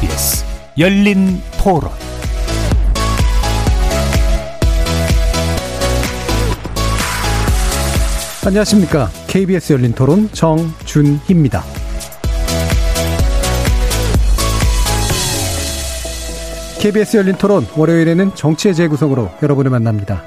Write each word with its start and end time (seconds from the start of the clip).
KBS 0.00 0.44
열린 0.78 1.42
토론 1.62 1.90
안녕하십니까. 8.46 9.10
KBS 9.26 9.74
열린 9.74 9.92
토론 9.92 10.30
정준희입니다. 10.32 11.62
KBS 16.80 17.18
열린 17.18 17.34
토론 17.34 17.66
월요일에는 17.76 18.34
정치의 18.34 18.74
재구성으로 18.74 19.30
여러분을 19.42 19.70
만납니다. 19.70 20.22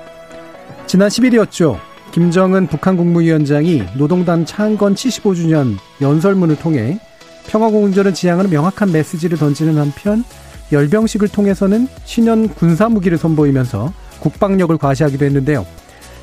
지난 0.86 1.10
10일이었죠. 1.10 1.80
김정은 2.12 2.68
북한 2.68 2.96
국무위원장이 2.96 3.82
노동당 3.98 4.46
창건 4.46 4.94
75주년 4.94 5.78
연설문을 6.00 6.58
통해 6.58 7.00
평화공존을 7.48 8.14
지향하는 8.14 8.50
명확한 8.50 8.92
메시지를 8.92 9.38
던지는 9.38 9.78
한편 9.78 10.24
열병식을 10.72 11.28
통해서는 11.28 11.88
신형 12.06 12.50
군사무기를 12.50 13.18
선보이면서 13.18 13.94
국방력을 14.20 14.76
과시하기도 14.78 15.26
했는데요. 15.26 15.66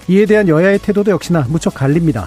이에 0.08 0.26
대한 0.26 0.48
여야의 0.48 0.78
태도도 0.80 1.10
역시나 1.12 1.46
무척 1.48 1.74
갈립니다. 1.74 2.26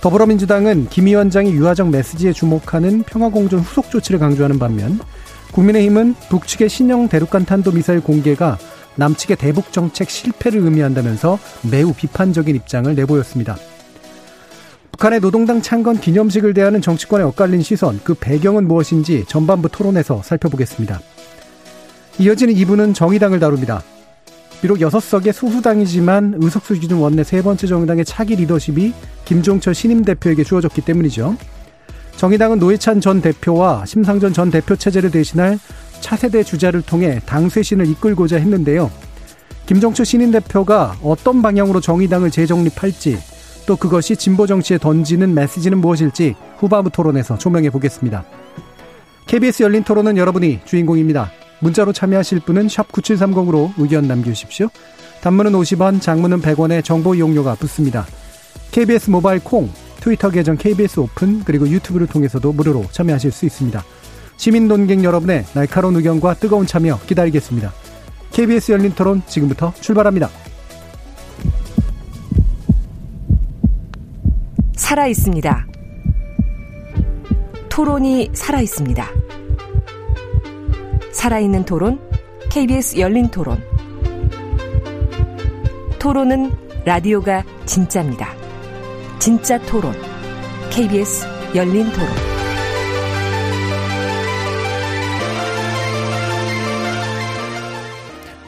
더불어민주당은 0.00 0.88
김 0.88 1.06
위원장이 1.06 1.52
유화적 1.52 1.90
메시지에 1.90 2.32
주목하는 2.32 3.02
평화공존 3.04 3.60
후속 3.60 3.90
조치를 3.90 4.18
강조하는 4.18 4.58
반면 4.58 4.98
국민의힘은 5.52 6.14
북측의 6.28 6.68
신형 6.68 7.08
대륙간 7.08 7.44
탄도미사일 7.44 8.00
공개가 8.00 8.58
남측의 8.96 9.36
대북 9.36 9.72
정책 9.72 10.10
실패를 10.10 10.60
의미한다면서 10.60 11.38
매우 11.70 11.92
비판적인 11.92 12.54
입장을 12.56 12.94
내보였습니다. 12.94 13.56
북한의 15.00 15.20
노동당 15.20 15.62
창건 15.62 15.98
기념식을 15.98 16.52
대하는 16.52 16.82
정치권의 16.82 17.26
엇갈린 17.28 17.62
시선, 17.62 17.98
그 18.04 18.12
배경은 18.12 18.68
무엇인지 18.68 19.24
전반부 19.26 19.70
토론에서 19.70 20.20
살펴보겠습니다. 20.22 21.00
이어지는 22.18 22.52
2부는 22.52 22.94
정의당을 22.94 23.40
다룹니다. 23.40 23.82
비록 24.60 24.76
6석의 24.76 25.32
소수당이지만 25.32 26.34
의석수 26.36 26.74
기준 26.80 26.98
원내 26.98 27.24
세 27.24 27.40
번째 27.40 27.66
정의당의 27.66 28.04
차기 28.04 28.36
리더십이 28.36 28.92
김종철 29.24 29.74
신임 29.74 30.04
대표에게 30.04 30.44
주어졌기 30.44 30.82
때문이죠. 30.82 31.34
정의당은 32.16 32.58
노회찬 32.58 33.00
전 33.00 33.22
대표와 33.22 33.86
심상전 33.86 34.34
전 34.34 34.50
대표 34.50 34.76
체제를 34.76 35.10
대신할 35.10 35.58
차세대 36.00 36.42
주자를 36.42 36.82
통해 36.82 37.22
당 37.24 37.48
쇄신을 37.48 37.86
이끌고자 37.86 38.36
했는데요. 38.36 38.90
김정철 39.64 40.04
신임 40.04 40.30
대표가 40.30 40.98
어떤 41.02 41.40
방향으로 41.40 41.80
정의당을 41.80 42.30
재정립할지 42.30 43.18
또 43.70 43.76
그것이 43.76 44.16
진보 44.16 44.48
정치에 44.48 44.78
던지는 44.78 45.32
메시지는 45.32 45.78
무엇일지 45.78 46.34
후반부 46.58 46.90
토론에서 46.90 47.38
조명해 47.38 47.70
보겠습니다. 47.70 48.24
KBS 49.28 49.62
열린 49.62 49.84
토론은 49.84 50.16
여러분이 50.16 50.62
주인공입니다. 50.64 51.30
문자로 51.60 51.92
참여하실 51.92 52.40
분은 52.40 52.66
9730으로 52.66 53.72
의견 53.78 54.08
남겨주십시오. 54.08 54.70
단문은 55.20 55.52
50원, 55.52 56.00
장문은 56.00 56.42
100원의 56.42 56.82
정보 56.82 57.14
이용료가 57.14 57.54
붙습니다. 57.54 58.06
KBS 58.72 59.10
모바일 59.10 59.38
콩, 59.38 59.70
트위터 60.00 60.30
계정 60.30 60.56
KBS 60.56 60.98
오픈, 60.98 61.44
그리고 61.44 61.68
유튜브를 61.68 62.08
통해서도 62.08 62.52
무료로 62.52 62.86
참여하실 62.90 63.30
수 63.30 63.46
있습니다. 63.46 63.84
시민 64.36 64.66
논객 64.66 65.04
여러분의 65.04 65.44
날카로운 65.54 65.94
의견과 65.94 66.34
뜨거운 66.34 66.66
참여 66.66 66.98
기다리겠습니다. 67.06 67.72
KBS 68.32 68.72
열린 68.72 68.92
토론 68.96 69.22
지금부터 69.28 69.72
출발합니다. 69.80 70.28
살아 74.80 75.06
있습니다. 75.06 75.66
토론이 77.68 78.30
살아 78.32 78.60
있습니다. 78.62 79.06
살아있는 81.12 81.64
토론, 81.64 82.00
KBS 82.50 82.98
열린 82.98 83.28
토론. 83.28 83.62
토론은 85.98 86.50
라디오가 86.84 87.44
진짜입니다. 87.66 88.34
진짜 89.18 89.60
토론, 89.66 89.92
KBS 90.70 91.26
열린 91.54 91.84
토론. 91.92 92.08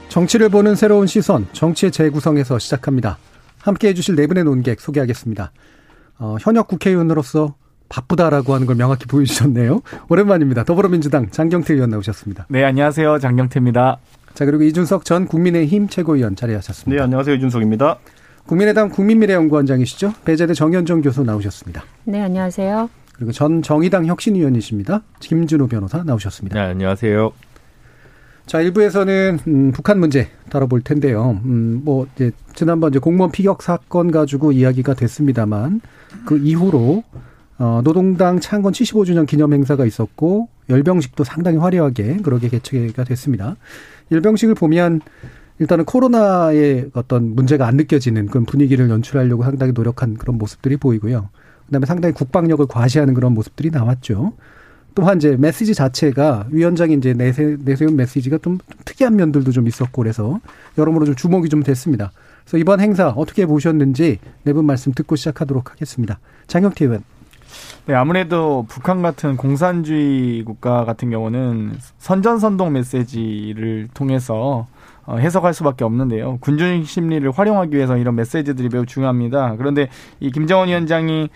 정치를 0.09 0.49
보는 0.49 0.75
새로운 0.77 1.07
시선, 1.07 1.47
정치의 1.53 1.93
재구성에서 1.93 2.59
시작합니다. 2.59 3.19
함께 3.61 3.89
해주실 3.89 4.17
네 4.17 4.27
분의 4.27 4.45
논객 4.45 4.81
소개하겠습니다. 4.81 5.53
어, 6.23 6.37
현역 6.41 6.69
국회의원으로서 6.69 7.57
바쁘다라고 7.89 8.55
하는 8.55 8.67
걸 8.69 8.77
명확히 8.77 9.07
보여주셨네요. 9.07 9.83
오랜만입니다. 10.09 10.63
더불어민주당 10.63 11.29
장경태 11.29 11.75
의원 11.75 11.91
나오셨습니다. 11.91 12.47
네, 12.49 12.63
안녕하세요. 12.63 13.19
장경태입니다. 13.19 13.99
자, 14.33 14.45
그리고 14.45 14.63
이준석 14.63 15.05
전 15.05 15.27
국민의힘 15.27 15.89
최고위원 15.89 16.37
자리하셨습니다. 16.37 16.97
네, 16.97 17.03
안녕하세요. 17.03 17.35
이준석입니다. 17.35 17.99
국민의당 18.47 18.89
국민미래연구원장이시죠. 18.91 20.15
배재대 20.25 20.55
정현종 20.55 21.03
교수 21.03 21.25
나오셨습니다. 21.25 21.83
네, 22.05 22.21
안녕하세요. 22.21 22.89
그리고 23.17 23.33
전 23.33 23.61
정의당 23.61 24.07
혁신위원이십니다. 24.07 25.03
김준호 25.19 25.67
변호사 25.67 26.05
나오셨습니다. 26.05 26.55
네, 26.55 26.69
안녕하세요. 26.71 27.33
자, 28.53 28.61
일부에서는 28.61 29.39
음, 29.47 29.73
북한 29.73 29.99
문제 29.99 30.29
다뤄볼 30.51 30.83
텐데요. 30.83 31.41
음, 31.47 31.81
뭐 31.87 32.07
이제 32.15 32.33
지난번 32.55 32.91
이제 32.91 32.99
공무원 32.99 33.33
피격 33.33 33.63
사건 33.63 34.11
가지고 34.11 34.53
이야기가 34.53 34.93
됐습니다만 34.93 35.81
그 36.27 36.37
이후로 36.37 37.03
어, 37.57 37.81
노동당 37.83 38.41
창건 38.41 38.75
75주년 38.75 39.27
기념 39.27 39.55
행사가 39.55 39.87
있었고 39.87 40.51
열병식도 40.69 41.25
상당히 41.25 41.57
화려하게 41.57 42.19
그렇게 42.19 42.51
개최가 42.51 43.05
됐습니다. 43.05 43.57
열병식을 44.11 44.55
보면 44.55 45.01
일단은 45.59 45.87
코로나의 45.87 46.91
어떤 46.93 47.35
문제가 47.35 47.67
안 47.67 47.77
느껴지는 47.77 48.27
그런 48.27 48.45
분위기를 48.45 48.91
연출하려고 48.91 49.45
상당히 49.45 49.73
노력한 49.73 50.19
그런 50.19 50.37
모습들이 50.37 50.77
보이고요. 50.77 51.31
그다음에 51.69 51.87
상당히 51.87 52.13
국방력을 52.13 52.67
과시하는 52.67 53.15
그런 53.15 53.33
모습들이 53.33 53.71
나왔죠. 53.71 54.35
또한 54.95 55.17
이제 55.17 55.37
메시지 55.39 55.75
자체가 55.75 56.47
위원장이 56.51 56.95
이제 56.95 57.13
내세, 57.15 57.57
내세운 57.65 57.97
메시지가 57.97 58.39
좀 58.43 58.59
특이한 58.85 59.17
면들도 59.17 59.51
좀 59.53 59.67
있었고 59.67 60.03
그래서 60.03 60.41
여러모로 60.79 61.07
좀 61.07 61.15
주목이 61.15 61.49
좀 61.49 61.63
됐습니다. 61.63 62.13
그래서 62.45 62.59
이번 62.59 62.81
행사 62.81 63.09
어떻게 63.09 63.47
보셨는지 63.47 64.19
네 64.45 64.53
분 64.53 64.67
말씀 64.67 64.93
듣고 64.93 65.17
시작하도록 65.17 65.71
하겠습니다. 65.71 66.19
장혁태 66.47 66.85
의원. 66.85 67.03
네, 67.87 67.95
아무래도 67.95 68.65
북한 68.69 69.03
같은 69.03 69.37
공산주의 69.37 70.43
국가 70.45 70.85
같은 70.85 71.11
경우는 71.11 71.77
선전선동 71.99 72.73
메시지를 72.73 73.89
통해서 73.95 74.67
어, 75.05 75.17
해석할 75.17 75.53
수밖에 75.53 75.85
없는데요. 75.85 76.39
군중 76.41 76.85
심리를 76.85 77.29
활용하기 77.31 77.75
위해서 77.77 77.97
이런 77.97 78.15
메시지들이 78.15 78.69
매우 78.73 78.87
중요합니다. 78.87 79.57
그런데 79.59 79.89
이 80.21 80.31
김정은 80.31 80.69
위원장이 80.69 81.29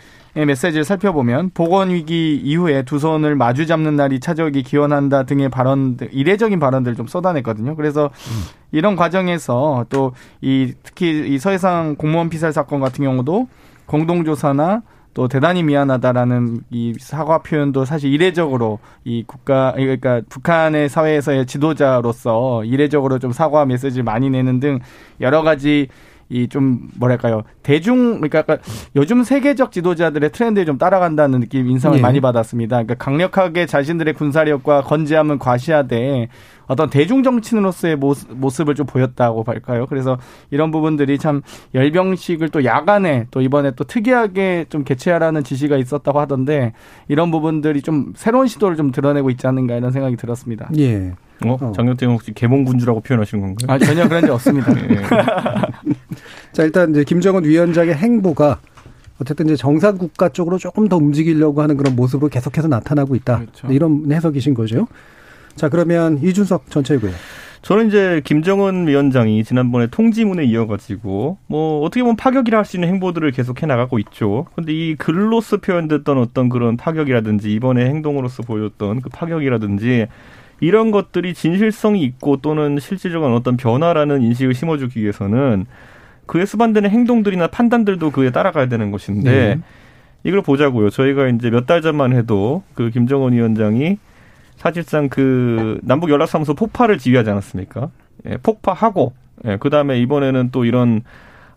메시지를 0.44 0.84
살펴보면 0.84 1.50
보건 1.54 1.90
위기 1.90 2.36
이후에 2.36 2.82
두 2.82 2.98
손을 2.98 3.36
마주 3.36 3.64
잡는 3.66 3.96
날이 3.96 4.20
찾아오기 4.20 4.62
기원한다 4.64 5.22
등의 5.22 5.48
발언들 5.48 6.10
이례적인 6.12 6.58
발언들을 6.60 6.96
좀 6.96 7.06
쏟아냈거든요. 7.06 7.76
그래서 7.76 8.04
음. 8.06 8.42
이런 8.72 8.96
과정에서 8.96 9.86
또 9.88 10.12
이 10.40 10.74
특히 10.82 11.34
이 11.34 11.38
서해상 11.38 11.96
공무원 11.96 12.28
피살 12.28 12.52
사건 12.52 12.80
같은 12.80 13.04
경우도 13.04 13.48
공동조사나 13.86 14.82
또 15.14 15.28
대단히 15.28 15.62
미안하다라는 15.62 16.60
이 16.70 16.92
사과 17.00 17.38
표현도 17.38 17.84
사실 17.86 18.12
이례적으로 18.12 18.78
이 19.04 19.24
국가 19.26 19.72
그러니까 19.72 20.20
북한의 20.28 20.90
사회에서의 20.90 21.46
지도자로서 21.46 22.64
이례적으로 22.64 23.18
좀 23.18 23.32
사과 23.32 23.64
메시지를 23.64 24.04
많이 24.04 24.28
내는 24.28 24.60
등 24.60 24.80
여러 25.20 25.42
가지 25.42 25.88
이 26.28 26.48
좀 26.48 26.88
뭐랄까요 26.98 27.42
대중 27.62 28.20
그러니까 28.20 28.58
요즘 28.96 29.22
세계적 29.22 29.72
지도자들의 29.72 30.32
트렌드에 30.32 30.64
좀 30.64 30.78
따라간다는 30.78 31.40
느낌 31.40 31.68
인상을 31.68 31.98
예. 31.98 32.02
많이 32.02 32.20
받았습니다. 32.20 32.76
그러니까 32.76 32.94
강력하게 32.94 33.66
자신들의 33.66 34.14
군사력과 34.14 34.82
건재함은 34.82 35.38
과시하되 35.38 36.28
어떤 36.66 36.90
대중 36.90 37.22
정치인으로서의 37.22 37.96
모습, 37.96 38.68
을좀 38.68 38.86
보였다고 38.86 39.44
할까요? 39.46 39.86
그래서 39.88 40.18
이런 40.50 40.70
부분들이 40.70 41.18
참 41.18 41.42
열병식을 41.74 42.48
또 42.48 42.64
야간에 42.64 43.26
또 43.30 43.40
이번에 43.40 43.72
또 43.76 43.84
특이하게 43.84 44.66
좀 44.68 44.82
개최하라는 44.82 45.44
지시가 45.44 45.76
있었다고 45.76 46.18
하던데 46.18 46.72
이런 47.08 47.30
부분들이 47.30 47.82
좀 47.82 48.14
새로운 48.16 48.46
시도를 48.48 48.76
좀 48.76 48.90
드러내고 48.90 49.30
있지 49.30 49.46
않는가 49.46 49.76
이런 49.76 49.92
생각이 49.92 50.16
들었습니다. 50.16 50.68
예. 50.78 51.12
어? 51.44 51.56
어. 51.60 51.72
장경태 51.74 52.06
혹시 52.06 52.32
개몽군주라고 52.32 53.00
표현하시는 53.00 53.42
건가요? 53.42 53.74
아, 53.74 53.78
전혀 53.78 54.08
그런 54.08 54.26
적 54.26 54.34
없습니다. 54.34 54.72
예. 54.90 55.02
자, 56.52 56.62
일단 56.62 56.90
이제 56.90 57.04
김정은 57.04 57.44
위원장의 57.44 57.94
행보가 57.94 58.58
어쨌든 59.20 59.46
이제 59.46 59.56
정상 59.56 59.96
국가 59.98 60.28
쪽으로 60.28 60.58
조금 60.58 60.88
더 60.88 60.96
움직이려고 60.96 61.62
하는 61.62 61.76
그런 61.76 61.96
모습으로 61.96 62.28
계속해서 62.28 62.68
나타나고 62.68 63.14
있다. 63.16 63.38
그렇죠. 63.40 63.68
이런 63.72 64.10
해석이신 64.10 64.54
거죠. 64.54 64.86
자, 65.54 65.68
그러면 65.68 66.18
이준석 66.22 66.70
전 66.70 66.84
최고요. 66.84 67.12
저는 67.62 67.88
이제 67.88 68.20
김정은 68.24 68.86
위원장이 68.86 69.42
지난번에 69.42 69.88
통지문에 69.88 70.44
이어가지고 70.44 71.38
뭐 71.48 71.80
어떻게 71.82 72.02
보면 72.02 72.14
파격이라 72.16 72.58
할 72.58 72.64
수 72.64 72.76
있는 72.76 72.88
행보들을 72.90 73.28
계속 73.32 73.60
해 73.62 73.66
나가고 73.66 73.98
있죠. 74.00 74.46
근데 74.54 74.72
이 74.72 74.94
글로서 74.94 75.56
표현됐던 75.56 76.18
어떤 76.18 76.48
그런 76.48 76.76
파격이라든지 76.76 77.52
이번에 77.52 77.86
행동으로서 77.86 78.42
보였던 78.44 79.00
그 79.00 79.08
파격이라든지 79.08 80.06
이런 80.60 80.90
것들이 80.90 81.34
진실성이 81.34 82.02
있고 82.02 82.38
또는 82.38 82.78
실질적인 82.78 83.32
어떤 83.32 83.56
변화라는 83.56 84.22
인식을 84.22 84.54
심어주기 84.54 85.00
위해서는 85.00 85.66
그에 86.26 86.44
수반되는 86.44 86.90
행동들이나 86.90 87.48
판단들도 87.48 88.10
그에 88.10 88.30
따라가야 88.30 88.66
되는 88.68 88.90
것인데 88.90 89.30
네. 89.30 89.60
이걸 90.24 90.42
보자고요. 90.42 90.90
저희가 90.90 91.28
이제 91.28 91.50
몇 91.50 91.66
달 91.66 91.82
전만 91.82 92.12
해도 92.12 92.62
그 92.74 92.90
김정은 92.90 93.32
위원장이 93.32 93.98
사실상 94.56 95.08
그 95.08 95.78
남북 95.82 96.10
연락사무소 96.10 96.54
폭파를 96.54 96.98
지휘하지 96.98 97.30
않았습니까? 97.30 97.90
예, 98.28 98.36
폭파하고 98.38 99.12
예, 99.44 99.56
그 99.60 99.70
다음에 99.70 100.00
이번에는 100.00 100.48
또 100.50 100.64
이런 100.64 101.02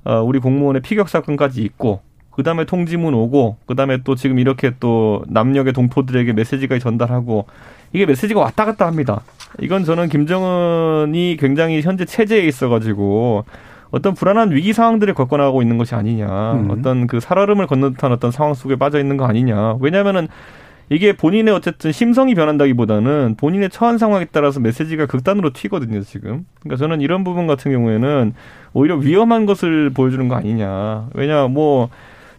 어, 0.04 0.22
우리 0.22 0.40
공무원의 0.40 0.82
피격 0.82 1.10
사건까지 1.10 1.62
있고 1.64 2.02
그 2.40 2.44
다음에 2.44 2.64
통지문 2.64 3.14
오고 3.14 3.58
그 3.66 3.76
다음에 3.76 3.98
또 4.06 4.16
지금 4.16 4.40
이렇게 4.40 4.72
또 4.80 5.26
남녘의 5.28 5.74
동포들에게 5.74 6.32
메시지까지 6.32 6.80
전달하고 6.80 7.48
이게 7.92 8.06
메시지가 8.06 8.40
왔다 8.40 8.64
갔다 8.64 8.88
합니다. 8.88 9.24
이건 9.60 9.84
저는 9.84 10.08
김정은이 10.08 11.36
굉장히 11.38 11.82
현재 11.82 12.06
체제에 12.06 12.48
있어가지고 12.48 13.44
어떤 13.92 14.14
불안한 14.14 14.54
위기 14.54 14.72
상황들을 14.72 15.16
겪어 15.16 15.36
나가고 15.36 15.62
있는 15.62 15.78
것이 15.78 15.96
아니냐, 15.96 16.54
음. 16.54 16.72
어떤 16.72 17.08
그 17.08 17.20
살얼음을 17.20 17.68
걷는 17.68 17.96
듯한 17.96 18.14
어떤 18.14 18.32
상황 18.32 18.54
속에 18.54 18.78
빠져 18.78 19.00
있는 19.02 19.18
거 19.18 19.26
아니냐. 19.26 19.76
왜냐하면은 19.82 20.30
이게 20.90 21.12
본인의 21.12 21.54
어쨌든 21.54 21.92
심성이 21.92 22.36
변한다기보다는 22.36 23.36
본인의 23.38 23.70
처한 23.70 23.98
상황에 23.98 24.28
따라서 24.32 24.62
메시지가 24.62 25.08
극단으로 25.08 25.52
튀거든요, 25.52 26.02
지금. 26.02 26.46
그러니까 26.62 26.78
저는 26.78 27.02
이런 27.02 27.26
부분 27.26 27.48
같은 27.48 27.72
경우에는 27.72 28.34
오히려 28.72 28.96
위험한 28.96 29.46
것을 29.46 29.90
보여주는 29.90 30.26
거 30.30 30.36
아니냐. 30.36 31.10
왜냐, 31.14 31.48
뭐, 31.48 31.90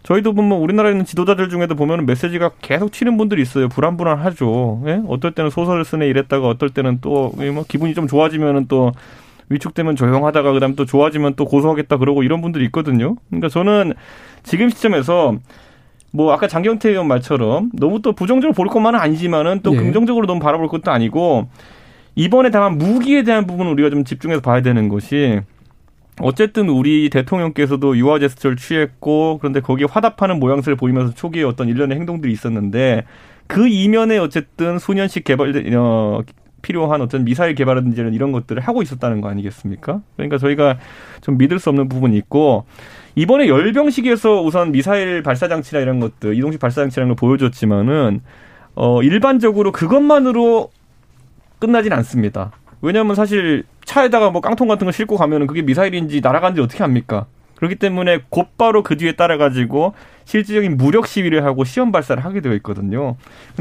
저희도 0.03 0.33
보면 0.33 0.59
우리나라에 0.59 0.91
있는 0.91 1.05
지도자들 1.05 1.49
중에도 1.49 1.75
보면 1.75 2.05
메시지가 2.05 2.51
계속 2.61 2.91
튀는 2.91 3.17
분들이 3.17 3.41
있어요. 3.41 3.69
불안불안하죠. 3.69 4.83
예? 4.87 5.01
어떨 5.07 5.31
때는 5.33 5.49
소설을 5.51 5.85
쓰네 5.85 6.07
이랬다가 6.07 6.47
어떨 6.47 6.69
때는 6.69 6.99
또, 7.01 7.31
뭐, 7.53 7.63
기분이 7.67 7.93
좀 7.93 8.07
좋아지면은 8.07 8.67
또, 8.67 8.91
위축되면 9.51 9.95
조용하다가 9.95 10.53
그다음 10.53 10.75
또 10.75 10.85
좋아지면 10.85 11.35
또 11.35 11.45
고소하겠다 11.45 11.97
그러고 11.97 12.23
이런 12.23 12.41
분들이 12.41 12.65
있거든요. 12.65 13.15
그러니까 13.29 13.49
저는 13.49 13.93
지금 14.43 14.69
시점에서 14.69 15.35
뭐 16.11 16.33
아까 16.33 16.47
장경태 16.47 16.89
의원 16.89 17.07
말처럼 17.07 17.69
너무 17.73 18.01
또 18.01 18.13
부정적으로 18.13 18.53
볼 18.53 18.67
것만은 18.67 18.99
아니지만은 18.99 19.61
또 19.61 19.71
네. 19.71 19.77
긍정적으로 19.77 20.27
너무 20.27 20.39
바라볼 20.39 20.67
것도 20.67 20.91
아니고 20.91 21.49
이번에 22.15 22.49
당한 22.49 22.77
무기에 22.77 23.23
대한 23.23 23.45
부분을 23.45 23.71
우리가 23.73 23.89
좀 23.89 24.03
집중해서 24.03 24.41
봐야 24.41 24.61
되는 24.61 24.89
것이 24.89 25.39
어쨌든 26.19 26.69
우리 26.69 27.09
대통령께서도 27.09 27.97
유화 27.97 28.19
제스처를 28.19 28.57
취했고 28.57 29.37
그런데 29.39 29.59
거기에 29.59 29.87
화답하는 29.89 30.39
모양새를 30.39 30.75
보이면서 30.75 31.13
초기에 31.13 31.43
어떤 31.43 31.67
일련의 31.67 31.97
행동들이 31.97 32.31
있었는데 32.33 33.05
그 33.47 33.67
이면에 33.67 34.17
어쨌든 34.17 34.77
수년씩 34.77 35.23
개발 35.23 35.53
어, 35.75 36.21
필요한 36.61 37.01
어떤 37.01 37.25
미사일 37.25 37.55
개발이라든지 37.55 38.01
이런 38.15 38.31
것들을 38.31 38.61
하고 38.61 38.81
있었다는 38.81 39.21
거 39.21 39.29
아니겠습니까? 39.29 40.01
그러니까 40.15 40.37
저희가 40.37 40.77
좀 41.21 41.37
믿을 41.37 41.59
수 41.59 41.69
없는 41.69 41.89
부분이 41.89 42.15
있고 42.17 42.65
이번에 43.15 43.47
열병식에서 43.47 44.41
우선 44.41 44.71
미사일 44.71 45.23
발사 45.23 45.47
장치나 45.47 45.81
이런 45.81 45.99
것들, 45.99 46.35
이동식 46.35 46.59
발사 46.59 46.81
장치라는 46.81 47.09
걸 47.09 47.15
보여줬지만은 47.15 48.21
어 48.75 49.01
일반적으로 49.03 49.71
그것만으로 49.71 50.69
끝나진 51.59 51.93
않습니다. 51.93 52.51
왜냐하면 52.81 53.15
사실 53.15 53.63
차에다가 53.85 54.29
뭐 54.31 54.41
깡통 54.41 54.67
같은 54.67 54.85
거 54.85 54.91
싣고 54.91 55.17
가면은 55.17 55.47
그게 55.47 55.61
미사일인지 55.61 56.21
날아간지 56.21 56.61
어떻게 56.61 56.83
합니까? 56.83 57.25
그렇기 57.55 57.75
때문에 57.75 58.21
곧바로 58.29 58.81
그 58.81 58.97
뒤에 58.97 59.11
따라가지고 59.11 59.93
실질적인 60.25 60.77
무력 60.77 61.05
시위를 61.05 61.45
하고 61.45 61.63
시험 61.63 61.91
발사를 61.91 62.23
하게 62.25 62.41
되어 62.41 62.53
있거든요. 62.55 63.17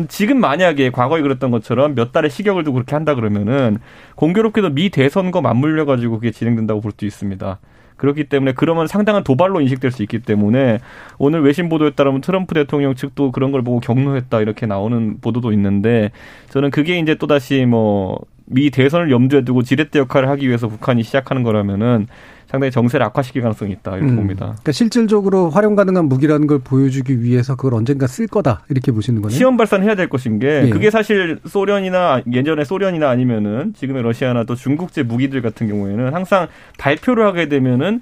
지금 0.09 0.41
만약에 0.41 0.91
과거에 0.91 1.21
그랬던 1.21 1.51
것처럼 1.51 1.95
몇 1.95 2.11
달의 2.11 2.31
시격을 2.31 2.65
두고 2.65 2.77
그렇게 2.77 2.95
한다 2.95 3.15
그러면은 3.15 3.77
공교롭게도 4.15 4.71
미 4.71 4.89
대선과 4.89 5.43
맞물려 5.43 5.85
가지고 5.85 6.15
그게 6.15 6.31
진행된다고 6.31 6.81
볼 6.81 6.93
수 6.99 7.05
있습니다. 7.05 7.59
그렇기 7.99 8.25
때문에 8.25 8.55
그러면 8.57 8.87
상당한 8.87 9.23
도발로 9.23 9.61
인식될 9.61 9.91
수 9.91 10.03
있기 10.03 10.21
때문에 10.21 10.79
오늘 11.19 11.43
외신 11.43 11.69
보도에 11.69 11.91
따르면 11.91 12.23
트럼프 12.23 12.55
대통령 12.55 12.95
측도 12.95 13.31
그런 13.31 13.53
걸 13.53 13.61
보고 13.61 13.81
격노했다 13.81 14.41
이렇게 14.41 14.65
나오는 14.65 15.19
보도도 15.21 15.53
있는데 15.53 16.11
저는 16.49 16.71
그게 16.71 16.99
이제 16.99 17.15
또다시 17.17 17.67
뭐 17.67 18.19
미 18.51 18.71
대선을 18.71 19.11
염두에 19.11 19.45
두고 19.45 19.63
지렛대 19.63 19.99
역할을 20.01 20.29
하기 20.31 20.47
위해서 20.47 20.69
북한이 20.69 21.03
시작하는 21.03 21.43
거라면은 21.43 22.09
상당히 22.47 22.73
정세를 22.73 23.07
악화시킬 23.07 23.43
가능성이 23.43 23.73
있다 23.73 23.97
이렇게 23.97 24.11
음. 24.11 24.17
봅니다. 24.17 24.47
그러니까 24.47 24.73
실질적으로 24.73 25.51
활용 25.51 25.77
가능한 25.77 26.07
무기라는 26.07 26.49
걸 26.49 26.59
보여주기 26.59 27.23
위해서 27.23 27.55
그걸 27.55 27.75
언젠가 27.75 28.09
쓸 28.09 28.27
거다 28.27 28.65
이렇게 28.69 28.91
보시는 28.91 29.23
거네요. 29.23 29.37
시험 29.37 29.57
발사는 29.57 29.87
해야 29.87 29.95
될 29.95 30.09
것인 30.09 30.41
게 30.41 30.65
예. 30.67 30.71
그게 30.71 30.91
사실 30.91 31.39
소련이나 31.47 32.23
예전에 32.33 32.65
소련이나 32.65 33.09
아니면은 33.09 33.73
지금의 33.75 34.03
러시아나 34.03 34.43
또 34.45 34.57
중국제 34.57 35.05
무기들 35.05 35.43
같은 35.43 35.69
경우에는 35.69 36.13
항상 36.13 36.49
발표를 36.77 37.25
하게 37.25 37.49
되면은 37.49 38.01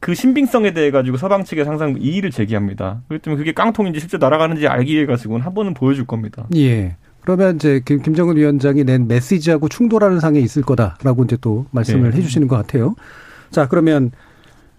그 0.00 0.14
신빙성에 0.14 0.72
대해 0.72 0.90
가지고 0.90 1.18
서방 1.18 1.44
측에 1.44 1.60
항상 1.60 1.96
이의를 2.00 2.30
제기합니다. 2.30 3.02
그렇기 3.08 3.22
때문에 3.22 3.38
그게 3.38 3.52
깡통인지 3.52 4.00
실제 4.00 4.16
날아가는지 4.16 4.66
알기 4.66 4.94
위해 4.94 5.04
가지고는 5.04 5.44
한 5.44 5.52
번은 5.52 5.74
보여줄 5.74 6.06
겁니다. 6.06 6.46
예. 6.56 6.96
그러면 7.30 7.54
이제 7.54 7.80
김정은 7.86 8.36
위원장이 8.36 8.82
낸 8.82 9.06
메시지하고 9.06 9.68
충돌하는 9.68 10.18
상에 10.18 10.40
있을 10.40 10.62
거다라고 10.62 11.22
이제 11.22 11.36
또 11.40 11.64
말씀을 11.70 12.10
네. 12.10 12.16
해주시는 12.16 12.48
것 12.48 12.56
같아요. 12.56 12.96
자, 13.52 13.68
그러면 13.68 14.10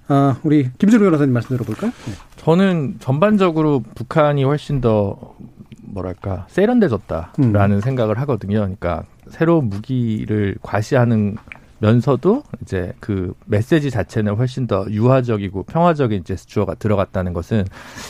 아, 0.09 0.37
우리 0.43 0.69
김준우 0.77 1.01
변호사님 1.01 1.33
말씀 1.33 1.55
들어볼까요? 1.55 1.91
네. 1.91 2.11
저는 2.35 2.95
전반적으로 2.99 3.81
북한이 3.95 4.43
훨씬 4.43 4.81
더 4.81 5.35
뭐랄까 5.81 6.45
세련돼졌다라는 6.49 7.77
음. 7.77 7.81
생각을 7.81 8.19
하거든요. 8.19 8.59
그러니까 8.59 9.03
새로운 9.29 9.69
무기를 9.69 10.57
과시하는 10.61 11.37
면서도 11.79 12.43
이제 12.61 12.91
그 12.99 13.33
메시지 13.45 13.89
자체는 13.89 14.35
훨씬 14.35 14.67
더 14.67 14.85
유화적이고 14.89 15.63
평화적인 15.63 16.25
제스처가 16.25 16.75
들어갔다는 16.75 17.31
것은 17.31 17.65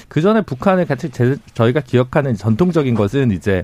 그 0.09 0.19
전에 0.21 0.41
북한을 0.41 0.85
같이 0.85 1.09
제, 1.11 1.37
저희가 1.53 1.81
기억하는 1.81 2.33
전통적인 2.33 2.95
것은 2.95 3.31
이제 3.31 3.63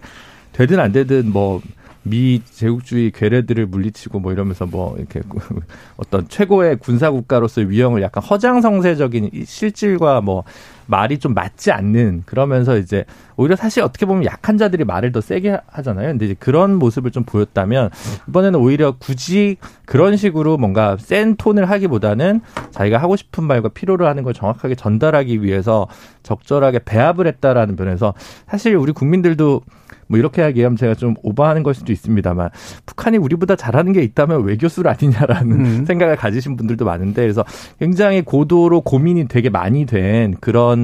되든 0.58 0.80
안 0.80 0.92
되든 0.92 1.32
뭐 1.32 1.62
미 2.10 2.42
제국주의 2.46 3.12
괴뢰들을 3.12 3.66
물리치고 3.68 4.20
뭐 4.20 4.32
이러면서 4.32 4.66
뭐 4.66 4.96
이렇게 4.98 5.22
어떤 5.98 6.28
최고의 6.28 6.78
군사 6.78 7.12
국가로서의 7.12 7.70
위형을 7.70 8.02
약간 8.02 8.24
허장성세적인 8.24 9.32
실질과 9.46 10.22
뭐 10.22 10.44
말이 10.88 11.20
좀 11.20 11.34
맞지 11.34 11.72
않는 11.72 12.24
그러면서 12.26 12.78
이제 12.78 13.06
오히려 13.36 13.56
사실 13.56 13.84
어떻게 13.84 14.06
보면 14.06 14.26
약한 14.26 14.58
자들이 14.58 14.84
말을 14.84 15.12
더 15.12 15.22
세게 15.22 15.60
하잖아요. 15.68 16.08
근데 16.08 16.26
이제 16.26 16.36
그런 16.38 16.76
모습을 16.76 17.12
좀 17.12 17.24
보였다면 17.24 17.92
이번에는 18.30 18.60
오히려 18.60 18.96
굳이 18.98 19.58
그런 19.86 20.18
식으로 20.18 20.58
뭔가 20.58 20.98
센 21.00 21.36
톤을 21.36 21.70
하기보다는 21.70 22.42
자기가 22.72 22.98
하고 22.98 23.16
싶은 23.16 23.44
말과 23.44 23.70
필요로 23.70 24.08
하는 24.08 24.24
걸 24.24 24.34
정확하게 24.34 24.76
전달하기 24.76 25.44
위해서 25.44 25.88
적절하게 26.24 26.80
배합을 26.80 27.28
했다라는 27.28 27.76
면에서 27.76 28.14
사실 28.48 28.76
우리 28.76 28.92
국민들도 28.92 29.62
뭐 30.08 30.18
이렇게 30.18 30.42
하기하면 30.42 30.78
제가 30.78 30.96
좀 30.96 31.16
오버하는 31.22 31.64
걸 31.64 31.74
수도 31.74 31.92
있습니다만 31.92 32.50
북한이 32.86 33.18
우리보다 33.18 33.56
잘하는 33.56 33.94
게 33.94 34.02
있다면 34.04 34.44
외교술 34.44 34.88
아니냐라는 34.88 35.52
음. 35.52 35.86
생각을 35.86 36.16
가지신 36.16 36.58
분들도 36.58 36.86
많은데 36.86 37.22
그래서 37.22 37.44
굉장히 37.80 38.22
고도로 38.22 38.82
고민이 38.82 39.28
되게 39.28 39.50
많이 39.50 39.86
된 39.86 40.36
그런 40.40 40.77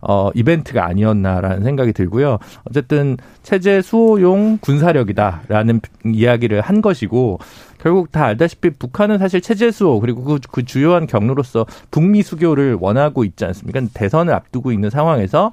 어, 0.00 0.30
이벤트가 0.34 0.86
아니었나라는 0.86 1.64
생각이 1.64 1.92
들고요. 1.92 2.38
어쨌든 2.64 3.16
체제 3.42 3.82
수호용 3.82 4.58
군사력이다라는 4.60 5.80
이야기를 6.06 6.60
한 6.60 6.80
것이고 6.80 7.38
결국 7.80 8.12
다 8.12 8.24
알다시피 8.24 8.70
북한은 8.70 9.18
사실 9.18 9.40
체제 9.40 9.70
수호 9.70 10.00
그리고 10.00 10.22
그, 10.22 10.38
그 10.50 10.64
주요한 10.64 11.06
경로로서 11.06 11.66
북미 11.90 12.22
수교를 12.22 12.76
원하고 12.80 13.24
있지 13.24 13.44
않습니까? 13.44 13.80
대선을 13.92 14.32
앞두고 14.34 14.72
있는 14.72 14.90
상황에서 14.90 15.52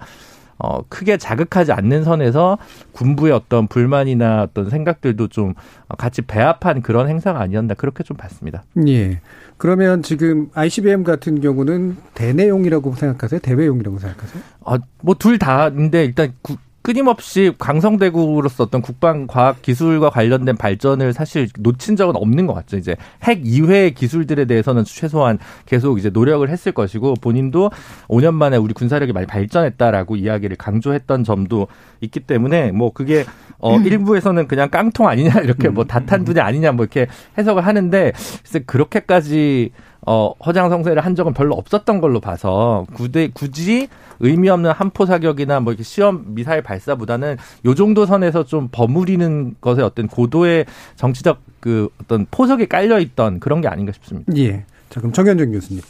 어, 0.57 0.81
크게 0.87 1.17
자극하지 1.17 1.71
않는 1.73 2.03
선에서 2.03 2.57
군부의 2.93 3.33
어떤 3.33 3.67
불만이나 3.67 4.43
어떤 4.43 4.69
생각들도 4.69 5.27
좀 5.27 5.53
같이 5.97 6.21
배합한 6.21 6.81
그런 6.81 7.09
행사가 7.09 7.39
아니었나 7.41 7.73
그렇게 7.73 8.03
좀 8.03 8.15
봤습니다. 8.17 8.63
예. 8.87 9.19
그러면 9.57 10.01
지금 10.03 10.49
ICBM 10.53 11.03
같은 11.03 11.39
경우는 11.41 11.97
대내용이라고 12.13 12.93
생각하세요? 12.95 13.39
대외용이라고 13.39 13.99
생각하세요? 13.99 14.43
아, 14.65 14.77
뭐 15.01 15.15
둘 15.15 15.39
다인데 15.39 16.05
일단 16.05 16.33
구, 16.41 16.57
끊임없이 16.85 17.51
강성대국으로서 17.57 18.65
어떤 18.65 18.83
국방 18.83 19.25
과학 19.25 19.63
기술과 19.63 20.11
관련된 20.11 20.55
발전을 20.55 21.13
사실 21.13 21.49
놓친 21.57 21.95
적은 21.95 22.15
없는 22.15 22.45
것 22.45 22.53
같죠. 22.53 22.77
이제 22.77 22.95
핵 23.23 23.41
이외의 23.43 23.95
기술들에 23.95 24.45
대해서는 24.45 24.83
최소한 24.83 25.39
계속 25.65 25.97
이제 25.97 26.11
노력을 26.11 26.47
했을 26.47 26.71
것이고 26.73 27.15
본인도 27.15 27.71
5년 28.07 28.35
만에 28.35 28.57
우리 28.57 28.75
군사력이 28.75 29.13
많이 29.13 29.25
발전했다라고 29.25 30.15
이야기를 30.15 30.57
강조했던 30.57 31.23
점도 31.23 31.69
있기 32.01 32.19
때문에 32.19 32.71
뭐 32.71 32.93
그게 32.93 33.25
어 33.57 33.77
음. 33.77 33.83
일부에서는 33.83 34.47
그냥 34.47 34.69
깡통 34.69 35.07
아니냐 35.07 35.39
이렇게 35.41 35.69
뭐 35.69 35.85
음. 35.85 35.87
다탄두냐 35.87 36.43
아니냐 36.43 36.73
뭐 36.73 36.85
이렇게 36.85 37.07
해석을 37.35 37.65
하는데 37.65 38.11
글쎄 38.43 38.59
그렇게까지 38.63 39.71
어 40.05 40.33
허장 40.45 40.69
성세를 40.69 41.03
한 41.03 41.15
적은 41.15 41.33
별로 41.33 41.55
없었던 41.55 41.99
걸로 41.99 42.19
봐서 42.19 42.85
굳이 42.93 43.31
굳이 43.33 43.87
의미 44.19 44.49
없는 44.49 44.71
한포 44.71 45.05
사격이나 45.05 45.59
뭐 45.59 45.73
이렇게 45.73 45.83
시험 45.83 46.35
미사일 46.35 46.61
발사보다는 46.61 47.37
요 47.65 47.75
정도 47.75 48.05
선에서 48.05 48.45
좀 48.45 48.69
버무리는 48.71 49.55
것에 49.59 49.81
어떤 49.81 50.07
고도의 50.07 50.65
정치적 50.95 51.39
그 51.59 51.89
어떤 52.01 52.25
포석이 52.29 52.67
깔려 52.67 52.99
있던 52.99 53.39
그런 53.39 53.61
게 53.61 53.67
아닌가 53.67 53.91
싶습니다. 53.91 54.31
예. 54.37 54.65
자 54.89 54.99
그럼 54.99 55.11
정현정 55.11 55.51
교수님. 55.51 55.81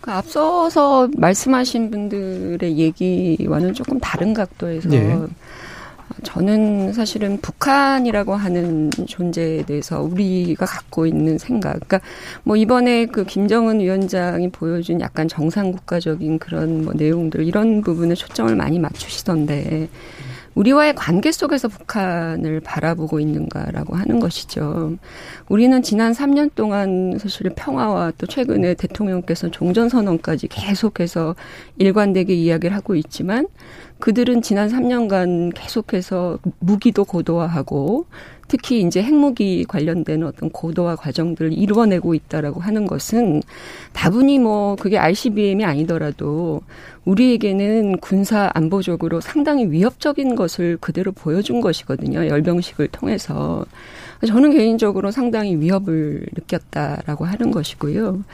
그 0.00 0.10
앞서서 0.10 1.08
말씀하신 1.16 1.90
분들의 1.92 2.76
얘기와는 2.76 3.72
조금 3.72 4.00
다른 4.00 4.34
각도에서 4.34 4.88
네. 4.88 5.16
저는 6.22 6.92
사실은 6.92 7.40
북한이라고 7.40 8.34
하는 8.34 8.90
존재에 8.90 9.64
대해서 9.64 10.02
우리가 10.02 10.66
갖고 10.66 11.06
있는 11.06 11.38
생각, 11.38 11.72
그러니까 11.74 12.00
뭐 12.44 12.56
이번에 12.56 13.06
그 13.06 13.24
김정은 13.24 13.80
위원장이 13.80 14.50
보여준 14.50 15.00
약간 15.00 15.28
정상국가적인 15.28 16.38
그런 16.38 16.84
뭐 16.84 16.92
내용들 16.94 17.46
이런 17.46 17.82
부분에 17.82 18.14
초점을 18.14 18.54
많이 18.56 18.78
맞추시던데 18.78 19.88
우리와의 20.54 20.94
관계 20.94 21.32
속에서 21.32 21.68
북한을 21.68 22.60
바라보고 22.60 23.20
있는가라고 23.20 23.96
하는 23.96 24.20
것이죠. 24.20 24.96
우리는 25.48 25.82
지난 25.82 26.12
3년 26.12 26.54
동안 26.54 27.18
사실 27.18 27.50
평화와 27.54 28.12
또 28.18 28.26
최근에 28.26 28.74
대통령께서 28.74 29.50
종전선언까지 29.50 30.48
계속해서 30.48 31.34
일관되게 31.78 32.34
이야기를 32.34 32.76
하고 32.76 32.94
있지만 32.94 33.46
그들은 34.02 34.42
지난 34.42 34.68
3년간 34.68 35.52
계속해서 35.54 36.40
무기도 36.58 37.04
고도화하고 37.04 38.06
특히 38.48 38.82
이제 38.82 39.00
핵무기 39.00 39.64
관련된 39.64 40.24
어떤 40.24 40.50
고도화 40.50 40.96
과정들을 40.96 41.52
이루어내고 41.52 42.12
있다라고 42.14 42.58
하는 42.58 42.86
것은 42.86 43.42
다분히 43.92 44.40
뭐 44.40 44.74
그게 44.74 44.98
ICBM이 44.98 45.64
아니더라도 45.64 46.62
우리에게는 47.04 47.98
군사 47.98 48.50
안보적으로 48.54 49.20
상당히 49.20 49.70
위협적인 49.70 50.34
것을 50.34 50.78
그대로 50.80 51.12
보여준 51.12 51.60
것이거든요. 51.60 52.26
열병식을 52.26 52.88
통해서. 52.88 53.64
저는 54.26 54.50
개인적으로 54.50 55.12
상당히 55.12 55.54
위협을 55.54 56.26
느꼈다라고 56.34 57.24
하는 57.24 57.52
것이고요. 57.52 58.24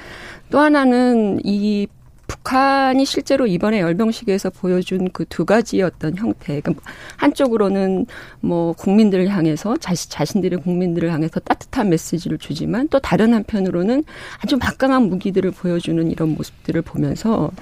또 0.51 0.59
하나는 0.59 1.41
이 1.45 1.87
북한이 2.29 3.05
실제로 3.05 3.47
이번에 3.47 3.81
열병식에서 3.81 4.51
보여준 4.51 5.11
그 5.11 5.25
두 5.29 5.45
가지의 5.45 5.83
어떤 5.83 6.17
형태. 6.17 6.61
그러니까 6.61 6.83
한쪽으로는 7.17 8.07
뭐 8.41 8.73
국민들을 8.73 9.29
향해서 9.29 9.77
자신, 9.77 10.11
자신들의 10.11 10.61
국민들을 10.61 11.13
향해서 11.13 11.41
따뜻한 11.41 11.91
메시지를 11.91 12.39
주지만 12.39 12.89
또 12.89 12.99
다른 12.99 13.35
한편으로는 13.35 14.05
아주 14.43 14.57
막강한 14.57 15.05
무기들을 15.05 15.51
보여주는 15.53 16.11
이런 16.11 16.35
모습들을 16.35 16.83
보면서 16.83 17.53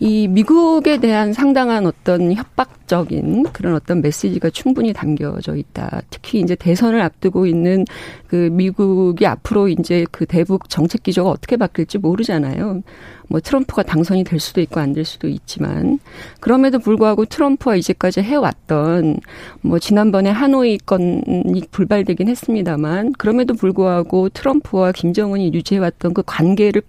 이 0.00 0.28
미국에 0.28 0.98
대한 0.98 1.32
상당한 1.32 1.86
어떤 1.86 2.32
협박적인 2.34 3.44
그런 3.52 3.74
어떤 3.74 4.02
메시지가 4.02 4.50
충분히 4.50 4.92
담겨져 4.92 5.56
있다. 5.56 6.02
특히 6.10 6.40
이제 6.40 6.54
대선을 6.54 7.00
앞두고 7.00 7.46
있는 7.46 7.84
그 8.26 8.50
미국이 8.52 9.26
앞으로 9.26 9.68
이제 9.68 10.04
그 10.10 10.26
대북 10.26 10.68
정책 10.68 11.04
기조가 11.04 11.30
어떻게 11.30 11.56
바뀔지 11.56 11.98
모르잖아요. 11.98 12.82
뭐 13.28 13.40
트럼프가 13.40 13.82
당선이 13.82 14.24
될 14.24 14.40
수도 14.40 14.60
있고 14.60 14.80
안 14.80 14.94
될 14.94 15.04
수도 15.04 15.28
있지만 15.28 15.98
그럼에도 16.40 16.78
불구하고 16.78 17.24
트럼프와 17.24 17.76
이제까지 17.76 18.20
해왔던 18.20 19.18
뭐 19.60 19.78
지난번에 19.78 20.30
하노이 20.30 20.78
건이 20.78 21.62
불발되긴 21.70 22.28
했습니다만 22.28 23.12
그럼에도 23.18 23.54
불구하고 23.54 24.28
트럼프와 24.28 24.92
김정은이 24.92 25.52
유지해왔던 25.52 26.14
그 26.14 26.22
관계를 26.24 26.82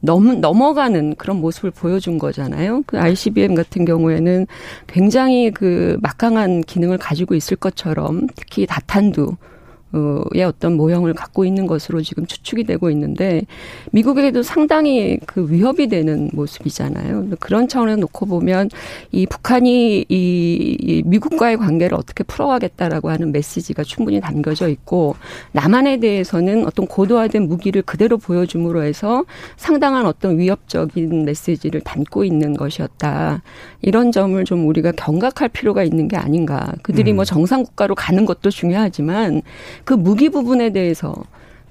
넘, 0.00 0.40
넘어가는 0.40 1.16
그런 1.16 1.36
모습을 1.40 1.70
보여준 1.70 2.18
거잖아요. 2.18 2.82
그 2.86 2.98
ICBM 2.98 3.54
같은 3.54 3.84
경우에는 3.84 4.46
굉장히 4.86 5.50
그 5.50 5.98
막강한 6.00 6.62
기능을 6.62 6.96
가지고 6.96 7.34
있을 7.34 7.56
것처럼 7.58 8.26
특히 8.34 8.66
다탄두 8.66 9.36
의 9.92 10.44
어떤 10.44 10.76
모형을 10.76 11.14
갖고 11.14 11.44
있는 11.44 11.66
것으로 11.66 12.02
지금 12.02 12.26
추측이 12.26 12.64
되고 12.64 12.90
있는데 12.90 13.42
미국에게도 13.92 14.42
상당히 14.42 15.18
그 15.26 15.50
위협이 15.50 15.88
되는 15.88 16.30
모습이잖아요. 16.32 17.30
그런 17.40 17.68
차원에서 17.68 18.00
놓고 18.00 18.26
보면 18.26 18.70
이 19.10 19.26
북한이 19.26 20.06
이 20.08 21.02
미국과의 21.06 21.56
관계를 21.56 21.96
어떻게 21.96 22.22
풀어가겠다라고 22.24 23.10
하는 23.10 23.32
메시지가 23.32 23.82
충분히 23.82 24.20
담겨져 24.20 24.68
있고 24.68 25.16
남한에 25.52 25.98
대해서는 25.98 26.66
어떤 26.66 26.86
고도화된 26.86 27.48
무기를 27.48 27.82
그대로 27.82 28.16
보여줌으로 28.18 28.82
해서 28.82 29.24
상당한 29.56 30.06
어떤 30.06 30.38
위협적인 30.38 31.24
메시지를 31.24 31.80
담고 31.80 32.24
있는 32.24 32.54
것이었다. 32.54 33.42
이런 33.82 34.12
점을 34.12 34.42
좀 34.44 34.68
우리가 34.68 34.92
경각할 34.92 35.48
필요가 35.48 35.82
있는 35.82 36.08
게 36.08 36.16
아닌가. 36.16 36.72
그들이 36.82 37.12
뭐 37.12 37.16
음. 37.16 37.20
뭐 37.20 37.24
정상 37.26 37.62
국가로 37.64 37.94
가는 37.94 38.24
것도 38.24 38.48
중요하지만 38.48 39.42
그 39.84 39.94
무기 39.94 40.28
부분에 40.28 40.70
대해서 40.70 41.14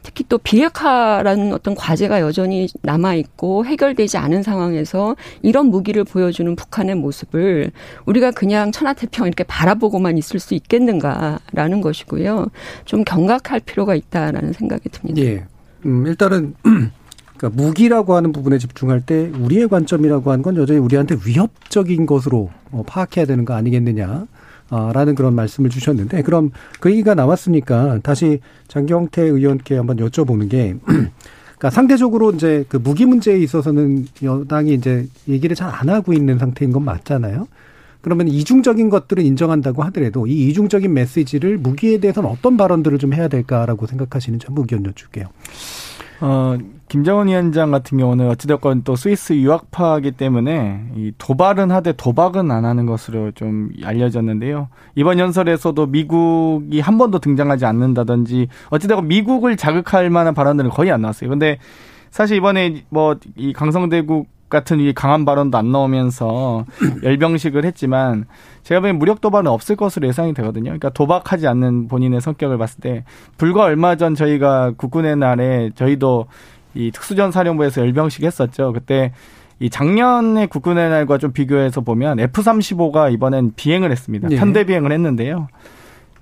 특히 0.03 0.23
또 0.27 0.37
비핵화라는 0.37 1.53
어떤 1.53 1.75
과제가 1.75 2.21
여전히 2.21 2.67
남아 2.81 3.15
있고 3.15 3.65
해결되지 3.65 4.17
않은 4.17 4.43
상황에서 4.43 5.15
이런 5.41 5.67
무기를 5.67 6.03
보여주는 6.03 6.55
북한의 6.55 6.95
모습을 6.95 7.71
우리가 8.05 8.31
그냥 8.31 8.71
천하태평 8.71 9.27
이렇게 9.27 9.43
바라보고만 9.43 10.17
있을 10.17 10.39
수 10.39 10.53
있겠는가라는 10.53 11.81
것이고요. 11.81 12.47
좀 12.85 13.03
경각할 13.03 13.59
필요가 13.59 13.95
있다라는 13.95 14.53
생각이 14.53 14.89
듭니다. 14.89 15.21
예. 15.21 15.45
음, 15.85 16.07
일단은 16.07 16.55
그러니까 17.37 17.61
무기라고 17.61 18.15
하는 18.15 18.31
부분에 18.31 18.57
집중할 18.57 19.01
때 19.01 19.31
우리의 19.39 19.69
관점이라고 19.69 20.31
하는 20.31 20.43
건 20.43 20.57
여전히 20.57 20.79
우리한테 20.79 21.17
위협적인 21.25 22.05
것으로 22.05 22.49
어, 22.71 22.83
파악해야 22.85 23.25
되는 23.25 23.45
거 23.45 23.53
아니겠느냐. 23.53 24.27
라는 24.69 25.15
그런 25.15 25.33
말씀을 25.35 25.69
주셨는데 25.69 26.21
그럼 26.21 26.51
그 26.79 26.91
얘기가 26.91 27.15
나왔으니까 27.15 27.99
다시 28.03 28.39
장경태 28.67 29.23
의원께 29.23 29.75
한번 29.77 29.97
여쭤보는 29.97 30.49
게 30.49 30.75
그러니까 31.59 31.69
상대적으로 31.71 32.31
이제 32.31 32.63
그 32.69 32.77
무기 32.77 33.05
문제에 33.05 33.37
있어서는 33.37 34.07
여당이 34.23 34.73
이제 34.73 35.07
얘기를 35.27 35.55
잘 35.55 35.69
안 35.69 35.89
하고 35.89 36.13
있는 36.13 36.37
상태인 36.37 36.71
건 36.71 36.83
맞잖아요. 36.85 37.47
그러면 38.01 38.29
이중적인 38.29 38.89
것들을 38.89 39.23
인정한다고 39.23 39.83
하더라도 39.83 40.25
이 40.25 40.47
이중적인 40.49 40.93
메시지를 40.93 41.57
무기에 41.57 41.99
대해서는 41.99 42.29
어떤 42.29 42.55
발언들을 42.55 42.97
좀 42.97 43.13
해야 43.13 43.27
될까라고 43.27 43.87
생각하시는지 43.87 44.45
한번 44.47 44.63
의견 44.63 44.85
여쭐게요. 44.85 45.25
어, 46.21 46.57
김정은 46.89 47.27
위원장 47.27 47.69
같은 47.71 47.97
경우는 47.99 48.29
어찌됐건 48.29 48.83
또 48.83 48.95
스위스 48.95 49.33
유학파이기 49.33 50.11
때문에 50.13 50.85
이 50.95 51.13
도발은 51.17 51.69
하되 51.71 51.93
도박은 51.93 52.49
안 52.49 52.65
하는 52.65 52.85
것으로 52.87 53.31
좀 53.31 53.69
알려졌는데요. 53.83 54.69
이번 54.95 55.19
연설에서도 55.19 55.85
미국이 55.85 56.79
한 56.79 56.97
번도 56.97 57.19
등장하지 57.19 57.65
않는다든지 57.65 58.47
어찌됐건 58.71 59.07
미국을 59.07 59.55
자극할 59.55 60.09
만한 60.09 60.33
발언들은 60.33 60.71
거의 60.71 60.91
안 60.91 61.01
나왔어요. 61.01 61.29
근데 61.29 61.59
사실 62.09 62.37
이번에 62.37 62.83
뭐 62.89 63.15
이 63.35 63.53
강성대국 63.53 64.27
같은 64.49 64.79
이 64.79 64.91
강한 64.93 65.25
발언도 65.25 65.59
안 65.59 65.71
나오면서 65.71 66.65
열병식을 67.03 67.65
했지만 67.65 68.25
제가 68.63 68.81
보기엔 68.81 68.97
무력 68.97 69.21
도발은 69.21 69.45
없을 69.47 69.75
것으로 69.75 70.07
예상이 70.07 70.33
되거든요. 70.33 70.65
그러니까 70.65 70.89
도박하지 70.89 71.47
않는 71.47 71.87
본인의 71.87 72.19
성격을 72.19 72.57
봤을 72.57 72.81
때 72.81 73.03
불과 73.37 73.65
얼마 73.65 73.95
전 73.95 74.15
저희가 74.15 74.71
국군의 74.75 75.17
날에 75.17 75.69
저희도 75.75 76.25
이 76.73 76.91
특수전 76.91 77.31
사령부에서 77.31 77.81
열병식 77.81 78.23
했었죠. 78.23 78.73
그때 78.73 79.11
이 79.59 79.69
작년의 79.69 80.47
국군의 80.47 80.89
날과 80.89 81.17
좀 81.17 81.31
비교해서 81.31 81.81
보면 81.81 82.19
F-35가 82.19 83.11
이번엔 83.13 83.53
비행을 83.55 83.91
했습니다. 83.91 84.29
네. 84.29 84.37
편대 84.37 84.63
비행을 84.63 84.91
했는데요. 84.91 85.47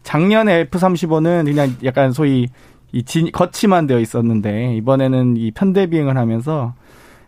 작년에 0.03 0.61
F-35는 0.61 1.45
그냥 1.45 1.75
약간 1.83 2.11
소위 2.11 2.47
이 2.91 3.03
진, 3.03 3.31
거치만 3.31 3.85
되어 3.85 3.99
있었는데 3.99 4.75
이번에는 4.77 5.37
이 5.37 5.51
편대 5.51 5.87
비행을 5.87 6.17
하면서 6.17 6.73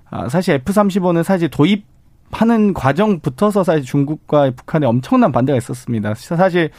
아, 0.09 0.29
사실 0.29 0.55
F-35는 0.55 1.23
사실 1.23 1.49
도입 1.49 1.85
하는 2.31 2.73
과정부터서 2.73 3.63
사실 3.63 3.83
중국과 3.83 4.51
북한에 4.51 4.85
엄청난 4.85 5.31
반대가 5.31 5.57
있었습니다. 5.57 6.13
사실 6.15 6.69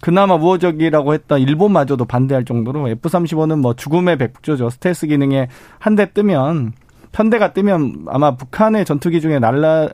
그나마 0.00 0.34
우호적이라고 0.34 1.14
했던 1.14 1.40
일본마저도 1.40 2.04
반대할 2.04 2.44
정도로 2.44 2.88
F-35는 2.88 3.60
뭐 3.60 3.74
죽음의 3.74 4.18
백조죠. 4.18 4.70
스텔스 4.70 5.06
기능에 5.06 5.48
한 5.78 5.96
대 5.96 6.12
뜨면 6.12 6.72
편대가 7.16 7.54
뜨면 7.54 8.04
아마 8.08 8.36
북한의 8.36 8.84
전투기 8.84 9.22
중에 9.22 9.38
날라 9.38 9.88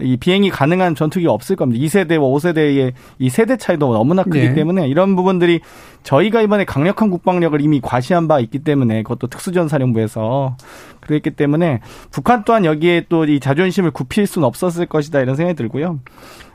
이 0.00 0.16
비행이 0.16 0.50
가능한 0.50 0.96
전투기가 0.96 1.30
없을 1.30 1.54
겁니다. 1.54 1.84
2세대와 1.84 2.18
5세대의 2.18 2.92
이 3.20 3.30
세대 3.30 3.56
차이도 3.56 3.92
너무나 3.92 4.24
크기 4.24 4.40
네. 4.40 4.54
때문에 4.54 4.88
이런 4.88 5.14
부분들이 5.14 5.60
저희가 6.02 6.42
이번에 6.42 6.64
강력한 6.64 7.10
국방력을 7.10 7.60
이미 7.60 7.80
과시한 7.80 8.26
바 8.26 8.40
있기 8.40 8.58
때문에 8.58 9.04
그것도 9.04 9.28
특수전사령부에서 9.28 10.56
그랬기 11.00 11.30
때문에 11.30 11.80
북한 12.10 12.42
또한 12.44 12.64
여기에 12.64 13.06
또 13.08 13.24
이 13.24 13.38
자존심을 13.38 13.92
굽힐 13.92 14.26
수는 14.26 14.44
없었을 14.46 14.86
것이다 14.86 15.20
이런 15.20 15.36
생각이 15.36 15.56
들고요. 15.56 16.00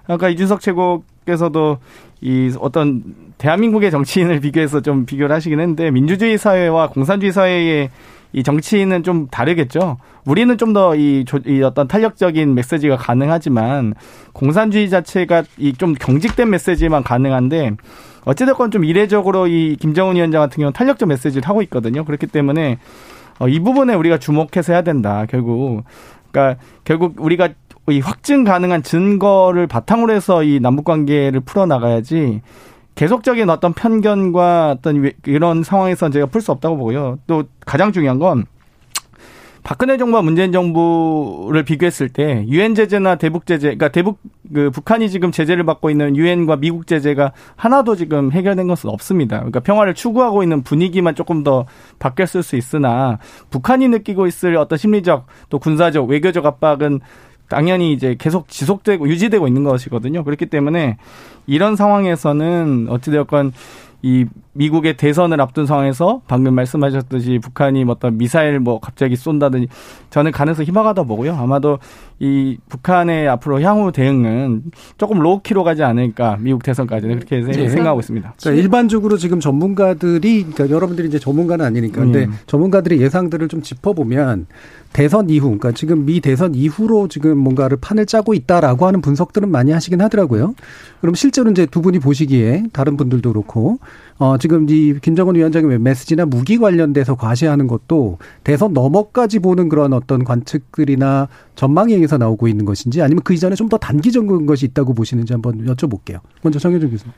아까 0.07 0.27
이준석 0.27 0.59
최고 0.59 1.03
교수께서도 1.29 1.77
이 2.21 2.51
어떤 2.59 3.03
대한민국의 3.37 3.91
정치인을 3.91 4.39
비교해서 4.41 4.81
좀 4.81 5.05
비교를 5.05 5.33
하시긴 5.35 5.59
했는데 5.59 5.91
민주주의 5.91 6.37
사회와 6.37 6.89
공산주의 6.89 7.31
사회의 7.31 7.89
이 8.31 8.43
정치인은 8.43 9.03
좀 9.03 9.27
다르겠죠. 9.27 9.97
우리는 10.25 10.55
좀더이이 10.57 11.25
어떤 11.63 11.87
탄력적인 11.87 12.53
메시지가 12.53 12.97
가능하지만 12.97 13.95
공산주의 14.33 14.89
자체가 14.89 15.43
이 15.57 15.73
좀 15.73 15.93
경직된 15.95 16.49
메시지만 16.49 17.03
가능한데 17.03 17.71
어찌됐건 18.25 18.69
좀 18.71 18.83
이례적으로 18.83 19.47
이 19.47 19.75
김정은 19.79 20.15
위원장 20.15 20.41
같은 20.41 20.57
경우는 20.57 20.73
탄력적 20.73 21.07
메시지를 21.09 21.47
하고 21.47 21.61
있거든요. 21.63 22.03
그렇기 22.05 22.27
때문에 22.27 22.77
어, 23.39 23.47
이 23.47 23.59
부분에 23.59 23.93
우리가 23.95 24.17
주목해서 24.17 24.73
해야 24.73 24.81
된다. 24.81 25.25
결국 25.29 25.83
그러니까 26.31 26.61
결국 26.83 27.15
우리가 27.17 27.49
이 27.89 27.99
확증 28.01 28.43
가능한 28.43 28.83
증거를 28.83 29.65
바탕으로 29.65 30.13
해서 30.13 30.43
이 30.43 30.59
남북 30.59 30.85
관계를 30.85 31.39
풀어 31.39 31.65
나가야지 31.65 32.41
계속적인 32.99 33.49
어떤 33.49 33.71
편견과 33.71 34.71
어떤 34.71 35.09
이런 35.25 35.63
상황에서 35.63 36.09
제가 36.09 36.25
풀 36.25 36.41
수 36.41 36.51
없다고 36.51 36.75
보고요. 36.75 37.17
또 37.27 37.45
가장 37.65 37.93
중요한 37.93 38.19
건 38.19 38.43
박근혜 39.63 39.97
정부와 39.97 40.21
문재인 40.21 40.51
정부를 40.51 41.63
비교했을 41.63 42.09
때 42.09 42.43
유엔 42.49 42.75
제재나 42.75 43.15
대북 43.15 43.45
제재, 43.45 43.67
그러니까 43.67 43.87
대북 43.87 44.19
그 44.53 44.69
북한이 44.71 45.09
지금 45.09 45.31
제재를 45.31 45.63
받고 45.63 45.89
있는 45.89 46.17
유엔과 46.17 46.57
미국 46.57 46.87
제재가 46.87 47.31
하나도 47.55 47.95
지금 47.95 48.33
해결된 48.33 48.67
것은 48.67 48.89
없습니다. 48.89 49.37
그러니까 49.37 49.61
평화를 49.61 49.93
추구하고 49.93 50.43
있는 50.43 50.61
분위기만 50.63 51.15
조금 51.15 51.45
더 51.45 51.65
바뀌었을 51.99 52.43
수 52.43 52.57
있으나 52.57 53.19
북한이 53.49 53.87
느끼고 53.87 54.27
있을 54.27 54.57
어떤 54.57 54.77
심리적 54.77 55.25
또 55.47 55.57
군사적 55.59 56.09
외교적 56.09 56.45
압박은 56.45 56.99
당연히 57.49 57.91
이제 57.91 58.15
계속 58.17 58.47
지속되고 58.47 59.09
유지되고 59.09 59.47
있는 59.47 59.63
것이거든요. 59.63 60.23
그렇기 60.23 60.45
때문에 60.45 60.97
이런 61.47 61.75
상황에서는 61.75 62.87
어찌되었건 62.89 63.53
이 64.01 64.25
미국의 64.53 64.97
대선을 64.97 65.39
앞둔 65.41 65.65
상황에서 65.65 66.21
방금 66.27 66.55
말씀하셨듯이 66.55 67.39
북한이 67.41 67.85
뭐 67.85 67.95
어떤 67.95 68.17
미사일 68.17 68.59
뭐 68.59 68.79
갑자기 68.79 69.15
쏜다든지 69.15 69.67
저는 70.09 70.31
가능성 70.31 70.65
희망하다 70.65 71.03
보고요. 71.03 71.35
아마도 71.35 71.79
이 72.19 72.57
북한의 72.67 73.27
앞으로 73.29 73.61
향후 73.61 73.91
대응은 73.91 74.63
조금 74.97 75.19
로우키로 75.19 75.63
가지 75.63 75.83
않을까 75.83 76.37
미국 76.39 76.63
대선까지는 76.63 77.19
그렇게 77.19 77.41
네. 77.41 77.69
생각하고 77.69 77.99
있습니다. 77.99 78.33
그러니까 78.39 78.61
일반적으로 78.61 79.17
지금 79.17 79.39
전문가들이 79.39 80.43
그러니까 80.51 80.69
여러분들이 80.69 81.07
이제 81.07 81.19
전문가는 81.19 81.63
아니니까 81.63 82.01
근데 82.01 82.25
음. 82.25 82.33
전문가들의 82.47 82.99
예상들을 82.99 83.47
좀 83.47 83.61
짚어보면 83.61 84.47
대선 84.91 85.29
이후, 85.29 85.45
그러니까 85.45 85.71
지금 85.71 86.05
미 86.05 86.19
대선 86.19 86.55
이후로 86.55 87.09
지금 87.09 87.37
뭔가를 87.37 87.77
판을 87.79 88.07
짜고 88.07 88.33
있다라고 88.33 88.87
하는 88.87 89.01
분석들은 89.01 89.49
많이 89.49 89.71
하시긴 89.71 90.01
하더라고요. 90.01 90.55
그럼 90.99 91.13
실제로 91.13 91.51
이제 91.51 91.65
두 91.67 91.81
분이 91.81 91.99
보시기에 91.99 92.63
다른 92.73 92.97
분들도 92.97 93.31
그렇고 93.31 93.77
어, 94.19 94.37
지금 94.37 94.69
이 94.69 94.93
김정은 95.01 95.35
위원장의 95.35 95.79
메시지나 95.79 96.25
무기 96.25 96.57
관련돼서 96.57 97.15
과시하는 97.15 97.67
것도 97.67 98.17
대선 98.43 98.73
넘어까지 98.73 99.39
보는 99.39 99.69
그런 99.69 99.93
어떤 99.93 100.25
관측들이나 100.25 101.29
전망에 101.55 101.93
의해서 101.95 102.17
나오고 102.17 102.47
있는 102.49 102.65
것인지 102.65 103.01
아니면 103.01 103.23
그 103.23 103.33
이전에 103.33 103.55
좀 103.55 103.69
더 103.69 103.77
단기적인 103.77 104.45
것이 104.47 104.65
있다고 104.65 104.93
보시는지 104.93 105.31
한번 105.31 105.63
여쭤볼게요. 105.65 106.19
먼저 106.41 106.59
정혜준 106.59 106.89
교수님. 106.89 107.13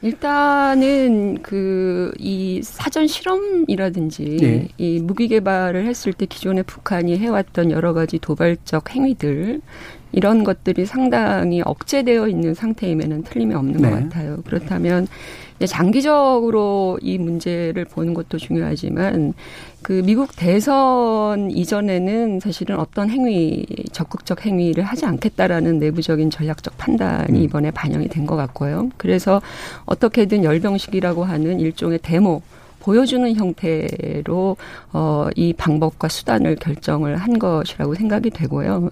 일단은 0.00 1.42
그 1.42 2.12
이 2.18 2.60
사전 2.62 3.06
실험이라든지 3.06 4.36
네. 4.40 4.68
이 4.78 5.00
무기 5.00 5.28
개발을 5.28 5.86
했을 5.86 6.12
때 6.12 6.26
기존에 6.26 6.62
북한이 6.62 7.16
해왔던 7.18 7.70
여러 7.70 7.92
가지 7.92 8.18
도발적 8.18 8.94
행위들 8.94 9.60
이런 10.12 10.44
것들이 10.44 10.86
상당히 10.86 11.62
억제되어 11.64 12.28
있는 12.28 12.54
상태임에는 12.54 13.24
틀림이 13.24 13.54
없는 13.54 13.80
네. 13.82 13.90
것 13.90 13.96
같아요. 13.96 14.38
그렇다면 14.46 15.06
장기적으로 15.66 16.98
이 17.02 17.18
문제를 17.18 17.84
보는 17.84 18.14
것도 18.14 18.38
중요하지만 18.38 19.34
그 19.82 20.02
미국 20.04 20.36
대선 20.36 21.50
이전에는 21.50 22.40
사실은 22.40 22.78
어떤 22.78 23.10
행위, 23.10 23.64
적극적 23.92 24.44
행위를 24.46 24.84
하지 24.84 25.06
않겠다라는 25.06 25.78
내부적인 25.78 26.30
전략적 26.30 26.76
판단이 26.78 27.38
음. 27.38 27.42
이번에 27.44 27.70
반영이 27.70 28.08
된 28.08 28.28
것 28.28 28.36
같고요. 28.36 28.90
그래서 28.98 29.40
어떻게든 29.86 30.44
열병식이라고 30.44 31.24
하는 31.24 31.60
일종의 31.60 32.00
데모, 32.02 32.42
보여주는 32.88 33.34
형태로 33.34 34.56
어, 34.94 35.28
이 35.36 35.52
방법과 35.52 36.08
수단을 36.08 36.56
결정을 36.56 37.18
한 37.18 37.38
것이라고 37.38 37.94
생각이 37.94 38.30
되고요. 38.30 38.88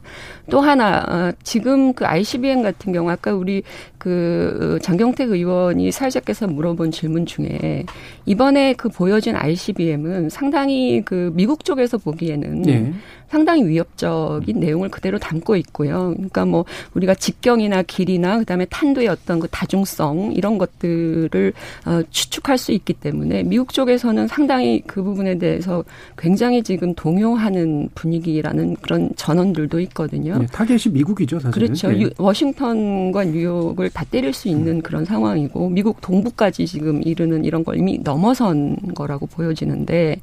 또 0.50 0.60
하나 0.60 0.98
어, 0.98 1.32
지금 1.42 1.94
그 1.94 2.04
ICBM 2.04 2.62
같은 2.62 2.92
경우 2.92 3.10
아까 3.10 3.32
우리 3.32 3.62
그 3.96 4.78
장경택 4.82 5.30
의원이 5.30 5.92
사회자께서 5.92 6.46
물어본 6.46 6.90
질문 6.90 7.24
중에 7.24 7.86
이번에 8.26 8.74
그 8.74 8.90
보여진 8.90 9.34
ICBM은 9.34 10.28
상당히 10.28 11.00
그 11.02 11.32
미국 11.32 11.64
쪽에서 11.64 11.96
보기에는 11.96 12.62
네. 12.62 12.92
상당히 13.28 13.66
위협적인 13.66 14.60
내용을 14.60 14.88
그대로 14.88 15.18
담고 15.18 15.56
있고요. 15.56 16.12
그러니까 16.14 16.44
뭐 16.44 16.64
우리가 16.94 17.14
직경이나 17.14 17.82
길이나 17.82 18.38
그다음에 18.38 18.66
탄도의 18.66 19.08
어떤 19.08 19.40
그 19.40 19.48
다중성 19.48 20.32
이런 20.34 20.58
것들을 20.58 21.52
어, 21.86 22.02
추측할 22.10 22.58
수 22.58 22.72
있기 22.72 22.92
때문에 22.94 23.42
미국 23.42 23.72
쪽에서는 23.72 24.28
상당히 24.28 24.82
그 24.86 25.02
부분에 25.02 25.38
대해서 25.38 25.84
굉장히 26.16 26.62
지금 26.62 26.94
동요하는 26.94 27.88
분위기라는 27.94 28.76
그런 28.76 29.10
전언들도 29.16 29.80
있거든요. 29.80 30.38
네, 30.38 30.46
타겟이 30.46 30.92
미국이죠, 30.92 31.40
사실 31.40 31.62
그렇죠. 31.62 31.90
네. 31.90 32.10
워싱턴과 32.18 33.24
뉴욕을 33.24 33.90
다 33.90 34.04
때릴 34.10 34.32
수 34.32 34.48
있는 34.48 34.82
그런 34.82 35.04
상황이고 35.04 35.68
미국 35.70 36.00
동부까지 36.00 36.66
지금 36.66 37.02
이르는 37.02 37.44
이런 37.44 37.64
걸 37.64 37.78
이미 37.78 37.98
넘어선 38.02 38.76
거라고 38.94 39.26
보여지는데 39.26 40.20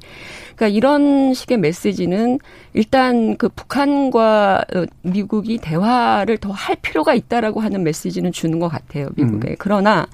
그러니까 0.56 0.68
이런 0.68 1.34
식의 1.34 1.58
메시지는 1.58 2.38
일단 2.72 3.36
그 3.36 3.48
북한과 3.48 4.64
어, 4.74 4.84
미국이 5.02 5.58
대화를 5.58 6.38
더 6.38 6.52
할 6.52 6.76
필요가 6.80 7.14
있다라고 7.14 7.60
하는 7.60 7.82
메시지는 7.82 8.32
주는 8.32 8.58
것 8.60 8.68
같아요, 8.68 9.08
미국에. 9.16 9.50
음. 9.50 9.56
그러나 9.58 10.06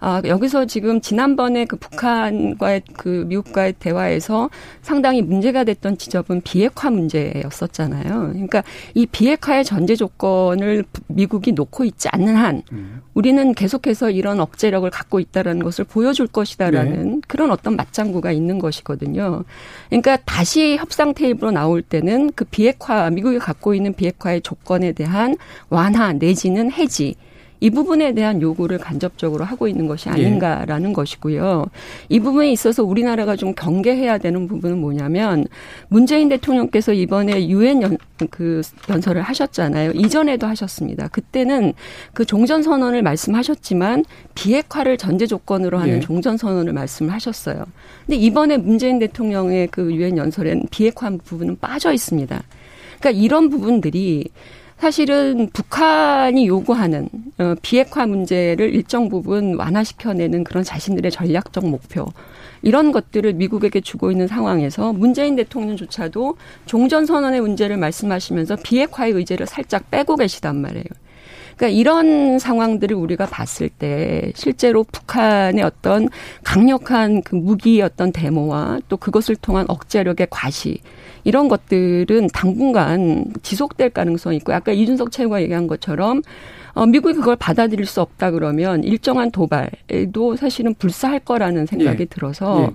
아, 0.00 0.22
여기서 0.24 0.66
지금 0.66 1.00
지난번에 1.00 1.64
그 1.64 1.76
북한과의 1.76 2.82
그 2.96 3.24
미국과의 3.26 3.74
대화에서 3.78 4.48
상당히 4.80 5.22
문제가 5.22 5.64
됐던 5.64 5.98
지점은 5.98 6.40
비핵화 6.42 6.90
문제였었잖아요. 6.90 8.30
그러니까 8.32 8.62
이 8.94 9.06
비핵화의 9.06 9.64
전제 9.64 9.96
조건을 9.96 10.84
미국이 11.08 11.52
놓고 11.52 11.84
있지 11.84 12.08
않는 12.12 12.36
한 12.36 12.62
우리는 13.14 13.52
계속해서 13.54 14.10
이런 14.10 14.38
억제력을 14.38 14.88
갖고 14.90 15.18
있다라는 15.18 15.62
것을 15.64 15.84
보여줄 15.84 16.28
것이다라는 16.28 17.14
네. 17.16 17.20
그런 17.26 17.50
어떤 17.50 17.74
맞장구가 17.74 18.30
있는 18.30 18.58
것이거든요. 18.60 19.44
그러니까 19.88 20.16
다시 20.24 20.76
협상 20.76 21.14
테이블로 21.14 21.50
나올 21.50 21.82
때는 21.82 22.30
그 22.34 22.44
비핵화 22.44 23.10
미국이 23.10 23.38
갖고 23.38 23.74
있는 23.74 23.92
비핵화의 23.94 24.42
조건에 24.42 24.92
대한 24.92 25.36
완화 25.68 26.12
내지는 26.12 26.70
해지 26.70 27.16
이 27.60 27.70
부분에 27.70 28.12
대한 28.14 28.40
요구를 28.40 28.78
간접적으로 28.78 29.44
하고 29.44 29.68
있는 29.68 29.86
것이 29.86 30.08
예. 30.08 30.12
아닌가라는 30.12 30.90
예. 30.90 30.92
것이고요. 30.92 31.66
이 32.08 32.20
부분에 32.20 32.50
있어서 32.52 32.84
우리나라가 32.84 33.36
좀 33.36 33.54
경계해야 33.54 34.18
되는 34.18 34.46
부분은 34.46 34.78
뭐냐면 34.78 35.46
문재인 35.88 36.28
대통령께서 36.28 36.92
이번에 36.92 37.48
유엔 37.48 37.82
연, 37.82 37.98
그 38.30 38.62
연설을 38.88 39.22
하셨잖아요. 39.22 39.92
이전에도 39.92 40.46
하셨습니다. 40.46 41.08
그때는 41.08 41.72
그 42.12 42.24
종전 42.24 42.62
선언을 42.62 43.02
말씀하셨지만 43.02 44.04
비핵화를 44.34 44.96
전제 44.96 45.26
조건으로 45.26 45.78
하는 45.78 45.96
예. 45.96 46.00
종전 46.00 46.36
선언을 46.36 46.72
말씀을 46.72 47.12
하셨어요. 47.12 47.64
근데 48.06 48.16
이번에 48.16 48.56
문재인 48.56 48.98
대통령의 48.98 49.68
그 49.68 49.92
유엔 49.94 50.16
연설엔 50.16 50.64
비핵화 50.70 51.10
부분은 51.10 51.58
빠져 51.58 51.92
있습니다. 51.92 52.42
그러니까 53.00 53.22
이런 53.22 53.48
부분들이 53.48 54.28
사실은 54.78 55.50
북한이 55.52 56.46
요구하는 56.46 57.08
어, 57.38 57.54
비핵화 57.62 58.06
문제를 58.06 58.72
일정 58.72 59.08
부분 59.08 59.56
완화시켜내는 59.56 60.44
그런 60.44 60.62
자신들의 60.62 61.10
전략적 61.10 61.66
목표 61.66 62.06
이런 62.62 62.92
것들을 62.92 63.32
미국에게 63.34 63.80
주고 63.80 64.12
있는 64.12 64.28
상황에서 64.28 64.92
문재인 64.92 65.34
대통령조차도 65.34 66.36
종전 66.66 67.06
선언의 67.06 67.40
문제를 67.40 67.76
말씀하시면서 67.76 68.56
비핵화의 68.62 69.12
의제를 69.14 69.46
살짝 69.46 69.90
빼고 69.90 70.16
계시단 70.16 70.56
말이에요. 70.56 70.84
그러니까 71.56 71.76
이런 71.76 72.38
상황들을 72.38 72.94
우리가 72.96 73.26
봤을 73.26 73.68
때 73.68 74.30
실제로 74.36 74.84
북한의 74.84 75.64
어떤 75.64 76.08
강력한 76.44 77.22
그 77.22 77.34
무기의 77.34 77.82
어떤 77.82 78.12
데모와 78.12 78.78
또 78.88 78.96
그것을 78.96 79.34
통한 79.34 79.66
억제력의 79.68 80.28
과시 80.30 80.78
이런 81.28 81.48
것들은 81.48 82.28
당분간 82.32 83.26
지속될 83.42 83.90
가능성이 83.90 84.38
있고 84.38 84.54
아까 84.54 84.72
이준석 84.72 85.12
최고가 85.12 85.42
얘기한 85.42 85.66
것처럼 85.66 86.22
어, 86.72 86.86
미국이 86.86 87.12
그걸 87.12 87.36
받아들일 87.36 87.84
수 87.84 88.00
없다 88.00 88.30
그러면 88.30 88.82
일정한 88.82 89.30
도발에도 89.30 90.36
사실은 90.36 90.72
불사할 90.72 91.20
거라는 91.20 91.66
생각이 91.66 92.00
예. 92.00 92.04
들어서 92.06 92.62
예. 92.62 92.74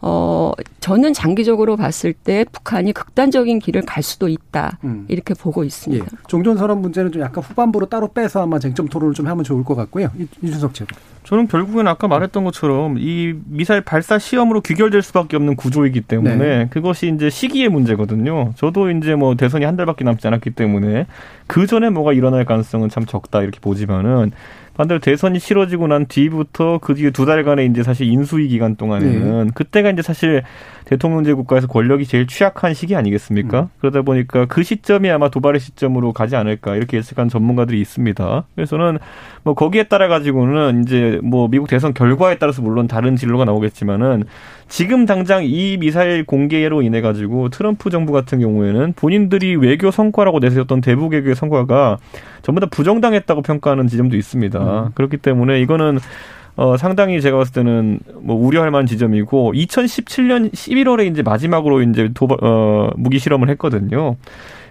어, 0.00 0.50
저는 0.80 1.12
장기적으로 1.12 1.76
봤을 1.76 2.12
때 2.12 2.44
북한이 2.50 2.92
극단적인 2.92 3.60
길을 3.60 3.82
갈 3.82 4.02
수도 4.02 4.28
있다. 4.28 4.78
음. 4.82 5.04
이렇게 5.06 5.34
보고 5.34 5.62
있습니다. 5.62 6.04
예. 6.04 6.16
종전선언 6.26 6.82
문제는 6.82 7.12
좀 7.12 7.22
약간 7.22 7.44
후반부로 7.44 7.86
따로 7.86 8.08
빼서 8.08 8.42
아마 8.42 8.58
쟁점 8.58 8.88
토론을 8.88 9.14
좀 9.14 9.28
하면 9.28 9.44
좋을 9.44 9.62
것 9.62 9.76
같고요. 9.76 10.10
이준석 10.42 10.74
최고. 10.74 10.96
저는 11.32 11.48
결국엔 11.48 11.88
아까 11.88 12.08
말했던 12.08 12.44
것처럼 12.44 12.96
이 12.98 13.32
미사일 13.46 13.80
발사 13.80 14.18
시험으로 14.18 14.60
귀결될 14.60 15.00
수밖에 15.00 15.34
없는 15.38 15.56
구조이기 15.56 16.02
때문에 16.02 16.36
네. 16.36 16.68
그것이 16.68 17.08
이제 17.08 17.30
시기의 17.30 17.70
문제거든요. 17.70 18.52
저도 18.56 18.90
이제 18.90 19.14
뭐 19.14 19.34
대선이 19.34 19.64
한 19.64 19.74
달밖에 19.74 20.04
남지 20.04 20.26
않았기 20.26 20.50
때문에 20.50 21.06
그 21.46 21.66
전에 21.66 21.88
뭐가 21.88 22.12
일어날 22.12 22.44
가능성은 22.44 22.90
참 22.90 23.06
적다 23.06 23.40
이렇게 23.40 23.60
보지만은 23.60 24.32
반대로 24.74 25.00
대선이 25.00 25.40
치러지고 25.40 25.86
난 25.86 26.04
뒤부터 26.04 26.76
그 26.82 26.94
뒤에 26.94 27.12
두 27.12 27.24
달간의 27.24 27.66
이제 27.68 27.82
사실 27.82 28.08
인수위 28.08 28.48
기간 28.48 28.76
동안에는 28.76 29.44
네. 29.46 29.50
그때가 29.54 29.88
이제 29.88 30.02
사실 30.02 30.42
대통령제 30.92 31.32
국가에서 31.32 31.66
권력이 31.66 32.04
제일 32.06 32.26
취약한 32.26 32.74
시기 32.74 32.94
아니겠습니까? 32.96 33.62
음. 33.62 33.68
그러다 33.80 34.02
보니까 34.02 34.44
그 34.44 34.62
시점이 34.62 35.10
아마 35.10 35.30
도발의 35.30 35.58
시점으로 35.58 36.12
가지 36.12 36.36
않을까 36.36 36.76
이렇게 36.76 36.98
예측한 36.98 37.30
전문가들이 37.30 37.80
있습니다. 37.80 38.44
그래서는 38.54 38.98
뭐 39.42 39.54
거기에 39.54 39.84
따라 39.84 40.08
가지고는 40.08 40.82
이제 40.82 41.18
뭐 41.22 41.48
미국 41.48 41.68
대선 41.68 41.94
결과에 41.94 42.36
따라서 42.36 42.60
물론 42.60 42.88
다른 42.88 43.16
진로가 43.16 43.46
나오겠지만은 43.46 44.24
지금 44.68 45.06
당장 45.06 45.44
이 45.44 45.78
미사일 45.78 46.24
공개로 46.24 46.82
인해 46.82 47.00
가지고 47.00 47.48
트럼프 47.48 47.88
정부 47.88 48.12
같은 48.12 48.40
경우에는 48.40 48.92
본인들이 48.94 49.56
외교 49.56 49.90
성과라고 49.90 50.40
내세웠던 50.40 50.82
대북 50.82 51.12
외교의 51.12 51.34
성과가 51.34 51.98
전부 52.42 52.60
다 52.60 52.66
부정당했다고 52.70 53.42
평가하는 53.42 53.86
지점도 53.86 54.16
있습니다. 54.16 54.58
음. 54.58 54.90
그렇기 54.94 55.16
때문에 55.16 55.60
이거는 55.60 55.98
어, 56.56 56.76
상당히 56.76 57.20
제가 57.20 57.38
봤을 57.38 57.52
때는 57.54 58.00
뭐 58.20 58.36
우려할 58.36 58.70
만한 58.70 58.86
지점이고 58.86 59.52
2017년 59.54 60.52
11월에 60.52 61.10
이제 61.10 61.22
마지막으로 61.22 61.82
이제 61.82 62.10
도발, 62.14 62.38
어, 62.42 62.90
무기 62.96 63.18
실험을 63.18 63.48
했거든요. 63.50 64.16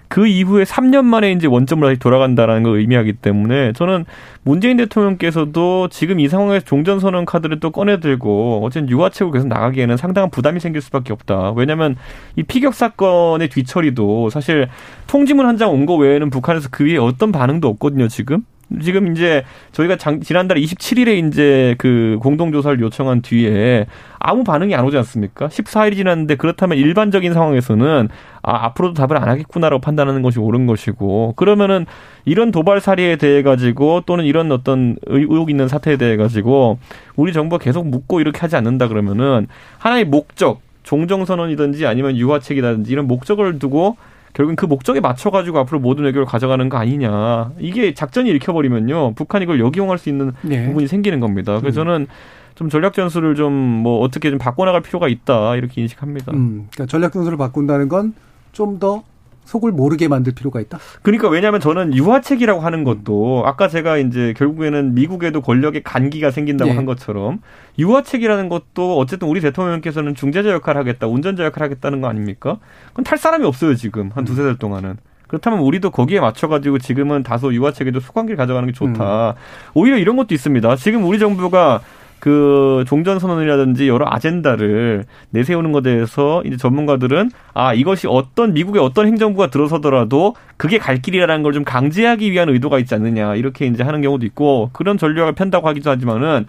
그 0.07 0.27
이후에 0.27 0.65
3년 0.65 1.05
만에 1.05 1.31
이제 1.31 1.47
원점으로 1.47 1.87
다시 1.87 1.97
돌아간다라는 1.97 2.63
걸 2.63 2.79
의미하기 2.79 3.13
때문에 3.13 3.71
저는 3.71 4.03
문재인 4.43 4.75
대통령께서도 4.75 5.87
지금 5.87 6.19
이 6.19 6.27
상황에서 6.27 6.65
종전선언 6.65 7.23
카드를 7.23 7.61
또 7.61 7.71
꺼내들고 7.71 8.59
어쨌든 8.61 8.89
유화책으로 8.89 9.31
계속 9.31 9.47
나가기에는 9.47 9.95
상당한 9.95 10.29
부담이 10.29 10.59
생길 10.59 10.81
수밖에 10.81 11.13
없다. 11.13 11.53
왜냐하면 11.55 11.95
이 12.35 12.43
피격 12.43 12.73
사건의 12.73 13.47
뒤처리도 13.47 14.29
사실 14.31 14.67
통지문 15.07 15.45
한 15.45 15.55
장 15.57 15.71
온 15.71 15.85
거 15.85 15.95
외에는 15.95 16.29
북한에서 16.29 16.67
그 16.71 16.85
위에 16.85 16.97
어떤 16.97 17.31
반응도 17.31 17.69
없거든요. 17.69 18.09
지금 18.09 18.43
지금 18.81 19.11
이제 19.11 19.43
저희가 19.71 19.97
장, 19.97 20.21
지난달 20.21 20.57
27일에 20.57 21.27
이제 21.27 21.75
그 21.77 22.17
공동조사를 22.21 22.79
요청한 22.79 23.21
뒤에 23.21 23.85
아무 24.19 24.43
반응이 24.43 24.75
안 24.75 24.85
오지 24.85 24.97
않습니까? 24.97 25.47
14일이 25.47 25.95
지났는데 25.95 26.35
그렇다면 26.35 26.77
일반적인 26.77 27.33
상황에서는 27.33 28.09
아, 28.43 28.65
앞으로도 28.65 28.93
답을 28.93 29.21
안 29.21 29.29
하겠구나라고 29.29 29.81
판단하는 29.81 30.21
것이 30.21 30.39
옳은 30.39 30.67
것이고 30.67 31.33
그러면은 31.35 31.85
이런 32.25 32.51
도발 32.51 32.79
사례에 32.79 33.15
대해 33.17 33.43
가지고 33.43 34.01
또는 34.05 34.25
이런 34.25 34.51
어떤 34.51 34.95
의혹 35.07 35.49
있는 35.49 35.67
사태에 35.67 35.97
대해 35.97 36.17
가지고 36.17 36.79
우리 37.15 37.33
정부가 37.33 37.63
계속 37.63 37.87
묻고 37.87 38.21
이렇게 38.21 38.39
하지 38.39 38.55
않는다 38.55 38.87
그러면은 38.87 39.47
하나의 39.77 40.05
목적 40.05 40.61
종정선언이든지 40.83 41.85
아니면 41.85 42.17
유화책이라든지 42.17 42.91
이런 42.91 43.07
목적을 43.07 43.59
두고 43.59 43.97
결국은 44.33 44.55
그 44.55 44.65
목적에 44.65 44.99
맞춰가지고 44.99 45.59
앞으로 45.59 45.79
모든 45.79 46.05
외교를 46.05 46.25
가져가는 46.25 46.67
거 46.69 46.77
아니냐. 46.77 47.51
이게 47.59 47.93
작전이 47.93 48.29
읽혀버리면요. 48.31 49.13
북한이 49.15 49.43
이걸 49.43 49.59
역이용할 49.59 49.97
수 49.97 50.09
있는 50.09 50.31
네. 50.41 50.65
부분이 50.67 50.87
생기는 50.87 51.19
겁니다. 51.19 51.59
그래서 51.59 51.81
음. 51.81 51.85
저는 51.85 52.07
좀 52.55 52.69
전략 52.69 52.93
전술을 52.93 53.35
좀 53.35 53.51
뭐 53.81 53.99
어떻게 54.01 54.29
좀 54.29 54.37
바꿔나갈 54.37 54.81
필요가 54.81 55.07
있다. 55.07 55.55
이렇게 55.55 55.81
인식합니다. 55.81 56.31
음, 56.33 56.67
그러니까 56.71 56.85
전략 56.85 57.13
전술을 57.13 57.37
바꾼다는 57.37 57.89
건 57.89 58.13
좀더 58.51 59.03
속을 59.45 59.71
모르게 59.71 60.07
만들 60.07 60.33
필요가 60.33 60.61
있다. 60.61 60.79
그러니까 61.01 61.29
왜냐하면 61.29 61.59
저는 61.59 61.93
유화책이라고 61.95 62.61
하는 62.61 62.83
것도 62.83 63.43
아까 63.45 63.67
제가 63.67 63.97
이제 63.97 64.33
결국에는 64.37 64.93
미국에도 64.93 65.41
권력의 65.41 65.83
간기가 65.83 66.31
생긴다고 66.31 66.71
네. 66.71 66.75
한 66.75 66.85
것처럼 66.85 67.41
유화책이라는 67.79 68.49
것도 68.49 68.97
어쨌든 68.97 69.27
우리 69.27 69.41
대통령께서는 69.41 70.15
중재자 70.15 70.51
역할을 70.51 70.79
하겠다, 70.79 71.07
운전자 71.07 71.43
역할을 71.45 71.65
하겠다는 71.65 72.01
거 72.01 72.07
아닙니까? 72.07 72.57
그건 72.89 73.03
탈 73.03 73.17
사람이 73.17 73.45
없어요 73.45 73.75
지금 73.75 74.11
한 74.13 74.25
두세 74.25 74.43
달 74.43 74.57
동안은. 74.57 74.97
그렇다면 75.27 75.59
우리도 75.59 75.91
거기에 75.91 76.19
맞춰가지고 76.19 76.79
지금은 76.79 77.23
다소 77.23 77.53
유화책에도 77.53 78.01
수관기를 78.01 78.35
가져가는 78.35 78.67
게 78.67 78.73
좋다. 78.73 79.29
음. 79.29 79.35
오히려 79.73 79.97
이런 79.97 80.17
것도 80.17 80.35
있습니다. 80.35 80.75
지금 80.75 81.05
우리 81.05 81.19
정부가 81.19 81.79
그 82.21 82.85
종전 82.87 83.17
선언이라든지 83.19 83.87
여러 83.89 84.05
아젠다를 84.07 85.05
내세우는 85.31 85.71
것에 85.71 85.81
대해서 85.81 86.43
이제 86.45 86.55
전문가들은 86.55 87.31
아 87.55 87.73
이것이 87.73 88.05
어떤 88.07 88.53
미국의 88.53 88.81
어떤 88.81 89.07
행정부가 89.07 89.47
들어서더라도 89.49 90.35
그게 90.55 90.77
갈 90.77 91.01
길이라는 91.01 91.43
걸 91.43 91.51
좀 91.51 91.65
강제하기 91.65 92.31
위한 92.31 92.47
의도가 92.47 92.79
있지 92.79 92.95
않느냐 92.95 93.35
이렇게 93.35 93.65
이제 93.65 93.83
하는 93.83 94.01
경우도 94.01 94.25
있고 94.27 94.69
그런 94.71 94.97
전략을 94.97 95.33
편다고 95.33 95.67
하기도 95.67 95.89
하지만은 95.89 96.45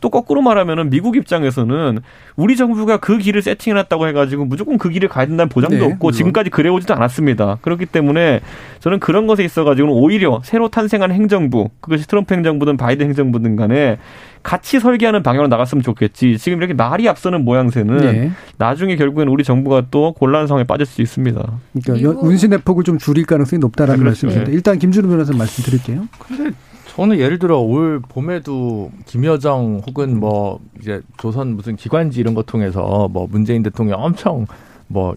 또 0.00 0.10
거꾸로 0.10 0.42
말하면은 0.42 0.90
미국 0.90 1.16
입장에서는 1.16 2.00
우리 2.36 2.56
정부가 2.56 2.98
그 2.98 3.18
길을 3.18 3.42
세팅해놨다고 3.42 4.08
해가지고 4.08 4.44
무조건 4.44 4.78
그 4.78 4.90
길을 4.90 5.08
가야 5.08 5.26
된다는 5.26 5.48
보장도 5.48 5.76
네, 5.76 5.82
없고 5.82 5.98
물론. 5.98 6.12
지금까지 6.12 6.50
그래오지도 6.50 6.94
않았습니다. 6.94 7.58
그렇기 7.62 7.86
때문에 7.86 8.40
저는 8.80 9.00
그런 9.00 9.26
것에 9.26 9.44
있어가지고는 9.44 9.94
오히려 9.94 10.40
새로 10.44 10.68
탄생한 10.68 11.12
행정부 11.12 11.70
그것이 11.80 12.06
트럼프 12.06 12.34
행정부든 12.34 12.76
바이든 12.76 13.06
행정부든 13.06 13.56
간에 13.56 13.98
같이 14.42 14.78
설계하는 14.78 15.24
방향으로 15.24 15.48
나갔으면 15.48 15.82
좋겠지. 15.82 16.38
지금 16.38 16.58
이렇게 16.58 16.72
말이 16.72 17.08
앞서는 17.08 17.44
모양새는 17.44 17.96
네. 17.98 18.30
나중에 18.58 18.94
결국엔 18.94 19.26
우리 19.26 19.42
정부가 19.42 19.86
또 19.90 20.12
곤란 20.12 20.46
상황에 20.46 20.64
빠질 20.64 20.86
수 20.86 21.02
있습니다. 21.02 21.60
그러니까 21.82 22.20
운신의 22.20 22.60
폭을 22.60 22.84
좀 22.84 22.98
줄일 22.98 23.26
가능성이 23.26 23.58
높다라는 23.58 23.98
그렇죠. 23.98 24.26
말씀이신데 24.26 24.52
일단 24.52 24.78
김준우 24.78 25.08
변호사 25.08 25.36
말씀드릴게요. 25.36 26.06
근데 26.20 26.52
저는 26.96 27.18
예를 27.18 27.38
들어 27.38 27.58
올 27.58 28.00
봄에도 28.00 28.90
김여정 29.04 29.82
혹은 29.86 30.18
뭐 30.18 30.60
이제 30.80 31.02
조선 31.18 31.54
무슨 31.54 31.76
기관지 31.76 32.20
이런 32.20 32.32
거 32.34 32.42
통해서 32.42 33.06
뭐 33.12 33.28
문재인 33.30 33.62
대통령 33.62 34.02
엄청 34.02 34.46
뭐 34.88 35.14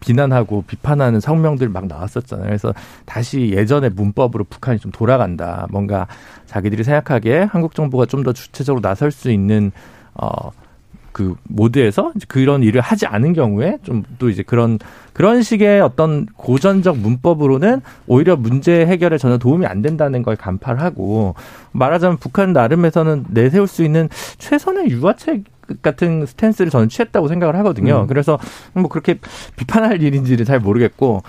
비난하고 0.00 0.64
비판하는 0.66 1.20
성명들 1.20 1.68
막 1.68 1.86
나왔었잖아요. 1.86 2.46
그래서 2.46 2.74
다시 3.04 3.50
예전의 3.52 3.90
문법으로 3.90 4.42
북한이 4.44 4.80
좀 4.80 4.90
돌아간다. 4.90 5.68
뭔가 5.70 6.08
자기들이 6.46 6.82
생각하기에 6.82 7.42
한국 7.42 7.74
정부가 7.76 8.06
좀 8.06 8.24
더 8.24 8.32
주체적으로 8.32 8.80
나설 8.82 9.12
수 9.12 9.30
있는 9.30 9.70
어그 10.14 11.36
모드에서 11.44 12.12
그런 12.26 12.64
일을 12.64 12.80
하지 12.80 13.06
않은 13.06 13.32
경우에 13.32 13.78
좀 13.84 14.02
또 14.18 14.28
이제 14.28 14.42
그런 14.42 14.78
그런 15.12 15.42
식의 15.42 15.80
어떤 15.80 16.26
고전적 16.36 16.98
문법으로는 16.98 17.80
오히려 18.06 18.36
문제 18.36 18.86
해결에 18.86 19.18
전혀 19.18 19.38
도움이 19.38 19.66
안 19.66 19.82
된다는 19.82 20.22
걸 20.22 20.36
간파하고 20.36 21.34
말하자면 21.72 22.18
북한 22.18 22.52
나름에서는 22.52 23.26
내세울 23.28 23.66
수 23.66 23.84
있는 23.84 24.08
최선의 24.38 24.90
유화책 24.90 25.44
같은 25.80 26.26
스탠스를 26.26 26.70
저는 26.70 26.88
취했다고 26.88 27.28
생각을 27.28 27.56
하거든요. 27.56 28.02
음. 28.02 28.06
그래서 28.06 28.38
뭐 28.74 28.88
그렇게 28.88 29.18
비판할 29.56 30.02
일인지를 30.02 30.44
잘 30.44 30.58
모르겠고 30.60 31.22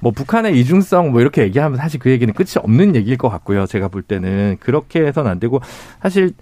뭐 0.00 0.12
북한의 0.12 0.58
이중성 0.58 1.10
뭐 1.10 1.20
이렇게 1.20 1.42
얘기하면 1.42 1.76
사실 1.76 2.00
그 2.00 2.10
얘기는 2.10 2.32
끝이 2.32 2.52
없는 2.56 2.96
얘기일 2.96 3.18
것 3.18 3.28
같고요. 3.28 3.66
제가 3.66 3.88
볼 3.88 4.02
때는 4.02 4.56
그렇게 4.60 5.06
해서는 5.06 5.30
안 5.30 5.38
되고 5.38 5.60
사실 6.02 6.32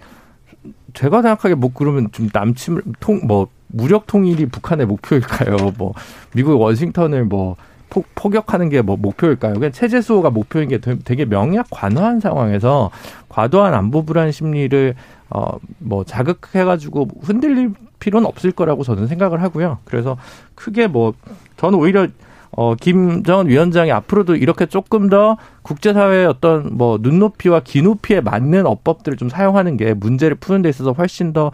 제가 0.93 1.21
생각하기에 1.21 1.55
뭐 1.55 1.71
그러면 1.73 2.09
좀 2.11 2.29
남침 2.33 2.81
통뭐 2.99 3.47
무력 3.67 4.07
통일이 4.07 4.45
북한의 4.47 4.85
목표일까요? 4.87 5.71
뭐 5.77 5.93
미국 6.33 6.59
워싱턴을 6.59 7.25
뭐 7.25 7.55
폭, 7.89 8.05
포격하는 8.15 8.69
게 8.69 8.81
뭐 8.81 8.97
목표일까요? 8.97 9.55
그냥 9.55 9.71
체제 9.71 10.01
수호가 10.01 10.29
목표인 10.29 10.69
게 10.69 10.79
되게 10.79 11.25
명약 11.25 11.67
관화한 11.71 12.19
상황에서 12.19 12.91
과도한 13.29 13.73
안보 13.73 14.03
불안 14.05 14.31
심리를 14.31 14.95
어 15.31 15.57
뭐 15.79 16.03
자극해가지고 16.03 17.07
흔들릴 17.21 17.73
필요는 17.99 18.27
없을 18.27 18.51
거라고 18.51 18.83
저는 18.83 19.07
생각을 19.07 19.41
하고요. 19.41 19.79
그래서 19.85 20.17
크게 20.55 20.87
뭐 20.87 21.13
저는 21.57 21.77
오히려 21.79 22.07
어, 22.51 22.75
김정은 22.75 23.47
위원장이 23.47 23.91
앞으로도 23.91 24.35
이렇게 24.35 24.65
조금 24.65 25.09
더 25.09 25.37
국제사회의 25.61 26.25
어떤 26.25 26.77
뭐 26.77 26.97
눈높이와 27.01 27.61
기높이에 27.61 28.21
맞는 28.21 28.65
어법들을 28.65 29.17
좀 29.17 29.29
사용하는 29.29 29.77
게 29.77 29.93
문제를 29.93 30.35
푸는 30.35 30.61
데 30.61 30.69
있어서 30.69 30.91
훨씬 30.91 31.31
더 31.31 31.47
어, 31.47 31.51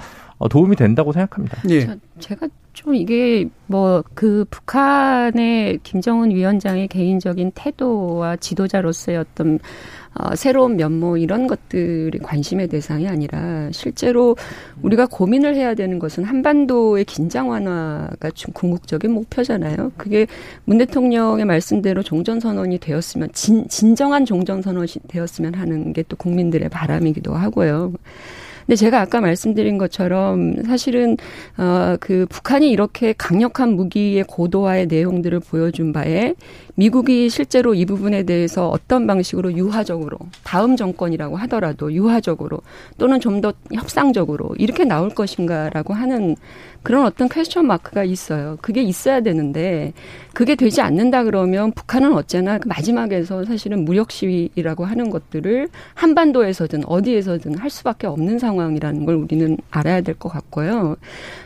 도움이 0.49 0.75
된다고 0.75 1.11
생각합니다. 1.11 1.61
예. 1.69 1.87
제가 2.19 2.47
좀 2.73 2.95
이게 2.95 3.47
뭐 3.67 4.03
그 4.13 4.45
북한의 4.49 5.79
김정은 5.83 6.31
위원장의 6.31 6.87
개인적인 6.87 7.51
태도와 7.55 8.37
지도자로서의 8.37 9.17
어떤 9.17 9.59
어, 10.17 10.33
새로운 10.33 10.77
면모 10.77 11.17
이런 11.17 11.45
것들이 11.45 12.17
관심의 12.19 12.69
대상이 12.69 13.05
아니라 13.07 13.69
실제로 13.73 14.37
우리가 14.81 15.07
고민을 15.07 15.55
해야 15.55 15.73
되는 15.75 15.99
것은 15.99 16.23
한반도의 16.23 17.03
긴장 17.03 17.49
완화가 17.49 18.31
좀 18.33 18.53
궁극적인 18.53 19.11
목표잖아요. 19.11 19.91
그게 19.97 20.25
문 20.63 20.77
대통령의 20.77 21.43
말씀대로 21.43 22.01
종전 22.01 22.39
선언이 22.39 22.79
되었으면 22.79 23.29
진, 23.33 23.67
진정한 23.67 24.23
종전 24.25 24.61
선언이 24.61 24.87
되었으면 25.09 25.53
하는 25.55 25.91
게 25.91 26.05
또 26.07 26.15
국민들의 26.15 26.69
바람이기도 26.69 27.33
하고요. 27.33 27.91
근데 28.65 28.75
제가 28.75 29.01
아까 29.01 29.21
말씀드린 29.21 29.77
것처럼 29.77 30.63
사실은 30.63 31.17
어그 31.57 32.25
북한이 32.29 32.71
이렇게 32.71 33.13
강력한 33.13 33.75
무기의 33.75 34.23
고도화의 34.27 34.87
내용들을 34.87 35.39
보여준 35.41 35.93
바에 35.93 36.33
미국이 36.73 37.29
실제로 37.29 37.73
이 37.73 37.85
부분에 37.85 38.23
대해서 38.23 38.67
어떤 38.69 39.05
방식으로 39.07 39.53
유화적으로 39.53 40.17
다음 40.43 40.75
정권이라고 40.75 41.37
하더라도 41.37 41.93
유화적으로 41.93 42.61
또는 42.97 43.19
좀 43.19 43.35
더 43.41 43.53
협상적으로 43.73 44.55
이렇게 44.57 44.85
나올 44.85 45.09
것인가라고 45.09 45.93
하는 45.93 46.35
그런 46.83 47.05
어떤 47.05 47.27
퀘스천 47.27 47.67
마크가 47.67 48.03
있어요. 48.03 48.57
그게 48.61 48.81
있어야 48.81 49.21
되는데 49.21 49.91
그게 50.35 50.55
되지 50.55 50.81
않는다 50.81 51.23
그러면 51.23 51.71
북한은 51.71 52.13
어째나 52.13 52.59
그 52.59 52.67
마지막에서 52.67 53.45
사실은 53.45 53.85
무력 53.85 54.11
시위라고 54.11 54.83
하는 54.83 55.09
것들을 55.09 55.69
한반도에서든 55.93 56.83
어디에서든 56.85 57.57
할 57.57 57.69
수밖에 57.69 58.05
없는 58.05 58.37
상황이라는 58.37 59.05
걸 59.05 59.15
우리는 59.15 59.57
알아야 59.71 60.01
될 60.01 60.15
것 60.15 60.29
같고요. 60.29 60.95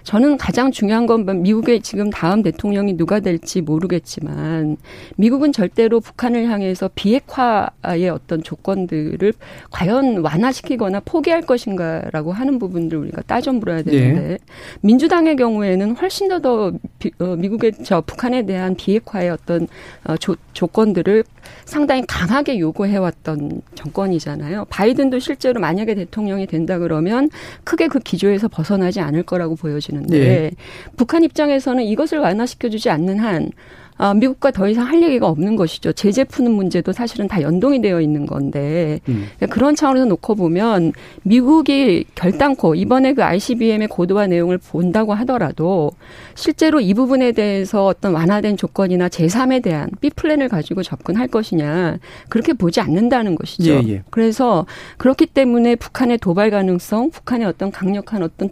저는 0.04 0.38
가장 0.38 0.72
중요한 0.72 1.06
건 1.06 1.26
미국의 1.42 1.82
지금 1.82 2.10
다음 2.10 2.42
대통령이 2.42 2.98
누가 2.98 3.20
될지 3.20 3.62
모르겠지만 3.62 4.78
미국은 5.18 5.52
절대로 5.52 6.00
북한을 6.00 6.50
향해서 6.50 6.90
비핵화의 6.96 8.10
어떤 8.10 8.42
조건들을 8.42 9.34
과연 9.70 10.20
완화시키거나 10.20 11.02
포기할 11.02 11.42
것인가라고 11.42 12.32
하는 12.32 12.58
부분들 12.58 12.98
우리가 12.98 13.22
따져 13.24 13.54
물어야 13.54 13.84
되는데 13.84 14.28
네. 14.30 14.38
민주당의 14.82 15.36
경우에는 15.36 15.96
훨씬 15.96 16.28
더, 16.28 16.40
더 16.40 16.72
어, 17.20 17.36
미국의 17.36 17.74
저 17.84 18.02
북한에 18.02 18.46
대한 18.46 18.76
비핵화의 18.80 19.30
어떤 19.30 19.68
어, 20.06 20.16
조, 20.16 20.38
조건들을 20.54 21.26
상당히 21.66 22.04
강하게 22.08 22.60
요구해왔던 22.60 23.62
정권이잖아요. 23.76 24.66
바이든도 24.70 25.20
실제로 25.20 25.60
만약에 25.60 25.96
대통령이 25.96 26.48
된다 26.48 26.80
그러면 26.80 27.30
크게 27.66 27.88
그 27.88 28.00
기조에서 28.00 28.48
벗어나지 28.48 29.02
않을 29.02 29.24
거라고 29.24 29.56
보여지는데 29.56 30.20
네. 30.20 30.52
북한 30.96 31.24
입장에서는 31.24 31.84
이것을 31.84 32.20
완화시켜주지 32.20 32.90
않는 32.90 33.20
한 33.20 33.52
아, 34.02 34.14
미국과 34.14 34.52
더 34.52 34.70
이상 34.70 34.88
할 34.88 35.04
얘기가 35.04 35.28
없는 35.28 35.58
것이죠. 35.58 35.92
제재 35.92 36.24
푸는 36.24 36.54
문제도 36.54 36.90
사실은 36.94 37.28
다 37.28 37.42
연동이 37.42 37.82
되어 37.82 38.00
있는 38.00 38.26
건데 38.26 39.02
음. 39.10 39.28
그런 39.50 39.76
차원에서 39.76 40.06
놓고 40.06 40.36
보면 40.36 40.94
미국이 41.24 42.06
결단코 42.16 42.76
이번에 42.76 43.14
그 43.14 43.26
ICBM의 43.26 43.90
고도화 43.90 44.28
내용을 44.28 44.58
본다고 44.58 45.14
하더라도 45.16 45.92
실제로 46.34 46.80
이 46.80 46.94
부분에 46.94 47.34
대해서 47.34 47.86
어떤 47.88 48.14
완화된 48.14 48.56
조건이나 48.56 49.10
제3에 49.10 49.62
대한 49.62 49.90
B 50.00 50.12
플랜을 50.12 50.48
가지고 50.48 50.82
접근할 50.82 51.28
것이냐 51.28 51.98
그렇게 52.30 52.54
보지 52.54 52.80
않는다는 52.80 53.36
것이죠. 53.36 53.74
예, 53.74 53.84
예. 53.90 54.04
그래서 54.12 54.66
그렇기 54.98 55.26
때문에 55.26 55.76
북한의 55.76 56.20
도발 56.20 56.52
가능성, 56.52 57.12
북한의 57.12 57.48
어떤 57.48 57.70
강력한 57.70 58.24
어떤 58.24 58.50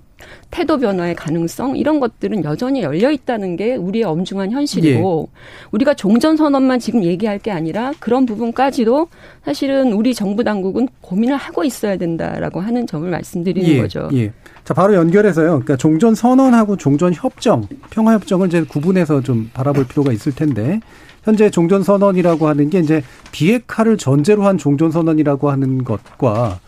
태도 0.49 0.77
변화의 0.77 1.15
가능성 1.15 1.77
이런 1.77 1.99
것들은 1.99 2.43
여전히 2.43 2.81
열려 2.81 3.11
있다는 3.11 3.55
게 3.55 3.75
우리의 3.75 4.05
엄중한 4.05 4.51
현실이고 4.51 5.29
예. 5.29 5.39
우리가 5.71 5.93
종전 5.93 6.37
선언만 6.37 6.79
지금 6.79 7.03
얘기할 7.03 7.39
게 7.39 7.51
아니라 7.51 7.91
그런 7.99 8.25
부분까지도 8.25 9.07
사실은 9.43 9.93
우리 9.93 10.13
정부 10.13 10.43
당국은 10.43 10.87
고민을 11.01 11.35
하고 11.35 11.63
있어야 11.63 11.97
된다라고 11.97 12.59
하는 12.59 12.87
점을 12.87 13.09
말씀드리는 13.09 13.69
예. 13.69 13.81
거죠. 13.81 14.09
예. 14.13 14.31
자 14.63 14.73
바로 14.73 14.95
연결해서요. 14.95 15.47
그러니까 15.47 15.77
종전 15.77 16.15
선언하고 16.15 16.77
종전 16.77 17.13
협정, 17.13 17.67
평화 17.89 18.13
협정을 18.13 18.47
이제 18.47 18.63
구분해서 18.63 19.21
좀 19.21 19.49
바라볼 19.53 19.87
필요가 19.87 20.11
있을 20.11 20.33
텐데 20.33 20.79
현재 21.23 21.49
종전 21.49 21.83
선언이라고 21.83 22.47
하는 22.47 22.69
게 22.69 22.79
이제 22.79 23.03
비핵화를 23.31 23.97
전제로 23.97 24.45
한 24.45 24.57
종전 24.57 24.91
선언이라고 24.91 25.51
하는 25.51 25.83
것과 25.83 26.59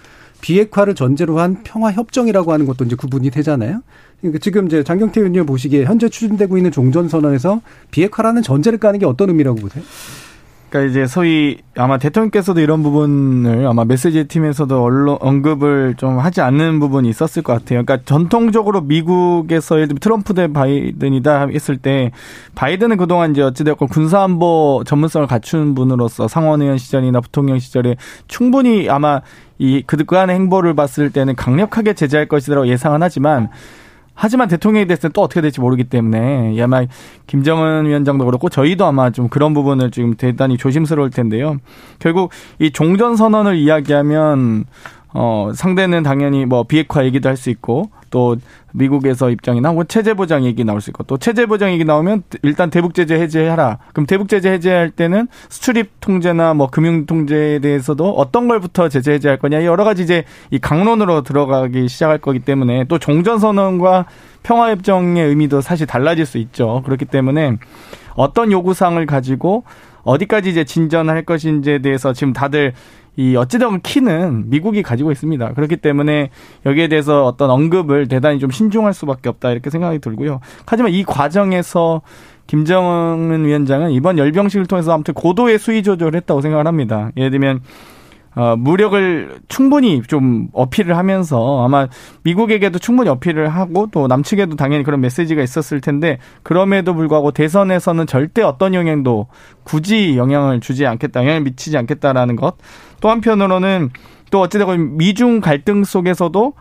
비핵화를 0.41 0.95
전제로 0.95 1.39
한 1.39 1.63
평화 1.63 1.91
협정이라고 1.91 2.51
하는 2.51 2.65
것도 2.65 2.85
이제 2.85 2.95
구분이 2.95 3.29
되잖아요. 3.31 3.81
그러니까 4.21 4.39
지금 4.39 4.67
이제 4.67 4.83
장경태 4.83 5.21
의원님 5.21 5.45
보시기에 5.45 5.85
현재 5.85 6.09
추진되고 6.09 6.57
있는 6.57 6.71
종전 6.71 7.07
선언에서 7.07 7.61
비핵화라는 7.91 8.41
전제를 8.41 8.79
까는 8.79 8.99
게 8.99 9.05
어떤 9.05 9.29
의미라고 9.29 9.59
보세요? 9.59 9.83
그러니까 10.69 10.91
이제 10.91 11.07
소위 11.07 11.57
아마 11.75 11.97
대통령께서도 11.97 12.61
이런 12.61 12.83
부분을 12.83 13.65
아마 13.67 13.85
메시지 13.85 14.25
팀에서도 14.25 14.81
언론 14.81 15.17
언급을 15.19 15.95
좀 15.97 16.19
하지 16.19 16.41
않는 16.41 16.79
부분이 16.79 17.09
있었을 17.09 17.41
것 17.41 17.53
같아요. 17.53 17.83
그러니까 17.83 18.05
전통적으로 18.05 18.81
미국에서 18.81 19.75
예를 19.77 19.87
들면 19.87 19.99
트럼프 19.99 20.33
대 20.35 20.51
바이든이다 20.51 21.47
했을 21.47 21.77
때 21.77 22.11
바이든은 22.53 22.97
그동안 22.97 23.31
이제 23.31 23.41
어찌됐건 23.41 23.87
군사안보 23.87 24.83
전문성을 24.85 25.25
갖춘 25.27 25.73
분으로서 25.73 26.27
상원의원 26.27 26.77
시절이나 26.77 27.19
부통령 27.21 27.57
시절에 27.57 27.95
충분히 28.27 28.89
아마 28.89 29.21
이 29.57 29.83
그간의 29.85 30.35
행보를 30.35 30.75
봤을 30.75 31.09
때는 31.09 31.35
강력하게 31.35 31.93
제재할 31.93 32.27
것이라고 32.27 32.67
예상은 32.67 33.01
하지만 33.01 33.49
하지만 34.21 34.49
됐을 34.85 35.09
때 35.09 35.09
또 35.13 35.21
어떻게 35.21 35.41
될지 35.41 35.59
모르기 35.59 35.85
때문에 35.85 36.55
아마 36.55 36.87
김정은 37.25 37.85
위원장도 37.85 38.25
그렇고 38.25 38.49
저희도 38.49 38.85
아마 38.85 39.11
좀 39.11 39.29
그런 39.29 39.53
부분을 39.53 39.91
지금 39.91 40.15
대단히 40.15 40.57
조심스러울 40.57 41.09
텐데요. 41.09 41.57
결국 41.99 42.31
이 42.59 42.71
종전 42.71 43.15
선언을 43.15 43.55
이야기하면 43.55 44.65
어 45.13 45.51
상대는 45.55 46.03
당연히 46.03 46.45
뭐 46.45 46.63
비핵화 46.63 47.03
얘기도 47.03 47.29
할 47.29 47.35
수 47.35 47.49
있고 47.49 47.89
또 48.11 48.35
미국에서 48.73 49.29
입장이 49.29 49.61
나오고 49.61 49.85
체제 49.85 50.13
보장 50.13 50.43
얘기 50.45 50.63
나올 50.63 50.81
수 50.81 50.89
있고 50.89 51.03
또 51.03 51.17
체제 51.17 51.45
보장 51.45 51.71
얘기 51.71 51.85
나오면 51.85 52.23
일단 52.43 52.69
대북 52.69 52.93
제재 52.93 53.15
해제하라. 53.15 53.79
그럼 53.93 54.05
대북 54.05 54.29
제재 54.29 54.51
해제할 54.51 54.91
때는 54.91 55.27
수출입 55.49 55.99
통제나 56.01 56.53
뭐 56.53 56.67
금융 56.67 57.05
통제에 57.05 57.59
대해서도 57.59 58.11
어떤 58.11 58.47
걸부터 58.47 58.89
제재 58.89 59.13
해제할 59.13 59.39
거냐 59.39 59.63
여러 59.63 59.83
가지 59.83 60.03
이제 60.03 60.25
이 60.51 60.59
강론으로 60.59 61.21
들어가기 61.23 61.87
시작할 61.87 62.19
거기 62.19 62.39
때문에 62.39 62.85
또 62.85 62.99
종전 62.99 63.39
선언과 63.39 64.05
평화 64.43 64.69
협정의 64.69 65.25
의미도 65.27 65.61
사실 65.61 65.87
달라질 65.87 66.25
수 66.25 66.37
있죠. 66.37 66.81
그렇기 66.85 67.05
때문에 67.05 67.57
어떤 68.15 68.51
요구사항을 68.51 69.05
가지고 69.05 69.63
어디까지 70.03 70.49
이제 70.49 70.63
진전할 70.63 71.23
것인지에 71.23 71.79
대해서 71.79 72.13
지금 72.13 72.33
다들 72.33 72.73
이 73.19 73.35
어찌되건 73.35 73.81
키는 73.81 74.49
미국이 74.49 74.81
가지고 74.81 75.11
있습니다. 75.11 75.51
그렇기 75.53 75.75
때문에 75.75 76.29
여기에 76.65 76.87
대해서 76.87 77.25
어떤 77.25 77.49
언급을 77.49 78.07
대단히 78.07 78.39
좀 78.39 78.49
신중할 78.49 78.93
수밖에 78.93 79.27
없다 79.27 79.51
이렇게 79.51 79.69
생각이 79.69 79.99
들고요. 79.99 80.39
하지만 80.65 80.93
이 80.93 81.03
과정에서 81.03 82.01
김정은 82.47 83.43
위원장은 83.43 83.91
이번 83.91 84.17
열병식을 84.17 84.67
통해서 84.67 84.93
아무튼 84.93 85.13
고도의 85.15 85.59
수위 85.59 85.83
조절을 85.83 86.15
했다고 86.15 86.39
생각을 86.39 86.65
합니다. 86.65 87.11
예를 87.17 87.31
들면 87.31 87.59
어, 88.35 88.55
무력을 88.55 89.39
충분히 89.47 90.01
좀 90.03 90.49
어필을 90.53 90.95
하면서 90.95 91.65
아마 91.65 91.87
미국에게도 92.23 92.79
충분히 92.79 93.09
어필을 93.09 93.49
하고 93.49 93.87
또 93.91 94.07
남측에도 94.07 94.55
당연히 94.55 94.83
그런 94.83 95.01
메시지가 95.01 95.41
있었을 95.41 95.81
텐데 95.81 96.19
그럼에도 96.43 96.93
불구하고 96.93 97.31
대선에서는 97.31 98.05
절대 98.05 98.41
어떤 98.41 98.73
영향도 98.73 99.27
굳이 99.63 100.15
영향을 100.17 100.59
주지 100.59 100.85
않겠다, 100.85 101.21
영향을 101.21 101.41
미치지 101.41 101.77
않겠다라는 101.77 102.35
것. 102.35 102.55
또 103.01 103.09
한편으로는 103.09 103.89
또 104.31 104.41
어찌되건 104.41 104.97
미중 104.97 105.41
갈등 105.41 105.83
속에서도 105.83 106.53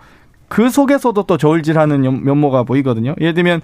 그 0.48 0.70
속에서도 0.70 1.22
또 1.22 1.36
저울질하는 1.36 2.24
면모가 2.24 2.62
보이거든요. 2.62 3.14
예를 3.20 3.34
들면 3.34 3.60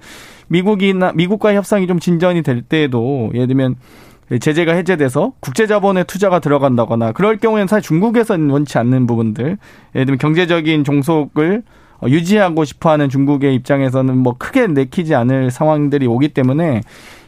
미국이나 0.47 1.11
미국과 1.13 1.55
협상이 1.55 1.87
좀 1.87 1.99
진전이 1.99 2.43
될 2.43 2.61
때에도 2.61 3.31
예를 3.33 3.47
들면 3.47 3.75
제재가 4.39 4.73
해제돼서 4.73 5.33
국제 5.39 5.67
자본의 5.67 6.05
투자가 6.05 6.39
들어간다거나 6.39 7.11
그럴 7.11 7.37
경우에는 7.37 7.67
사실 7.67 7.87
중국에서는 7.87 8.49
원치 8.49 8.77
않는 8.77 9.05
부분들 9.07 9.57
예를 9.95 10.05
들면 10.05 10.17
경제적인 10.17 10.83
종속을 10.83 11.63
유지하고 12.07 12.65
싶어하는 12.65 13.09
중국의 13.09 13.55
입장에서는 13.55 14.17
뭐 14.17 14.35
크게 14.37 14.67
내키지 14.67 15.15
않을 15.15 15.51
상황들이 15.51 16.07
오기 16.07 16.29
때문에 16.29 16.81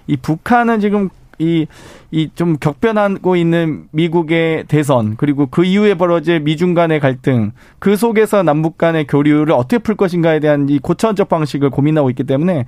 이 0.08 0.18
북한은 0.18 0.80
지금 0.80 1.10
이, 1.40 1.68
이 2.10 2.30
좀 2.34 2.58
격변하고 2.58 3.36
있는 3.36 3.86
미국의 3.92 4.66
대선, 4.68 5.16
그리고 5.18 5.46
그 5.46 5.64
이후에 5.64 5.94
벌어질 5.94 6.40
미중 6.40 6.74
간의 6.74 7.00
갈등, 7.00 7.52
그 7.80 7.96
속에서 7.96 8.42
남북 8.42 8.78
간의 8.80 9.06
교류를 9.06 9.54
어떻게 9.54 9.78
풀 9.78 9.96
것인가에 9.96 10.40
대한 10.40 10.68
이 10.70 10.80
고차원적 10.80 11.30
방식을 11.30 11.70
고민하고 11.70 12.10
있기 12.10 12.24
때문에 12.24 12.66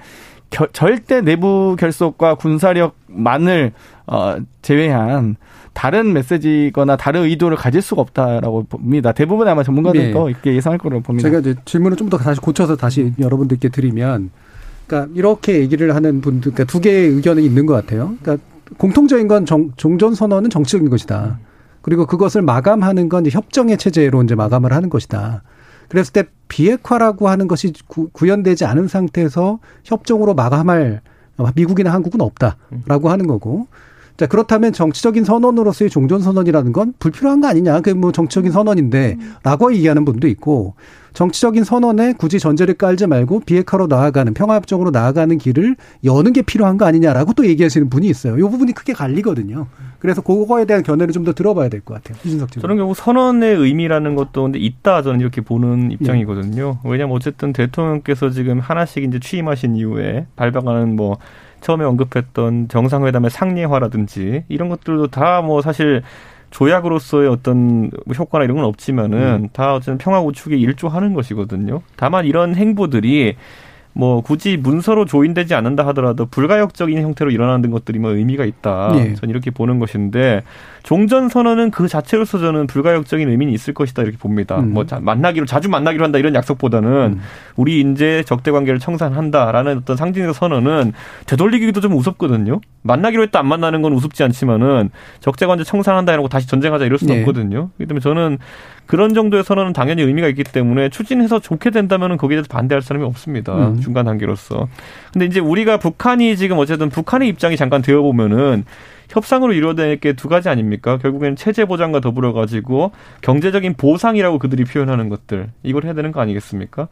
겨, 0.49 0.67
절대 0.73 1.21
내부 1.21 1.75
결속과 1.79 2.35
군사력만을 2.35 3.71
어, 4.07 4.37
제외한 4.61 5.35
다른 5.73 6.13
메시지거나 6.13 6.97
다른 6.97 7.23
의도를 7.23 7.55
가질 7.55 7.81
수가 7.81 8.01
없다라고 8.01 8.63
봅니다. 8.63 9.11
대부분 9.11 9.47
아마 9.47 9.63
전문가들도 9.63 10.25
네. 10.25 10.31
이렇게 10.31 10.55
예상할 10.55 10.79
거라고 10.79 11.03
봅니다. 11.03 11.29
제가 11.29 11.39
이제 11.39 11.55
질문을 11.65 11.95
좀 11.95 12.09
더 12.09 12.17
다시 12.17 12.41
고쳐서 12.41 12.75
다시 12.75 13.13
여러분들께 13.19 13.69
드리면, 13.69 14.31
그러니까 14.87 15.13
이렇게 15.15 15.59
얘기를 15.59 15.93
하는 15.93 16.21
분들, 16.21 16.53
그러니까 16.53 16.63
두 16.71 16.81
개의 16.81 17.09
의견이 17.09 17.45
있는 17.45 17.67
것 17.67 17.73
같아요. 17.75 18.15
그러니까 18.21 18.43
공통적인 18.77 19.27
건 19.27 19.45
정, 19.45 19.71
종전 19.77 20.15
선언은 20.15 20.49
정치적인 20.49 20.89
것이다. 20.89 21.39
그리고 21.81 22.07
그것을 22.07 22.41
마감하는 22.41 23.07
건 23.07 23.25
협정의 23.29 23.77
체제로 23.77 24.23
이제 24.23 24.35
마감을 24.35 24.73
하는 24.73 24.89
것이다. 24.89 25.43
그랬을 25.89 26.13
때 26.13 26.23
비핵화라고 26.47 27.27
하는 27.27 27.47
것이 27.47 27.73
구, 27.87 28.09
현되지 28.15 28.65
않은 28.65 28.87
상태에서 28.87 29.59
협정으로 29.83 30.33
마감할 30.33 31.01
미국이나 31.55 31.91
한국은 31.93 32.21
없다라고 32.21 33.09
하는 33.09 33.27
거고. 33.27 33.67
자, 34.19 34.27
그렇다면 34.27 34.73
정치적인 34.73 35.23
선언으로서의 35.23 35.89
종전 35.89 36.19
선언이라는 36.19 36.73
건 36.73 36.93
불필요한 36.99 37.39
거 37.39 37.47
아니냐. 37.47 37.75
그게 37.77 37.93
뭐 37.93 38.11
정치적인 38.11 38.51
선언인데 38.51 39.17
라고 39.43 39.73
얘기하는 39.73 40.03
분도 40.03 40.27
있고 40.27 40.73
정치적인 41.13 41.63
선언에 41.63 42.13
굳이 42.13 42.37
전제를 42.37 42.73
깔지 42.73 43.07
말고 43.07 43.39
비핵화로 43.45 43.87
나아가는 43.87 44.33
평화협정으로 44.33 44.91
나아가는 44.91 45.37
길을 45.37 45.77
여는 46.03 46.33
게 46.33 46.41
필요한 46.41 46.77
거 46.77 46.85
아니냐라고 46.85 47.31
또 47.33 47.47
얘기하시는 47.47 47.89
분이 47.89 48.07
있어요. 48.07 48.37
이 48.37 48.41
부분이 48.41 48.73
크게 48.73 48.91
갈리거든요. 48.93 49.67
그래서 49.99 50.21
그거에 50.21 50.65
대한 50.65 50.83
견해를 50.83 51.13
좀 51.13 51.23
더 51.23 51.31
들어봐야 51.33 51.69
될 51.69 51.79
것 51.81 51.93
같아요. 51.95 52.17
이준석 52.25 52.51
저는 52.51 52.75
결국 52.75 52.95
선언의 52.95 53.55
의미라는 53.55 54.15
것도 54.15 54.43
근데 54.43 54.59
있다 54.59 55.01
저는 55.01 55.21
이렇게 55.21 55.39
보는 55.41 55.91
입장이거든요. 55.91 56.79
예. 56.83 56.89
왜냐하면 56.89 57.15
어쨌든 57.15 57.53
대통령께서 57.53 58.29
지금 58.31 58.59
하나씩 58.59 59.03
이제 59.05 59.19
취임하신 59.19 59.75
이후에 59.75 60.25
발표하는 60.35 60.95
뭐 60.97 61.17
처음에 61.61 61.85
언급했던 61.85 62.67
정상회담의 62.69 63.29
상례화라든지 63.31 64.43
이런 64.49 64.69
것들도 64.69 65.07
다 65.07 65.41
뭐 65.41 65.61
사실 65.61 66.01
조약으로서의 66.51 67.29
어떤 67.29 67.91
효과나 68.17 68.43
이런 68.43 68.57
건 68.57 68.65
없지만은 68.65 69.43
음. 69.43 69.49
다 69.53 69.75
어쨌든 69.75 69.97
평화 69.97 70.19
구축에 70.21 70.57
일조하는 70.57 71.13
것이거든요. 71.13 71.81
다만 71.95 72.25
이런 72.25 72.55
행보들이 72.55 73.35
뭐 73.93 74.21
굳이 74.21 74.55
문서로 74.57 75.05
조인되지 75.05 75.55
않는다 75.55 75.85
하더라도 75.87 76.25
불가역적인 76.25 77.01
형태로 77.01 77.31
일어나는 77.31 77.71
것들이 77.71 77.99
뭐 77.99 78.11
의미가 78.11 78.45
있다. 78.45 78.91
네. 78.93 79.15
저는 79.15 79.31
이렇게 79.31 79.51
보는 79.51 79.79
것인데 79.79 80.43
종전 80.83 81.29
선언은 81.29 81.71
그 81.71 81.87
자체로서 81.87 82.39
저는 82.39 82.67
불가역적인 82.67 83.29
의미는 83.29 83.51
있을 83.53 83.73
것이다 83.73 84.03
이렇게 84.03 84.17
봅니다. 84.17 84.59
음. 84.59 84.73
뭐 84.73 84.85
만나기로 85.01 85.45
자주 85.45 85.69
만나기로 85.69 86.03
한다 86.03 86.17
이런 86.17 86.33
약속보다는 86.35 86.89
음. 86.89 87.21
우리 87.55 87.81
이제 87.81 88.23
적대 88.25 88.51
관계를 88.51 88.79
청산한다라는 88.79 89.79
어떤 89.79 89.97
상징적 89.97 90.35
선언은 90.35 90.93
되돌리기도 91.25 91.81
좀 91.81 91.93
우습거든요. 91.93 92.61
만나기로 92.81 93.23
했다 93.23 93.39
안 93.39 93.47
만나는 93.47 93.81
건 93.81 93.93
우습지 93.93 94.23
않지만은 94.23 94.89
적대 95.19 95.45
관계 95.45 95.63
청산한다 95.63 96.13
이러고 96.13 96.29
다시 96.29 96.47
전쟁하자 96.47 96.85
이럴 96.85 96.97
수는 96.97 97.15
네. 97.15 97.21
없거든요. 97.21 97.69
그렇기 97.75 97.87
때문에 97.87 97.99
저는 98.01 98.37
그런 98.85 99.13
정도의 99.13 99.43
선언은 99.43 99.73
당연히 99.73 100.01
의미가 100.01 100.27
있기 100.29 100.43
때문에 100.43 100.89
추진해서 100.89 101.39
좋게 101.39 101.69
된다면 101.69 102.17
거기에 102.17 102.37
대해서 102.37 102.47
반대할 102.49 102.81
사람이 102.81 103.05
없습니다. 103.05 103.53
음. 103.53 103.78
중간 103.81 104.05
단계로서. 104.05 104.67
근데 105.13 105.25
이제 105.25 105.39
우리가 105.39 105.77
북한이 105.77 106.37
지금 106.37 106.57
어쨌든 106.57 106.89
북한의 106.89 107.27
입장이 107.29 107.57
잠깐 107.57 107.81
되어 107.81 108.01
보면은 108.01 108.65
협상으로 109.09 109.53
이루어낼 109.53 109.99
게두 109.99 110.27
가지 110.27 110.49
아닙니까? 110.49 110.97
결국에는 110.97 111.35
체제 111.35 111.65
보장과 111.65 111.99
더불어 111.99 112.31
가지고 112.31 112.91
경제적인 113.21 113.73
보상이라고 113.75 114.37
그들이 114.39 114.63
표현하는 114.65 115.09
것들 115.09 115.49
이걸 115.63 115.83
해야 115.83 115.93
되는 115.93 116.11
거 116.11 116.21
아니겠습니까? 116.21 116.87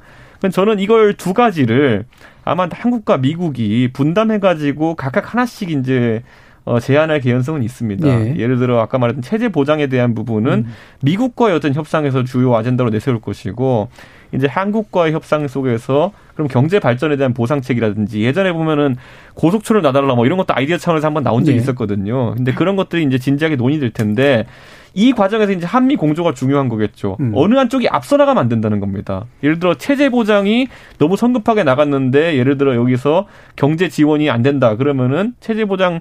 저는 0.51 0.79
이걸 0.79 1.13
두 1.13 1.33
가지를 1.33 2.05
아마 2.43 2.67
한국과 2.71 3.17
미국이 3.17 3.89
분담해 3.93 4.39
가지고 4.39 4.95
각각 4.95 5.33
하나씩 5.33 5.71
이제 5.71 6.23
어, 6.67 6.81
제한할 6.81 7.21
개연성은 7.21 7.63
있습니다. 7.63 8.07
예. 8.07 8.35
예를 8.37 8.57
들어 8.57 8.81
아까 8.81 8.97
말했던 8.97 9.21
체제 9.21 9.47
보장에 9.47 9.87
대한 9.87 10.13
부분은 10.13 10.51
음. 10.51 10.73
미국과의 11.01 11.55
어떤 11.55 11.73
협상에서 11.73 12.25
주요 12.25 12.53
아젠다로 12.55 12.89
내세울 12.89 13.21
것이고 13.21 13.89
이제 14.33 14.47
한국과의 14.47 15.13
협상 15.13 15.47
속에서 15.47 16.11
그럼 16.33 16.47
경제 16.47 16.79
발전에 16.79 17.15
대한 17.15 17.33
보상책이라든지 17.33 18.21
예전에 18.21 18.53
보면은 18.53 18.95
고속철을 19.33 19.81
놔달라 19.81 20.15
뭐 20.15 20.25
이런 20.25 20.37
것도 20.37 20.53
아이디어 20.53 20.77
차원에서 20.77 21.07
한번 21.07 21.23
나온 21.23 21.43
적이 21.43 21.57
예. 21.57 21.61
있었거든요. 21.61 22.35
근데 22.35 22.53
그런 22.53 22.75
것들이 22.75 23.03
이제 23.03 23.17
진지하게 23.17 23.55
논의될 23.55 23.91
텐데 23.91 24.45
이 24.93 25.13
과정에서 25.13 25.51
이제 25.51 25.65
한미 25.65 25.95
공조가 25.95 26.33
중요한 26.33 26.69
거겠죠. 26.69 27.17
음. 27.19 27.31
어느 27.35 27.55
한쪽이 27.55 27.87
앞서 27.87 28.17
나가면 28.17 28.41
안 28.41 28.49
된다는 28.49 28.79
겁니다. 28.79 29.25
예를 29.43 29.59
들어 29.59 29.75
체제 29.75 30.09
보장이 30.09 30.67
너무 30.97 31.17
성급하게 31.17 31.63
나갔는데 31.63 32.35
예를 32.35 32.57
들어 32.57 32.75
여기서 32.75 33.27
경제 33.55 33.89
지원이 33.89 34.29
안 34.29 34.41
된다 34.41 34.75
그러면은 34.75 35.33
체제 35.39 35.65
보장 35.65 35.99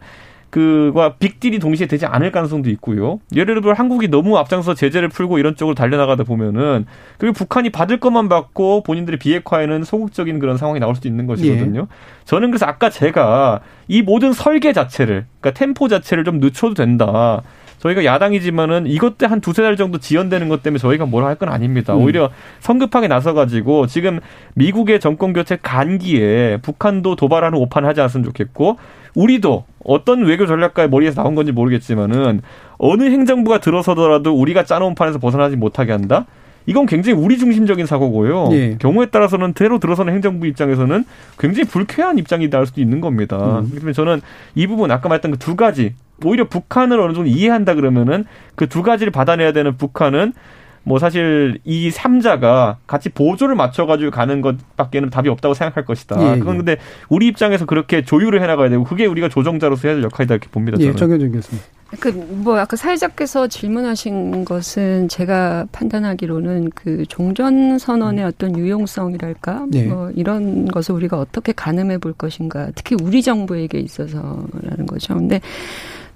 그와 0.50 1.14
빅딜이 1.14 1.58
동시에 1.58 1.86
되지 1.86 2.06
않을 2.06 2.30
가능성도 2.30 2.70
있고요. 2.70 3.20
예를 3.34 3.60
들어 3.60 3.72
한국이 3.72 4.08
너무 4.08 4.38
앞장서 4.38 4.74
제재를 4.74 5.08
풀고 5.08 5.38
이런 5.38 5.56
쪽으로 5.56 5.74
달려나가다 5.74 6.24
보면은 6.24 6.86
그리고 7.18 7.34
북한이 7.34 7.70
받을 7.70 7.98
것만 7.98 8.28
받고 8.28 8.82
본인들의 8.84 9.18
비핵화에는 9.18 9.84
소극적인 9.84 10.38
그런 10.38 10.56
상황이 10.56 10.80
나올 10.80 10.94
수도 10.94 11.08
있는 11.08 11.26
것이거든요. 11.26 11.80
예. 11.80 11.86
저는 12.24 12.50
그래서 12.50 12.66
아까 12.66 12.90
제가 12.90 13.60
이 13.88 14.02
모든 14.02 14.32
설계 14.32 14.72
자체를 14.72 15.26
그러니까 15.40 15.58
템포 15.58 15.88
자체를 15.88 16.24
좀 16.24 16.38
늦춰도 16.38 16.74
된다. 16.74 17.42
저희가 17.86 18.04
야당이지만은 18.04 18.86
이것 18.86 19.16
때한 19.18 19.40
두세 19.40 19.62
달 19.62 19.76
정도 19.76 19.98
지연되는 19.98 20.48
것 20.48 20.62
때문에 20.62 20.78
저희가 20.78 21.06
뭐라 21.06 21.28
할 21.28 21.36
건 21.36 21.48
아닙니다. 21.50 21.94
음. 21.94 22.02
오히려 22.02 22.30
성급하게 22.60 23.08
나서가지고 23.08 23.86
지금 23.86 24.20
미국의 24.54 25.00
정권 25.00 25.32
교체 25.32 25.58
간기에 25.60 26.58
북한도 26.62 27.14
도발하는 27.16 27.58
오판을 27.58 27.88
하지 27.88 28.00
않았으면 28.00 28.24
좋겠고 28.24 28.78
우리도 29.14 29.64
어떤 29.84 30.24
외교 30.24 30.46
전략가의 30.46 30.88
머리에서 30.90 31.22
나온 31.22 31.34
건지 31.34 31.52
모르겠지만은 31.52 32.40
어느 32.78 33.02
행정부가 33.04 33.58
들어서더라도 33.58 34.34
우리가 34.34 34.64
짜놓은 34.64 34.94
판에서 34.94 35.18
벗어나지 35.18 35.56
못하게 35.56 35.92
한다? 35.92 36.26
이건 36.68 36.86
굉장히 36.86 37.18
우리 37.18 37.38
중심적인 37.38 37.86
사고고요. 37.86 38.48
예. 38.52 38.76
경우에 38.80 39.06
따라서는 39.06 39.52
대로 39.52 39.78
들어서는 39.78 40.12
행정부 40.14 40.46
입장에서는 40.48 41.04
굉장히 41.38 41.68
불쾌한 41.68 42.18
입장이 42.18 42.50
나올 42.50 42.66
수도 42.66 42.80
있는 42.80 43.00
겁니다. 43.00 43.60
음. 43.60 43.70
그래서 43.80 43.92
저는 44.04 44.20
이 44.56 44.66
부분 44.66 44.90
아까 44.90 45.08
말했던 45.08 45.30
그 45.30 45.38
두 45.38 45.54
가지 45.54 45.94
오히려 46.24 46.48
북한을 46.48 47.00
어느 47.00 47.12
정도 47.14 47.28
이해한다 47.28 47.74
그러면은 47.74 48.24
그 48.54 48.66
두 48.76 48.82
가지를 48.82 49.10
받아내야 49.10 49.52
되는 49.52 49.76
북한은 49.78 50.34
뭐 50.82 50.98
사실 50.98 51.58
이 51.64 51.90
삼자가 51.90 52.76
같이 52.86 53.08
보조를 53.08 53.54
맞춰가지고 53.54 54.10
가는 54.10 54.40
것밖에는 54.42 55.08
답이 55.08 55.28
없다고 55.30 55.54
생각할 55.54 55.84
것이다. 55.86 56.34
예, 56.34 56.38
그건 56.38 56.54
예. 56.54 56.58
근데 56.58 56.76
우리 57.08 57.26
입장에서 57.26 57.64
그렇게 57.64 58.02
조율을 58.04 58.42
해나가야 58.42 58.68
되고 58.68 58.84
그게 58.84 59.06
우리가 59.06 59.30
조정자로서 59.30 59.88
해야 59.88 59.96
될 59.96 60.04
역할이다 60.04 60.34
이렇게 60.34 60.48
봅니다. 60.50 60.76
예, 60.80 60.92
정현준 60.94 61.32
교수님. 61.32 61.62
그뭐 62.00 62.58
아까 62.58 62.76
사회자께서 62.76 63.46
질문하신 63.46 64.44
것은 64.44 65.08
제가 65.08 65.66
판단하기로는 65.72 66.70
그 66.74 67.04
종전 67.06 67.78
선언의 67.78 68.24
음. 68.24 68.28
어떤 68.28 68.58
유용성이랄까 68.58 69.66
네. 69.70 69.84
뭐 69.86 70.10
이런 70.14 70.66
것을 70.66 70.94
우리가 70.94 71.18
어떻게 71.18 71.52
가늠해 71.52 71.98
볼 71.98 72.12
것인가 72.12 72.70
특히 72.74 72.94
우리 73.02 73.22
정부에게 73.22 73.78
있어서라는 73.78 74.86
거죠. 74.86 75.14
근데 75.14 75.40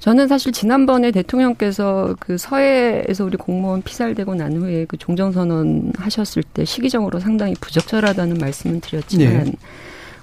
저는 0.00 0.28
사실 0.28 0.50
지난번에 0.50 1.10
대통령께서 1.10 2.16
그 2.18 2.38
서해에서 2.38 3.24
우리 3.24 3.36
공무원 3.36 3.82
피살되고 3.82 4.34
난 4.34 4.56
후에 4.56 4.86
그 4.86 4.96
종전선언 4.96 5.92
하셨을 5.96 6.42
때 6.42 6.64
시기적으로 6.64 7.20
상당히 7.20 7.54
부적절하다는 7.60 8.38
말씀을 8.38 8.80
드렸지만 8.80 9.44
네. 9.44 9.52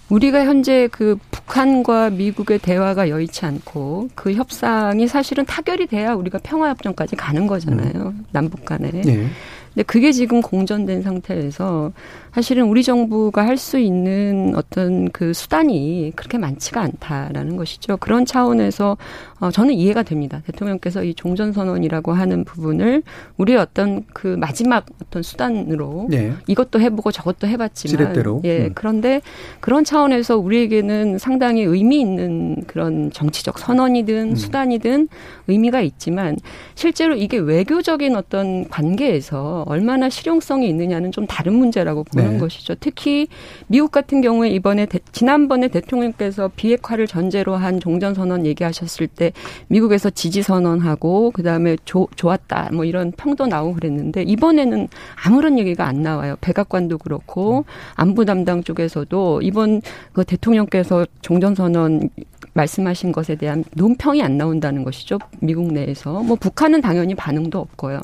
우리가 0.09 0.45
현재 0.45 0.87
그 0.91 1.17
북한과 1.31 2.09
미국의 2.09 2.59
대화가 2.59 3.09
여의치 3.09 3.45
않고 3.45 4.09
그 4.15 4.33
협상이 4.33 5.07
사실은 5.07 5.45
타결이 5.45 5.87
돼야 5.87 6.13
우리가 6.13 6.39
평화협정까지 6.39 7.15
가는 7.15 7.45
거잖아요. 7.45 7.91
음. 7.93 8.25
남북 8.31 8.65
간에. 8.65 8.89
네. 8.89 9.27
근데 9.73 9.83
그게 9.85 10.11
지금 10.11 10.41
공전된 10.41 11.03
상태에서 11.03 11.91
사실은 12.37 12.65
우리 12.65 12.83
정부가 12.83 13.47
할 13.47 13.57
수 13.57 13.79
있는 13.79 14.53
어떤 14.55 15.09
그 15.09 15.33
수단이 15.33 16.13
그렇게 16.15 16.37
많지가 16.37 16.79
않다라는 16.79 17.57
것이죠. 17.57 17.97
그런 17.97 18.23
차원에서 18.23 18.95
어, 19.39 19.49
저는 19.49 19.73
이해가 19.73 20.03
됩니다. 20.03 20.43
대통령께서 20.45 21.03
이 21.03 21.15
종전선언이라고 21.15 22.13
하는 22.13 22.43
부분을 22.43 23.01
우리의 23.37 23.57
어떤 23.57 24.03
그 24.13 24.27
마지막 24.27 24.85
어떤 25.01 25.23
수단으로 25.23 26.05
네. 26.11 26.33
이것도 26.45 26.79
해보고 26.79 27.11
저것도 27.11 27.47
해봤지만 27.47 27.97
지렛대로. 27.97 28.41
예 28.43 28.65
음. 28.65 28.71
그런데 28.75 29.21
그런 29.59 29.83
차원에서 29.83 30.37
우리에게는 30.37 31.17
상당히 31.17 31.63
의미 31.63 31.99
있는 31.99 32.61
그런 32.67 33.09
정치적 33.11 33.57
선언이든 33.57 34.29
음. 34.29 34.35
수단이든 34.35 35.07
의미가 35.47 35.81
있지만 35.81 36.37
실제로 36.75 37.15
이게 37.15 37.37
외교적인 37.37 38.15
어떤 38.15 38.69
관계에서 38.69 39.63
얼마나 39.67 40.09
실용성이 40.09 40.69
있느냐는 40.69 41.11
좀 41.11 41.25
다른 41.25 41.55
문제라고 41.55 42.03
보는 42.03 42.26
네. 42.33 42.39
것이죠. 42.39 42.75
특히 42.79 43.27
미국 43.67 43.91
같은 43.91 44.21
경우에 44.21 44.49
이번에 44.49 44.85
대, 44.85 44.99
지난번에 45.11 45.67
대통령께서 45.67 46.49
비핵화를 46.55 47.07
전제로 47.07 47.55
한 47.55 47.79
종전 47.79 48.13
선언 48.13 48.45
얘기하셨을 48.45 49.07
때 49.07 49.31
미국에서 49.67 50.09
지지 50.09 50.41
선언하고 50.41 51.31
그다음에 51.31 51.77
조, 51.85 52.07
좋았다 52.15 52.69
뭐 52.73 52.85
이런 52.85 53.11
평도 53.11 53.47
나오고 53.47 53.75
그랬는데 53.75 54.23
이번에는 54.23 54.87
아무런 55.25 55.59
얘기가 55.59 55.85
안 55.85 56.01
나와요. 56.01 56.35
백악관도 56.41 56.97
그렇고 56.97 57.65
안보 57.95 58.25
담당 58.25 58.63
쪽에서도 58.63 59.41
이번 59.41 59.81
그 60.13 60.23
대통령께서 60.23 61.05
종전 61.21 61.55
선언 61.55 62.09
말씀하신 62.53 63.11
것에 63.11 63.35
대한 63.35 63.63
논평이 63.75 64.21
안 64.21 64.37
나온다는 64.37 64.83
것이죠. 64.83 65.19
미국 65.39 65.71
내에서. 65.71 66.23
뭐 66.23 66.35
북한은 66.35 66.81
당연히 66.81 67.15
반응도 67.15 67.59
없고요. 67.59 68.01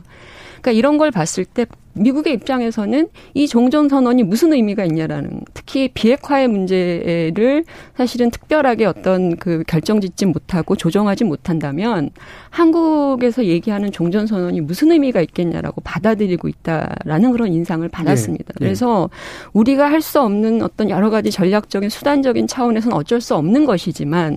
그러니까 0.63 0.71
이런 0.71 0.98
걸 0.98 1.12
봤을 1.12 1.44
때 1.44 1.65
미국의 1.96 2.33
입장에서는 2.33 3.10
이 3.35 3.48
종전 3.48 3.88
선언이 3.88 4.23
무슨 4.23 4.54
의미가 4.54 4.85
있냐라는 4.85 5.42
특히 5.54 5.90
비핵화의 5.90 6.48
문제를 6.48 7.65
사실은 7.96 8.31
특별하게 8.31 8.85
어떤 8.85 9.35
그 9.35 9.63
결정짓지 9.67 10.25
못하고 10.25 10.75
조정하지 10.75 11.25
못한다면 11.25 12.10
한국에서 12.50 13.46
얘기하는 13.46 13.92
종전 13.92 14.25
선언이 14.25 14.62
무슨 14.62 14.92
의미가 14.92 15.21
있겠냐라고 15.21 15.81
받아들이고 15.81 16.48
있다라는 16.48 17.31
그런 17.31 17.54
인상을 17.54 17.88
받았습니다. 17.90 18.46
네. 18.48 18.54
그래서 18.58 19.10
우리가 19.52 19.92
할 19.92 20.04
수 20.04 20.19
없는 20.19 20.62
어떤 20.62 20.90
여러 20.90 21.10
가지 21.10 21.31
전략적인 21.31 21.90
수단적인 21.90 22.48
차원에서는 22.48 22.96
어쩔 22.98 23.21
수 23.21 23.35
없는 23.35 23.63
것이지만 23.65 24.35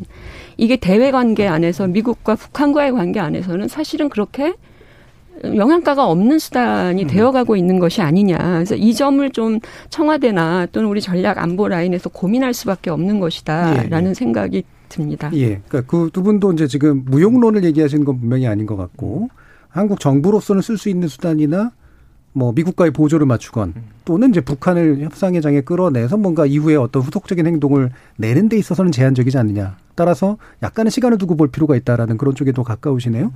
이게 0.57 0.76
대외 0.76 1.11
관계 1.11 1.48
안에서 1.48 1.88
미국과 1.88 2.36
북한과의 2.36 2.92
관계 2.92 3.18
안에서는 3.18 3.66
사실은 3.66 4.09
그렇게 4.09 4.55
영양가가 5.45 6.07
없는 6.07 6.39
수단이 6.39 7.03
음. 7.05 7.07
되어가고 7.09 7.57
있는 7.57 7.78
것이 7.78 8.03
아니냐. 8.03 8.39
그래서 8.39 8.74
이 8.74 8.95
점을 8.95 9.28
좀 9.30 9.61
청와대나 9.91 10.66
또는 10.72 10.89
우리 10.89 11.01
전략 11.01 11.39
안보 11.39 11.68
라인에서 11.68 12.09
고민할 12.11 12.55
수밖에 12.55 12.91
없는 12.91 13.20
것이다라는 13.20 14.07
예, 14.07 14.11
예. 14.11 14.14
생각이 14.14 14.64
듭니다. 14.89 15.30
예. 15.34 15.61
그러니까 15.68 15.82
그 15.82 16.11
두 16.12 16.22
분도 16.22 16.53
이제 16.53 16.66
지금 16.66 17.05
무용론을 17.07 17.64
얘기하시는 17.64 18.05
건 18.05 18.20
분명히 18.20 18.47
아닌 18.47 18.66
것 18.66 18.76
같고 18.76 19.28
한국 19.68 20.01
정부로서는 20.01 20.62
쓸 20.62 20.78
수 20.78 20.89
있는 20.89 21.09
수단이나 21.09 21.72
뭐 22.32 22.53
미국과의 22.53 22.91
보조를 22.91 23.26
맞추건 23.26 23.74
또는 24.05 24.28
이제 24.30 24.41
북한을 24.43 25.01
협상의 25.01 25.41
장에 25.41 25.62
끌어내서 25.62 26.18
뭔가 26.18 26.45
이후에 26.45 26.76
어떤 26.76 27.03
후속적인 27.03 27.47
행동을 27.47 27.91
내는 28.18 28.49
데 28.49 28.59
있어서는 28.59 28.93
제한적이지 28.93 29.39
않느냐. 29.39 29.76
따라서 29.95 30.37
약간의 30.62 30.91
시간을 30.91 31.16
두고 31.18 31.37
볼 31.37 31.49
필요가 31.49 31.76
있다라는 31.76 32.18
그런 32.18 32.34
쪽에 32.34 32.53
더 32.53 32.62
가까우시네요. 32.62 33.32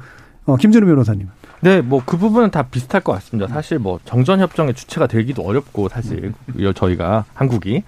어, 0.46 0.56
김준우 0.56 0.86
변호사님. 0.86 1.28
네, 1.62 1.82
뭐 1.82 2.02
그 2.04 2.16
부분은 2.16 2.50
다 2.50 2.62
비슷할 2.62 3.02
것 3.02 3.12
같습니다. 3.12 3.52
사실 3.52 3.78
뭐 3.78 4.00
정전 4.04 4.40
협정의 4.40 4.74
주체가 4.74 5.06
되기도 5.06 5.42
어렵고 5.42 5.88
사실 5.88 6.32
저희가 6.74 7.24
한국이 7.34 7.82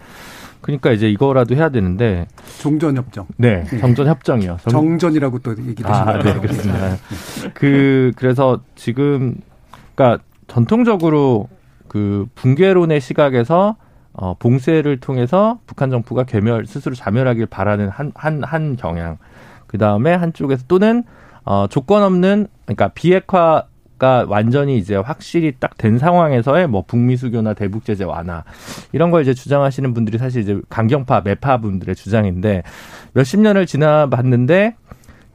그러니까 0.61 0.93
이제 0.93 1.09
이거라도 1.11 1.55
해야 1.57 1.71
되는데 1.71 2.29
종전 2.61 2.97
협정. 2.97 3.27
네, 3.37 3.65
네. 3.65 3.79
정전 3.79 4.07
협정이요. 4.07 4.59
정... 4.69 4.99
전이라고 4.99 5.39
또 5.41 5.57
얘기를 5.67 5.91
아, 5.91 6.19
네, 6.23 6.35
그렇습니다. 6.39 6.97
그 7.55 8.13
그래서 8.17 8.61
지금 8.77 9.37
그러니까 9.95 10.23
전통적으로 10.47 11.49
그 11.89 12.27
붕괴론의 12.35 13.01
시각에서 13.01 13.77
어, 14.13 14.35
봉쇄를 14.39 15.01
통해서 15.01 15.59
북한 15.67 15.91
정부가 15.91 16.25
괴멸 16.25 16.67
스스로 16.67 16.95
자멸하길 16.95 17.47
바라는 17.47 17.89
한한한 17.89 18.77
경향. 18.77 19.17
그 19.67 19.79
다음에 19.79 20.15
한쪽에서 20.15 20.65
또는 20.69 21.03
어, 21.45 21.67
조건 21.69 22.03
없는 22.03 22.49
그러니까 22.65 22.89
비핵화 22.89 23.65
가 23.99 24.25
완전히 24.29 24.79
이제 24.79 24.97
확실히 24.97 25.53
딱 25.61 25.79
된 25.79 25.97
상황에서의 25.99 26.67
뭐 26.67 26.83
북미 26.85 27.17
수교나 27.17 27.55
대북 27.55 27.85
제재 27.85 28.03
완화 28.03 28.43
이런 28.93 29.13
걸 29.13 29.23
이제 29.23 29.33
주장하시는 29.33 29.95
분들이 29.95 30.19
사실 30.19 30.43
이제 30.43 30.61
강경파 30.69 31.21
매파 31.21 31.59
분들의 31.59 31.95
주장인데 31.95 32.65
몇십 33.15 33.39
년을 33.39 33.67
지나봤는데 33.67 34.75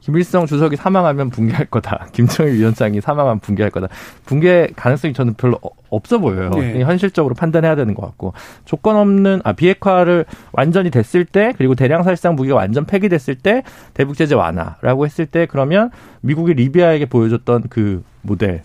김일성 0.08 0.46
주석이 0.46 0.76
사망하면 0.76 1.28
붕괴할 1.28 1.66
거다. 1.66 2.06
김정일 2.12 2.54
위원장이 2.54 3.02
사망하면 3.02 3.40
붕괴할 3.40 3.70
거다. 3.70 3.88
붕괴 4.24 4.68
가능성이 4.74 5.12
저는 5.12 5.34
별로 5.34 5.60
없어 5.90 6.18
보여요. 6.18 6.48
네. 6.48 6.82
현실적으로 6.82 7.34
판단해야 7.34 7.76
되는 7.76 7.92
것 7.92 8.06
같고 8.06 8.32
조건 8.64 8.96
없는 8.96 9.42
아 9.44 9.52
비핵화를 9.52 10.24
완전히 10.52 10.88
됐을 10.88 11.26
때 11.26 11.52
그리고 11.58 11.74
대량 11.74 12.04
살상 12.04 12.36
무기가 12.36 12.56
완전 12.56 12.86
폐기됐을 12.86 13.34
때 13.34 13.64
대북 13.92 14.16
제재 14.16 14.34
완화라고 14.34 15.04
했을 15.04 15.26
때 15.26 15.44
그러면 15.44 15.90
미국이 16.22 16.54
리비아에게 16.54 17.04
보여줬던 17.04 17.64
그 17.68 18.02
모델 18.22 18.62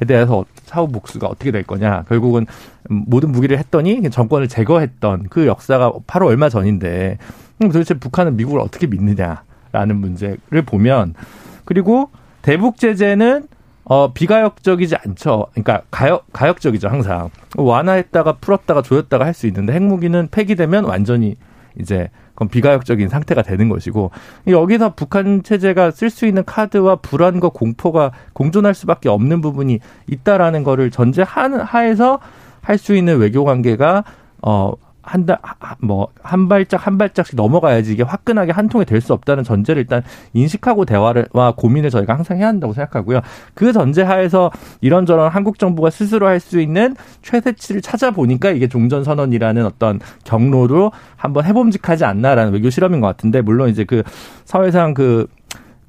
에 0.00 0.06
대해서 0.06 0.44
사후 0.64 0.88
복수가 0.88 1.28
어떻게 1.28 1.52
될 1.52 1.62
거냐. 1.62 2.04
결국은 2.08 2.46
모든 2.88 3.30
무기를 3.30 3.58
했더니 3.58 4.10
정권을 4.10 4.48
제거했던 4.48 5.26
그 5.30 5.46
역사가 5.46 5.92
바로 6.08 6.26
얼마 6.26 6.48
전인데 6.48 7.18
도대체 7.60 7.94
북한은 7.94 8.36
미국을 8.36 8.58
어떻게 8.58 8.88
믿느냐. 8.88 9.44
라는 9.72 9.96
문제를 9.96 10.62
보면 10.66 11.14
그리고 11.64 12.10
대북 12.42 12.78
제재는 12.78 13.46
어 13.84 14.12
비가역적이지 14.12 14.96
않죠. 14.96 15.46
그러니까 15.52 15.82
가역 15.90 16.26
가역적이죠 16.32 16.88
항상 16.88 17.30
완화했다가 17.56 18.34
풀었다가 18.40 18.82
조였다가 18.82 19.24
할 19.24 19.34
수 19.34 19.46
있는데 19.46 19.72
핵무기는 19.72 20.28
폐기되면 20.30 20.84
완전히 20.84 21.36
이제 21.78 22.08
그건 22.34 22.48
비가역적인 22.48 23.08
상태가 23.08 23.42
되는 23.42 23.68
것이고 23.68 24.10
여기서 24.46 24.94
북한 24.94 25.42
체제가 25.42 25.90
쓸 25.90 26.08
수 26.10 26.26
있는 26.26 26.44
카드와 26.44 26.96
불안과 26.96 27.48
공포가 27.50 28.12
공존할 28.32 28.74
수밖에 28.74 29.08
없는 29.08 29.40
부분이 29.40 29.80
있다라는 30.08 30.62
거를 30.64 30.90
전제하는 30.90 31.60
하에서 31.60 32.18
할 32.62 32.78
수 32.78 32.94
있는 32.94 33.18
외교 33.18 33.44
관계가 33.44 34.04
어 34.42 34.72
한 35.02 35.26
달, 35.26 35.38
뭐, 35.80 36.08
한 36.22 36.48
발짝 36.48 36.86
한 36.86 36.98
발짝씩 36.98 37.36
넘어가야지 37.36 37.92
이게 37.92 38.02
화끈하게 38.02 38.52
한 38.52 38.68
통에 38.68 38.84
될 38.84 39.00
수 39.00 39.12
없다는 39.14 39.44
전제를 39.44 39.80
일단 39.80 40.02
인식하고 40.34 40.84
대화와 40.84 41.54
고민을 41.56 41.88
저희가 41.90 42.14
항상 42.14 42.36
해야 42.36 42.48
한다고 42.48 42.74
생각하고요. 42.74 43.20
그 43.54 43.72
전제 43.72 44.02
하에서 44.02 44.50
이런저런 44.82 45.30
한국 45.30 45.58
정부가 45.58 45.90
스스로 45.90 46.26
할 46.26 46.38
수 46.40 46.60
있는 46.60 46.96
최대치를 47.22 47.80
찾아보니까 47.80 48.50
이게 48.50 48.68
종전 48.68 49.04
선언이라는 49.04 49.64
어떤 49.64 50.00
경로로 50.24 50.92
한번 51.16 51.44
해봄직하지 51.44 52.04
않나라는 52.04 52.52
외교 52.52 52.68
실험인 52.70 53.00
것 53.00 53.06
같은데, 53.06 53.40
물론 53.40 53.68
이제 53.70 53.84
그 53.84 54.02
서해상 54.44 54.94
그 54.94 55.26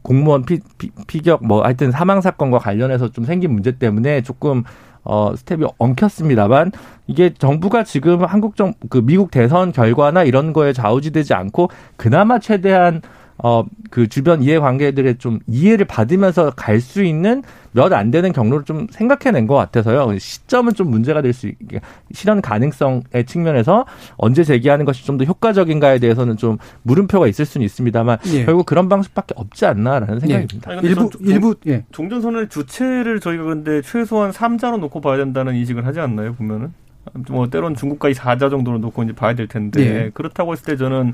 공무원 0.03 0.43
피, 0.43 0.59
피, 0.77 0.89
피격 1.07 1.45
뭐 1.45 1.63
하여튼 1.63 1.91
사망 1.91 2.21
사건과 2.21 2.59
관련해서 2.59 3.09
좀 3.09 3.25
생긴 3.25 3.53
문제 3.53 3.71
때문에 3.71 4.21
조금 4.21 4.63
어, 5.03 5.35
스텝이 5.35 5.65
엉켰습니다만 5.77 6.71
이게 7.07 7.33
정부가 7.33 7.83
지금 7.83 8.23
한국 8.23 8.55
정, 8.55 8.73
그 8.89 8.99
미국 9.03 9.31
대선 9.31 9.71
결과나 9.71 10.23
이런 10.23 10.53
거에 10.53 10.73
좌우지되지 10.73 11.33
않고 11.33 11.69
그나마 11.97 12.39
최대한 12.39 13.01
어, 13.43 13.65
그 13.89 14.07
주변 14.07 14.43
이해관계들의 14.43 15.17
좀 15.17 15.39
이해를 15.47 15.85
받으면서 15.85 16.51
갈 16.51 16.79
수 16.79 17.03
있는 17.03 17.41
몇 17.73 17.91
안 17.93 18.11
되는 18.11 18.31
경로를 18.33 18.65
좀 18.65 18.85
생각해낸 18.91 19.47
것 19.47 19.55
같아서요. 19.55 20.17
시점은 20.19 20.73
좀 20.73 20.89
문제가 20.91 21.21
될 21.21 21.33
수 21.33 21.47
있게 21.47 21.79
실현 22.11 22.41
가능성의 22.41 23.25
측면에서 23.25 23.85
언제 24.17 24.43
제기하는 24.43 24.85
것이 24.85 25.05
좀 25.05 25.17
더 25.17 25.23
효과적인가에 25.25 25.99
대해서는 25.99 26.37
좀 26.37 26.57
물음표가 26.83 27.27
있을 27.27 27.45
수는 27.45 27.65
있습니다만 27.65 28.17
예. 28.33 28.45
결국 28.45 28.65
그런 28.65 28.89
방식밖에 28.89 29.33
없지 29.37 29.65
않나라는 29.65 30.19
생각입니다. 30.19 30.73
예. 30.75 30.79
일부 30.87 31.09
종, 31.09 31.21
일부 31.27 31.55
예. 31.67 31.83
종전선언의 31.91 32.49
주체를 32.49 33.19
저희가 33.19 33.43
근데 33.45 33.81
최소한 33.81 34.31
3자로 34.31 34.79
놓고 34.79 35.01
봐야 35.01 35.17
된다는 35.17 35.55
인식을 35.55 35.85
하지 35.85 35.99
않나요? 35.99 36.33
보면은 36.35 36.73
뭐 37.29 37.49
때론 37.49 37.73
중국까지 37.75 38.13
4자 38.19 38.49
정도로 38.51 38.77
놓고 38.77 39.03
이제 39.03 39.13
봐야 39.13 39.33
될 39.33 39.47
텐데 39.47 39.81
예. 40.05 40.11
그렇다고 40.13 40.51
했을 40.51 40.65
때 40.65 40.77
저는 40.77 41.13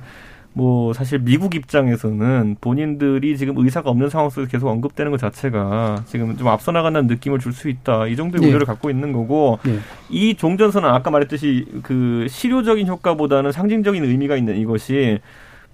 뭐 0.58 0.92
사실 0.92 1.20
미국 1.20 1.54
입장에서는 1.54 2.58
본인들이 2.60 3.38
지금 3.38 3.60
의사가 3.60 3.92
없는 3.92 4.10
상황 4.10 4.32
속에서 4.32 4.50
계속 4.50 4.68
언급되는 4.70 5.12
것 5.12 5.20
자체가 5.20 6.02
지금 6.08 6.36
좀 6.36 6.48
앞서 6.48 6.72
나간다는 6.72 7.08
느낌을 7.08 7.38
줄 7.38 7.54
수 7.54 7.70
있다. 7.70 8.08
이 8.08 8.16
정도의 8.16 8.42
네. 8.42 8.48
우려를 8.50 8.66
갖고 8.66 8.90
있는 8.90 9.12
거고 9.14 9.60
네. 9.64 9.78
이 10.10 10.36
종전선언 10.36 10.94
아까 10.94 11.10
말했듯이 11.12 11.66
그 11.84 12.28
실효적인 12.30 12.88
효과보다는 12.88 13.52
상징적인 13.52 14.04
의미가 14.04 14.36
있는 14.36 14.58
이것이 14.58 15.20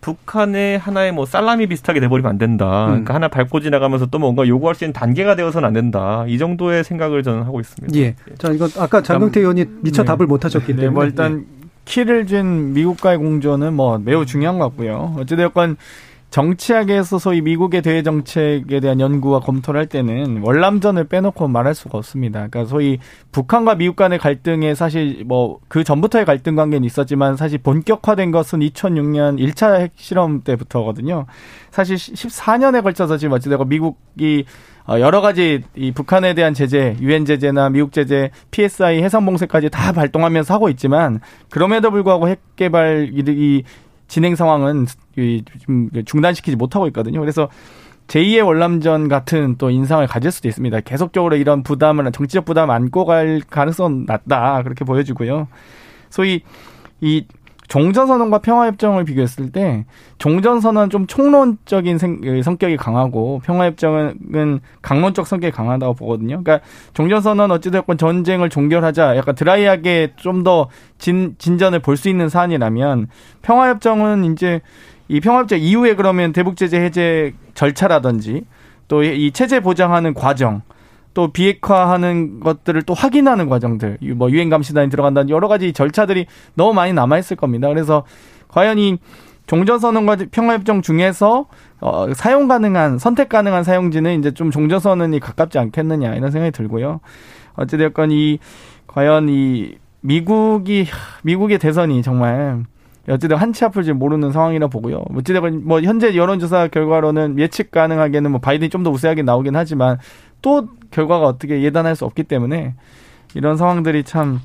북한의 0.01 0.77
하나의 0.79 1.13
뭐 1.13 1.25
살라미 1.25 1.67
비슷하게 1.67 2.01
돼버리면 2.01 2.29
안 2.29 2.37
된다. 2.37 2.85
음. 2.85 2.89
그러니까 2.89 3.13
하나 3.15 3.27
밟고 3.29 3.61
지나가면서 3.61 4.05
또 4.07 4.19
뭔가 4.19 4.45
요구할 4.47 4.75
수 4.75 4.83
있는 4.83 4.93
단계가 4.93 5.35
되어서는 5.35 5.65
안 5.65 5.73
된다. 5.73 6.25
이 6.27 6.37
정도의 6.37 6.83
생각을 6.83 7.23
저는 7.23 7.43
하고 7.43 7.59
있습니다. 7.61 7.97
예. 7.99 8.15
자, 8.37 8.51
이거 8.51 8.67
아까 8.77 9.01
장경태 9.01 9.39
의원이 9.39 9.65
미처 9.81 10.03
네. 10.03 10.07
답을 10.07 10.27
못 10.27 10.43
하셨기 10.43 10.67
때문에. 10.67 10.87
네, 10.87 10.93
뭐 10.93 11.05
일단 11.05 11.37
네. 11.37 11.62
키를 11.85 12.27
준 12.27 12.73
미국과의 12.73 13.17
공조는 13.17 13.73
뭐 13.73 13.97
매우 13.97 14.25
중요한 14.25 14.59
것 14.59 14.69
같고요. 14.69 15.15
어찌되었건 15.19 15.77
정치학에서 16.33 17.19
소위 17.19 17.41
미국의 17.41 17.83
대외 17.83 18.01
정책에 18.01 18.79
대한 18.79 18.99
연구와 18.99 19.39
검토를 19.41 19.79
할 19.79 19.85
때는 19.85 20.41
월남전을 20.41 21.03
빼놓고 21.03 21.47
말할 21.47 21.75
수가 21.75 21.99
없습니다. 21.99 22.47
그러니까 22.47 22.65
소위 22.65 22.97
북한과 23.31 23.75
미국 23.75 23.95
간의 23.95 24.17
갈등에 24.17 24.73
사실 24.73 25.23
뭐 25.25 25.59
그 25.67 25.83
전부터의 25.83 26.25
갈등 26.25 26.55
관계는 26.55 26.85
있었지만 26.85 27.35
사실 27.35 27.57
본격화된 27.57 28.31
것은 28.31 28.59
2006년 28.59 29.39
1차 29.39 29.79
핵실험 29.79 30.41
때부터거든요. 30.41 31.25
사실 31.71 31.95
14년에 31.97 32.83
걸쳐서 32.83 33.17
지금 33.17 33.33
어찌되고 33.33 33.65
미국이 33.65 34.45
어, 34.45 34.72
여러 34.89 35.21
가지 35.21 35.61
이 35.75 35.91
북한에 35.91 36.33
대한 36.33 36.53
제재, 36.53 36.97
유엔 36.99 37.25
제재나 37.25 37.69
미국 37.69 37.93
제재, 37.93 38.31
PSI 38.51 39.01
해상 39.01 39.25
봉쇄까지 39.25 39.69
다 39.69 39.91
발동하면서 39.93 40.53
하고 40.53 40.69
있지만 40.69 41.21
그럼에도 41.49 41.89
불구하고 41.89 42.27
핵 42.27 42.41
개발 42.55 43.09
이 43.13 43.63
진행 44.07 44.35
상황은 44.35 44.87
좀 45.65 45.89
중단시키지 46.05 46.57
못하고 46.57 46.87
있거든요. 46.87 47.19
그래서 47.19 47.49
제2의 48.07 48.45
월남전 48.45 49.07
같은 49.07 49.55
또 49.57 49.69
인상을 49.69 50.05
가질 50.05 50.31
수도 50.31 50.47
있습니다. 50.49 50.81
계속적으로 50.81 51.37
이런 51.37 51.63
부담을 51.63 52.11
정치적 52.11 52.45
부담 52.45 52.69
안고 52.69 53.05
갈 53.05 53.41
가능성은 53.49 54.05
낮다 54.05 54.61
그렇게 54.63 54.83
보여지고요. 54.83 55.47
소위 56.09 56.41
이 57.01 57.25
종전선언과 57.73 58.37
평화협정을 58.37 59.03
비교했을 59.03 59.51
때 59.51 59.83
종전선언은 60.19 60.91
좀 60.91 61.07
총론적인 61.07 62.21
그 62.21 62.43
성격이 62.43 62.77
강하고 62.77 63.41
평화협정은 63.43 64.59
강론적 64.83 65.25
성격이 65.25 65.51
강하다고 65.51 65.95
보거든요. 65.95 66.43
그러니까 66.43 66.59
종전선언 66.93 67.49
어찌됐건 67.49 67.97
전쟁을 67.97 68.49
종결하자 68.49 69.17
약간 69.17 69.33
드라이하게 69.33 70.13
좀 70.17 70.43
더 70.43 70.67
진, 70.99 71.35
진전을 71.39 71.79
볼 71.79 71.97
수 71.97 72.09
있는 72.09 72.29
사안이라면 72.29 73.07
평화협정은 73.41 74.25
이제 74.25 74.61
이 75.07 75.19
평화협정 75.19 75.57
이후에 75.59 75.95
그러면 75.95 76.31
대북제재 76.31 76.77
해제 76.79 77.33
절차라든지 77.55 78.45
또 78.87 79.01
이 79.01 79.31
체제 79.31 79.61
보장하는 79.61 80.13
과정 80.13 80.61
또 81.13 81.31
비핵화하는 81.31 82.39
것들을 82.39 82.81
또 82.83 82.93
확인하는 82.93 83.47
과정들, 83.49 83.97
뭐 84.15 84.31
유엔 84.31 84.49
감시단이 84.49 84.89
들어간다는 84.89 85.29
여러 85.29 85.47
가지 85.47 85.73
절차들이 85.73 86.25
너무 86.55 86.73
많이 86.73 86.93
남아 86.93 87.17
있을 87.19 87.37
겁니다. 87.37 87.67
그래서 87.67 88.03
과연 88.47 88.79
이 88.79 88.97
종전선언과 89.47 90.17
평화협정 90.31 90.81
중에서 90.81 91.47
어, 91.81 92.07
사용 92.13 92.47
가능한 92.47 92.97
선택 92.97 93.29
가능한 93.29 93.63
사용지는 93.63 94.17
이제 94.19 94.31
좀 94.31 94.51
종전선언이 94.51 95.19
가깝지 95.19 95.59
않겠느냐 95.59 96.15
이런 96.15 96.31
생각이 96.31 96.51
들고요. 96.51 97.01
어찌됐건 97.55 98.11
이 98.11 98.39
과연 98.87 99.27
이 99.29 99.75
미국이 100.01 100.85
미국의 101.23 101.59
대선이 101.59 102.01
정말 102.03 102.63
어찌든 103.09 103.35
한치 103.35 103.65
앞을 103.65 103.83
지금 103.83 103.99
모르는 103.99 104.31
상황이라 104.31 104.67
보고요. 104.67 105.03
어찌됐건 105.13 105.63
뭐 105.65 105.81
현재 105.81 106.15
여론조사 106.15 106.69
결과로는 106.69 107.37
예측 107.37 107.69
가능하게는 107.71 108.31
뭐 108.31 108.39
바이든이 108.39 108.69
좀 108.69 108.83
더 108.83 108.91
우세하게 108.91 109.23
나오긴 109.23 109.55
하지만 109.57 109.97
또 110.41 110.67
결과가 110.93 111.25
어떻게 111.25 111.61
예단할 111.61 111.95
수 111.95 112.05
없기 112.05 112.23
때문에 112.23 112.75
이런 113.33 113.57
상황들이 113.57 114.03
참 114.03 114.39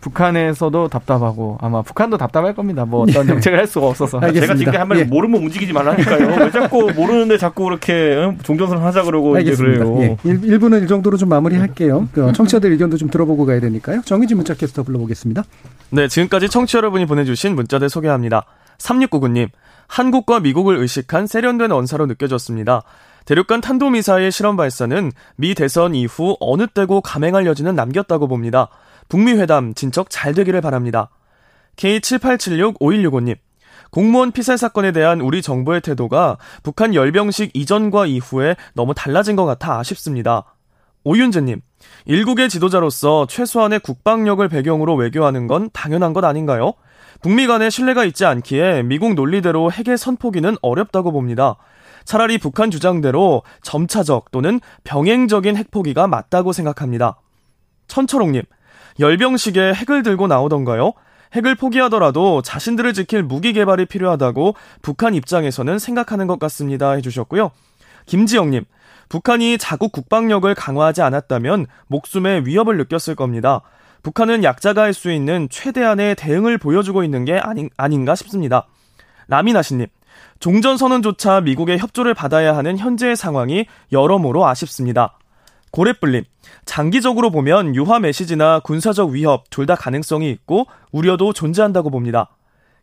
북한에서도 0.00 0.88
답답하고 0.88 1.58
아마 1.60 1.82
북한도 1.82 2.16
답답할 2.16 2.54
겁니다. 2.54 2.84
뭐 2.84 3.02
어떤 3.02 3.24
예. 3.24 3.28
정책을 3.28 3.58
할 3.58 3.66
수가 3.66 3.88
없어서. 3.88 4.18
알겠습니다. 4.18 4.46
제가 4.46 4.56
지금 4.56 4.80
한번 4.80 4.98
예. 4.98 5.04
모르면 5.04 5.42
움직이지 5.42 5.72
말라니까요. 5.72 6.44
왜 6.44 6.50
자꾸 6.50 6.92
모르는데 6.94 7.38
자꾸 7.38 7.64
그렇게 7.64 8.14
종전선 8.44 8.78
하자 8.78 9.02
그러고 9.02 9.34
알겠습니다. 9.34 9.74
이제 9.74 9.84
그래요. 9.84 10.18
예. 10.24 10.30
1, 10.30 10.58
부는 10.60 10.84
이 10.84 10.86
정도로 10.86 11.16
좀 11.16 11.28
마무리할게요. 11.28 12.08
그 12.12 12.32
청취자들 12.32 12.70
의견도 12.72 12.98
좀 12.98 13.10
들어보고 13.10 13.46
가야 13.46 13.58
되니까요. 13.58 14.02
정의지 14.02 14.36
문자 14.36 14.54
캐스터 14.54 14.84
불러보겠습니다. 14.84 15.42
네, 15.90 16.06
지금까지 16.06 16.50
청취 16.50 16.72
자 16.72 16.78
여러분이 16.78 17.06
보내주신 17.06 17.56
문자들 17.56 17.88
소개합니다. 17.88 18.44
3699님, 18.78 19.48
한국과 19.88 20.40
미국을 20.40 20.76
의식한 20.76 21.26
세련된 21.26 21.72
언사로 21.72 22.06
느껴졌습니다. 22.06 22.82
대륙간 23.26 23.60
탄도미사일 23.60 24.30
실험 24.30 24.56
발사는 24.56 25.10
미 25.34 25.54
대선 25.56 25.96
이후 25.96 26.36
어느 26.38 26.68
때고 26.68 27.00
감행할 27.00 27.44
여지는 27.44 27.74
남겼다고 27.74 28.28
봅니다. 28.28 28.68
북미 29.08 29.32
회담 29.32 29.74
진척 29.74 30.10
잘 30.10 30.32
되기를 30.32 30.60
바랍니다. 30.60 31.10
K78765165님. 31.74 33.36
공무원 33.90 34.30
피살 34.30 34.56
사건에 34.58 34.92
대한 34.92 35.20
우리 35.20 35.42
정부의 35.42 35.80
태도가 35.80 36.38
북한 36.62 36.94
열병식 36.94 37.50
이전과 37.54 38.06
이후에 38.06 38.54
너무 38.74 38.94
달라진 38.94 39.34
것 39.34 39.44
같아 39.44 39.76
아쉽습니다. 39.78 40.44
오윤재님, 41.02 41.60
일국의 42.04 42.48
지도자로서 42.48 43.26
최소한의 43.28 43.80
국방력을 43.80 44.46
배경으로 44.48 44.94
외교하는 44.94 45.48
건 45.48 45.70
당연한 45.72 46.12
것 46.12 46.24
아닌가요? 46.24 46.74
북미 47.22 47.48
간에 47.48 47.70
신뢰가 47.70 48.04
있지 48.04 48.24
않기에 48.24 48.82
미국 48.84 49.14
논리대로 49.14 49.72
핵의 49.72 49.98
선포기는 49.98 50.56
어렵다고 50.62 51.10
봅니다. 51.10 51.56
차라리 52.06 52.38
북한 52.38 52.70
주장대로 52.70 53.42
점차적 53.60 54.30
또는 54.30 54.60
병행적인 54.84 55.56
핵포기가 55.56 56.06
맞다고 56.06 56.52
생각합니다. 56.52 57.20
천철옥님, 57.88 58.42
열병식에 58.98 59.74
핵을 59.74 60.02
들고 60.02 60.26
나오던가요? 60.28 60.92
핵을 61.34 61.56
포기하더라도 61.56 62.40
자신들을 62.40 62.94
지킬 62.94 63.22
무기 63.22 63.52
개발이 63.52 63.86
필요하다고 63.86 64.54
북한 64.80 65.14
입장에서는 65.14 65.78
생각하는 65.78 66.26
것 66.26 66.38
같습니다. 66.38 66.92
해주셨고요. 66.92 67.50
김지영님, 68.06 68.64
북한이 69.08 69.58
자국 69.58 69.92
국방력을 69.92 70.52
강화하지 70.54 71.02
않았다면 71.02 71.66
목숨의 71.88 72.46
위협을 72.46 72.76
느꼈을 72.78 73.16
겁니다. 73.16 73.60
북한은 74.02 74.44
약자가 74.44 74.82
할 74.82 74.94
수 74.94 75.10
있는 75.10 75.48
최대한의 75.50 76.14
대응을 76.14 76.58
보여주고 76.58 77.02
있는 77.02 77.24
게 77.24 77.36
아닌, 77.36 77.68
아닌가 77.76 78.14
싶습니다. 78.14 78.68
라미나시님, 79.26 79.88
종전선언조차 80.40 81.40
미국의 81.42 81.78
협조를 81.78 82.14
받아야 82.14 82.56
하는 82.56 82.78
현재의 82.78 83.16
상황이 83.16 83.66
여러모로 83.92 84.46
아쉽습니다. 84.46 85.18
고래뿔님, 85.70 86.24
장기적으로 86.64 87.30
보면 87.30 87.74
유화 87.74 87.98
메시지나 87.98 88.60
군사적 88.60 89.10
위협 89.10 89.50
둘 89.50 89.66
다 89.66 89.74
가능성이 89.74 90.30
있고 90.30 90.66
우려도 90.92 91.32
존재한다고 91.32 91.90
봅니다. 91.90 92.30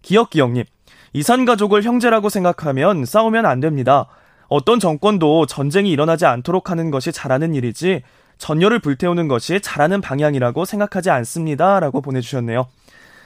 기억기억님, 0.02 0.66
이산가족을 1.14 1.84
형제라고 1.84 2.30
생각하면 2.30 3.06
싸우면 3.06 3.46
안 3.46 3.60
됩니다. 3.60 4.08
어떤 4.48 4.80
정권도 4.80 5.46
전쟁이 5.46 5.92
일어나지 5.92 6.26
않도록 6.26 6.70
하는 6.70 6.92
것이 6.92 7.12
잘하는 7.12 7.56
일이지 7.56 8.04
전열을 8.38 8.80
불태우는 8.80 9.28
것이 9.28 9.62
잘하는 9.62 10.02
방향이라고 10.02 10.66
생각하지 10.66 11.10
않습니다. 11.10 11.80
라고 11.80 12.02
보내주셨네요. 12.02 12.68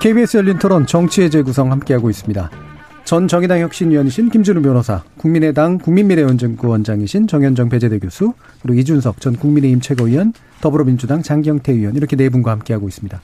KBS 0.00 0.38
열린 0.38 0.58
토론 0.58 0.86
정치의 0.86 1.30
재구성 1.30 1.70
함께하고 1.70 2.08
있습니다. 2.08 2.50
전 3.04 3.28
정의당 3.28 3.60
혁신위원이신 3.60 4.30
김준우 4.30 4.62
변호사, 4.62 5.02
국민의당 5.18 5.76
국민미래연구원장이신 5.76 7.26
정현정 7.26 7.68
배재대 7.68 7.98
교수, 7.98 8.32
그리고 8.62 8.80
이준석 8.80 9.20
전 9.20 9.36
국민의힘 9.36 9.80
최고위원, 9.82 10.32
더불어민주당 10.62 11.22
장경태 11.22 11.72
의원 11.74 11.96
이렇게 11.96 12.16
네 12.16 12.30
분과 12.30 12.50
함께하고 12.50 12.88
있습니다. 12.88 13.20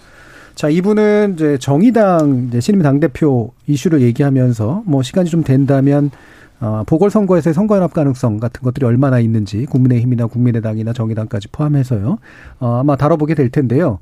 자, 0.54 0.68
이분은 0.68 1.36
이제 1.36 1.56
정의당 1.56 2.48
이제 2.48 2.60
신임 2.60 2.82
당대표 2.82 3.52
이슈를 3.66 4.02
얘기하면서 4.02 4.82
뭐 4.84 5.02
시간이 5.02 5.30
좀 5.30 5.44
된다면 5.44 6.10
어, 6.60 6.82
보궐선거에서의 6.86 7.54
선거연합 7.54 7.94
가능성 7.94 8.38
같은 8.38 8.62
것들이 8.62 8.84
얼마나 8.84 9.18
있는지 9.18 9.64
국민의힘이나 9.64 10.26
국민의당이나 10.26 10.92
정의당까지 10.92 11.48
포함해서요. 11.48 12.18
어, 12.60 12.80
아마 12.80 12.96
다뤄보게 12.96 13.34
될 13.34 13.48
텐데요. 13.48 13.98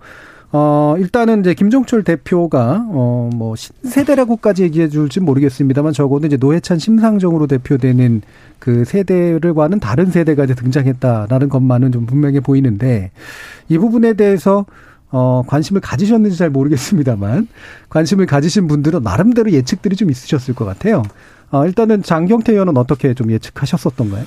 어, 0.56 0.94
일단은 0.98 1.40
이제 1.40 1.52
김종철 1.52 2.04
대표가, 2.04 2.86
어, 2.88 3.28
뭐, 3.34 3.56
세대라고까지 3.56 4.62
얘기해 4.62 4.88
줄지 4.88 5.18
모르겠습니다만 5.18 5.92
적어도 5.92 6.28
이제 6.28 6.36
노회찬 6.36 6.78
심상정으로 6.78 7.48
대표되는 7.48 8.22
그 8.60 8.84
세대를과는 8.84 9.80
다른 9.80 10.12
세대가 10.12 10.44
이제 10.44 10.54
등장했다라는 10.54 11.48
것만은 11.48 11.90
좀 11.90 12.06
분명해 12.06 12.38
보이는데 12.38 13.10
이 13.68 13.78
부분에 13.78 14.12
대해서 14.12 14.64
어, 15.10 15.42
관심을 15.44 15.80
가지셨는지 15.80 16.38
잘 16.38 16.50
모르겠습니다만 16.50 17.48
관심을 17.88 18.26
가지신 18.26 18.68
분들은 18.68 19.02
나름대로 19.02 19.50
예측들이 19.50 19.96
좀 19.96 20.08
있으셨을 20.08 20.54
것 20.54 20.64
같아요. 20.64 21.02
어, 21.50 21.66
일단은 21.66 22.04
장경태 22.04 22.52
의원은 22.52 22.76
어떻게 22.76 23.12
좀 23.14 23.32
예측하셨었던가요? 23.32 24.24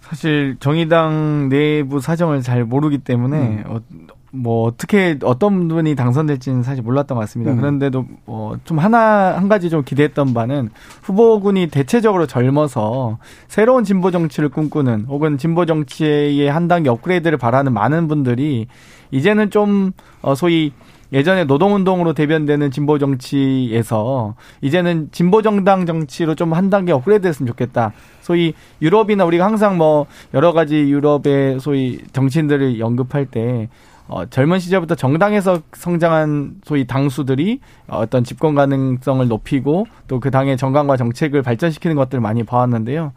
사실 0.00 0.56
정의당 0.58 1.48
내부 1.50 2.00
사정을 2.00 2.42
잘 2.42 2.64
모르기 2.64 2.98
때문에 2.98 3.64
음. 3.68 4.06
어, 4.36 4.38
뭐 4.38 4.66
어떻게 4.66 5.18
어떤 5.24 5.68
분이 5.68 5.94
당선될지는 5.94 6.62
사실 6.62 6.82
몰랐던 6.82 7.16
것 7.16 7.20
같습니다. 7.22 7.52
음. 7.52 7.56
그런데도 7.56 8.04
뭐좀 8.26 8.78
하나 8.78 9.36
한 9.36 9.48
가지 9.48 9.70
좀 9.70 9.82
기대했던 9.84 10.34
바는 10.34 10.70
후보군이 11.02 11.68
대체적으로 11.68 12.26
젊어서 12.26 13.18
새로운 13.48 13.84
진보 13.84 14.10
정치를 14.10 14.48
꿈꾸는 14.50 15.06
혹은 15.08 15.38
진보 15.38 15.66
정치의 15.66 16.48
한 16.48 16.68
단계 16.68 16.90
업그레이드를 16.90 17.38
바라는 17.38 17.72
많은 17.72 18.08
분들이 18.08 18.66
이제는 19.10 19.50
좀 19.50 19.92
어, 20.22 20.34
소위 20.34 20.72
예전에 21.12 21.44
노동운동으로 21.44 22.14
대변되는 22.14 22.72
진보 22.72 22.98
정치에서 22.98 24.34
이제는 24.60 25.08
진보 25.12 25.40
정당 25.42 25.86
정치로 25.86 26.34
좀 26.34 26.52
한 26.52 26.70
단계 26.70 26.92
업그레이드 26.92 27.22
됐으면 27.22 27.48
좋겠다. 27.48 27.92
소위 28.22 28.54
유럽이나 28.82 29.24
우리가 29.24 29.44
항상 29.44 29.76
뭐 29.76 30.06
여러 30.34 30.52
가지 30.52 30.76
유럽의 30.76 31.60
소위 31.60 31.98
정치인들을 32.12 32.82
언급할 32.82 33.26
때 33.26 33.68
어, 34.08 34.26
젊은 34.26 34.58
시절부터 34.58 34.94
정당에서 34.94 35.62
성장한 35.72 36.56
소위 36.64 36.86
당수들이 36.86 37.60
어떤 37.88 38.22
집권 38.22 38.54
가능성을 38.54 39.26
높이고 39.26 39.86
또 40.08 40.20
그 40.26 40.30
당의 40.30 40.56
정강과 40.56 40.96
정책을 40.96 41.42
발전시키는 41.42 41.94
것들을 41.94 42.20
많이 42.20 42.42
봐왔는데요. 42.42 43.12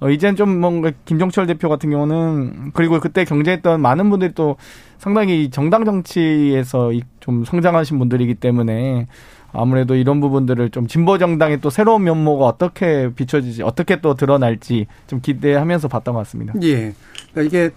어, 0.00 0.10
이젠 0.10 0.34
좀 0.34 0.60
뭔가 0.60 0.90
김종철 1.04 1.46
대표 1.46 1.68
같은 1.68 1.90
경우는 1.90 2.72
그리고 2.72 2.98
그때 3.00 3.24
경제했던 3.24 3.80
많은 3.80 4.10
분들이 4.10 4.32
또 4.34 4.56
상당히 4.98 5.50
정당 5.50 5.84
정치에서 5.84 6.92
좀 7.20 7.44
성장하신 7.44 7.98
분들이기 7.98 8.34
때문에 8.34 9.06
아무래도 9.52 9.94
이런 9.94 10.20
부분들을 10.20 10.70
좀 10.70 10.86
진보 10.86 11.16
정당의 11.18 11.60
또 11.60 11.70
새로운 11.70 12.04
면모가 12.04 12.44
어떻게 12.44 13.12
비춰지지 13.14 13.62
어떻게 13.62 14.00
또 14.00 14.14
드러날지 14.14 14.86
좀 15.06 15.20
기대하면서 15.20 15.88
봤던 15.88 16.14
것 16.14 16.20
같습니다. 16.20 16.54
예. 16.62 16.92
그러니까 17.32 17.42
이게 17.42 17.70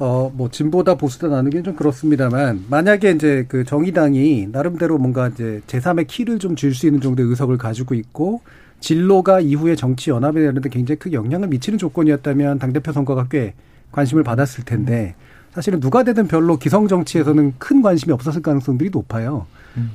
어, 0.00 0.30
뭐, 0.32 0.48
진보다 0.48 0.94
보수다 0.94 1.26
나누기는 1.26 1.64
좀 1.64 1.74
그렇습니다만, 1.74 2.66
만약에 2.70 3.10
이제 3.10 3.44
그 3.48 3.64
정의당이 3.64 4.48
나름대로 4.52 4.96
뭔가 4.96 5.26
이제 5.28 5.60
제3의 5.66 6.06
키를 6.06 6.38
좀 6.38 6.54
줄 6.54 6.72
수 6.72 6.86
있는 6.86 7.00
정도의 7.00 7.28
의석을 7.30 7.58
가지고 7.58 7.94
있고, 7.94 8.40
진로가 8.80 9.40
이후에 9.40 9.74
정치 9.74 10.10
연합에 10.10 10.40
되는데 10.40 10.68
굉장히 10.68 11.00
큰 11.00 11.12
영향을 11.12 11.48
미치는 11.48 11.80
조건이었다면 11.80 12.60
당대표 12.60 12.92
선거가 12.92 13.26
꽤 13.28 13.54
관심을 13.90 14.22
받았을 14.22 14.64
텐데, 14.64 15.16
사실은 15.52 15.80
누가 15.80 16.04
되든 16.04 16.28
별로 16.28 16.58
기성 16.58 16.86
정치에서는 16.86 17.54
큰 17.58 17.82
관심이 17.82 18.12
없었을 18.12 18.40
가능성들이 18.40 18.90
높아요. 18.90 19.46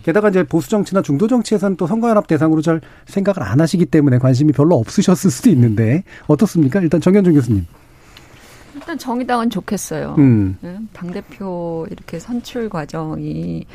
게다가 0.03 0.29
이제 0.29 0.43
보수 0.43 0.69
정치나 0.69 1.01
중도 1.01 1.27
정치에서는 1.27 1.77
또 1.77 1.87
선거연합 1.87 2.27
대상으로 2.27 2.61
잘 2.61 2.81
생각을 3.05 3.43
안 3.43 3.61
하시기 3.61 3.85
때문에 3.85 4.17
관심이 4.17 4.51
별로 4.51 4.75
없으셨을 4.75 5.31
수도 5.31 5.49
있는데, 5.49 6.03
어떻습니까? 6.27 6.81
일단 6.81 6.99
정현준 6.99 7.33
교수님. 7.35 7.65
일단 8.83 8.97
정의당은 8.97 9.49
좋겠어요. 9.49 10.15
음. 10.17 10.57
네, 10.61 10.77
당대표 10.91 11.87
이렇게 11.89 12.19
선출 12.19 12.67
과정이 12.69 13.65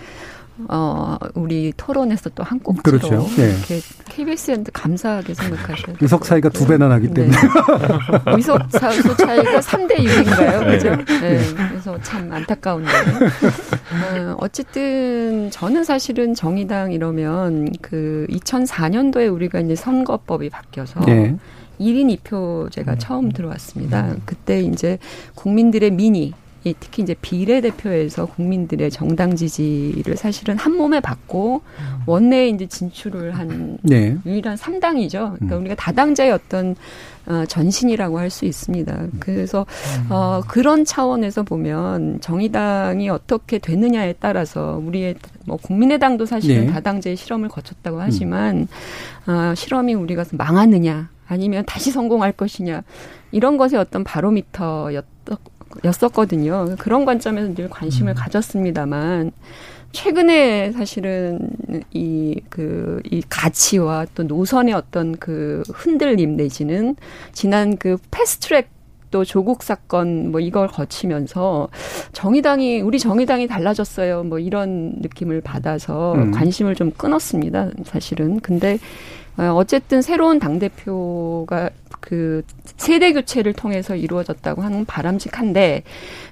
어, 0.69 1.17
우리 1.35 1.73
토론에서 1.77 2.31
또 2.31 2.43
한 2.43 2.59
꼭지로 2.59 2.99
그렇죠. 2.99 3.27
예. 3.39 3.51
이렇게 3.51 3.81
KBS한테 4.07 4.71
감사하게 4.73 5.33
생각하셔야 5.35 5.87
돼요. 5.87 5.97
의석 6.01 6.25
차이가 6.25 6.49
두 6.49 6.67
배나 6.67 6.89
나기 6.89 7.09
때문에. 7.09 7.31
네. 7.37 8.33
의석 8.37 8.63
수 8.71 9.17
차이가 9.17 9.61
3대 9.61 9.97
6인가요? 9.99 10.65
그죠? 10.65 10.97
네. 11.21 11.41
그래서 11.69 11.99
참 12.03 12.33
안타까운데. 12.33 12.91
어, 12.91 14.37
어쨌든 14.39 15.49
저는 15.53 15.85
사실은 15.85 16.35
정의당 16.35 16.93
이러면 16.93 17.73
그 17.81 18.27
2004년도에 18.31 19.33
우리가 19.33 19.61
이제 19.61 19.77
선거법이 19.77 20.51
바뀌어서 20.51 21.01
예. 21.09 21.37
1인 21.81 22.17
2표제가 22.19 22.97
처음 22.99 23.31
들어왔습니다. 23.31 24.17
그때 24.25 24.61
이제 24.63 24.99
국민들의 25.35 25.91
민의, 25.93 26.33
이 26.65 26.75
특히 26.81 27.05
이제 27.05 27.15
비례대표에서 27.23 28.27
국민들의 28.27 28.91
정당 28.91 29.37
지지를 29.37 30.17
사실은 30.17 30.57
한 30.59 30.77
몸에 30.77 30.99
받고 30.99 31.63
원내에 32.07 32.49
이제 32.49 32.67
진출을 32.67 33.39
한 33.39 33.79
네. 33.83 34.17
유일한 34.27 34.57
3당이죠. 34.57 35.35
그러니까 35.35 35.57
우리가 35.57 35.75
다당제의 35.77 36.33
어떤 36.33 36.75
어, 37.27 37.45
전신이라고 37.47 38.19
할 38.19 38.31
수 38.31 38.45
있습니다. 38.45 39.07
그래서 39.21 39.67
어, 40.11 40.41
그런 40.49 40.85
차원에서 40.85 41.43
보면 41.45 42.21
정의당이 42.21 43.09
어떻게 43.09 43.59
되느냐에 43.59 44.15
따라서 44.19 44.81
우리의 44.85 45.15
뭐 45.47 45.57
국민의당도 45.59 46.27
사실은 46.27 46.67
네. 46.67 46.73
다당제 46.73 47.15
실험을 47.15 47.49
거쳤다고 47.49 48.01
하지만 48.01 48.67
어, 49.27 49.55
실험이 49.55 49.95
우리가 49.95 50.25
망하느냐 50.33 51.09
아니면 51.29 51.65
다시 51.67 51.91
성공할 51.91 52.33
것이냐 52.33 52.83
이런 53.31 53.57
것의 53.57 53.77
어떤 53.77 54.05
바로미터였었거든요. 54.05 56.77
그런 56.79 57.05
관점에서 57.05 57.55
늘 57.55 57.69
관심을 57.69 58.15
가졌습니다만 58.15 59.33
최근에 59.93 60.73
사실은 60.73 61.51
이, 61.93 62.41
그, 62.51 63.01
이 63.11 63.23
가치와 63.29 64.07
또 64.15 64.23
노선의 64.23 64.75
어떤 64.75 65.17
그 65.17 65.63
흔들림 65.73 66.37
내지는 66.37 66.97
지난 67.33 67.77
그 67.77 67.97
패스트트랙 68.11 68.69
또 69.11 69.25
조국 69.25 69.63
사건 69.63 70.31
뭐 70.31 70.41
이걸 70.41 70.69
거치면서 70.69 71.69
정의당이 72.13 72.83
우리 72.83 72.99
정의당이 72.99 73.47
달라졌어요 73.47 74.25
뭐 74.25 74.39
이런 74.39 74.97
느낌을 75.01 75.41
받아서 75.41 76.13
음. 76.13 76.31
관심을 76.31 76.75
좀 76.75 76.91
끊었습니다 76.91 77.71
사실은 77.85 78.39
근데 78.41 78.79
어, 79.39 79.55
어쨌든 79.55 80.03
새로운 80.03 80.39
당 80.39 80.59
대표가 80.59 81.71
그 82.01 82.43
세대 82.77 83.13
교체를 83.13 83.53
통해서 83.53 83.97
이루어졌다고 83.97 84.63
하는 84.63 84.79
건 84.79 84.85
바람직한데 84.87 85.83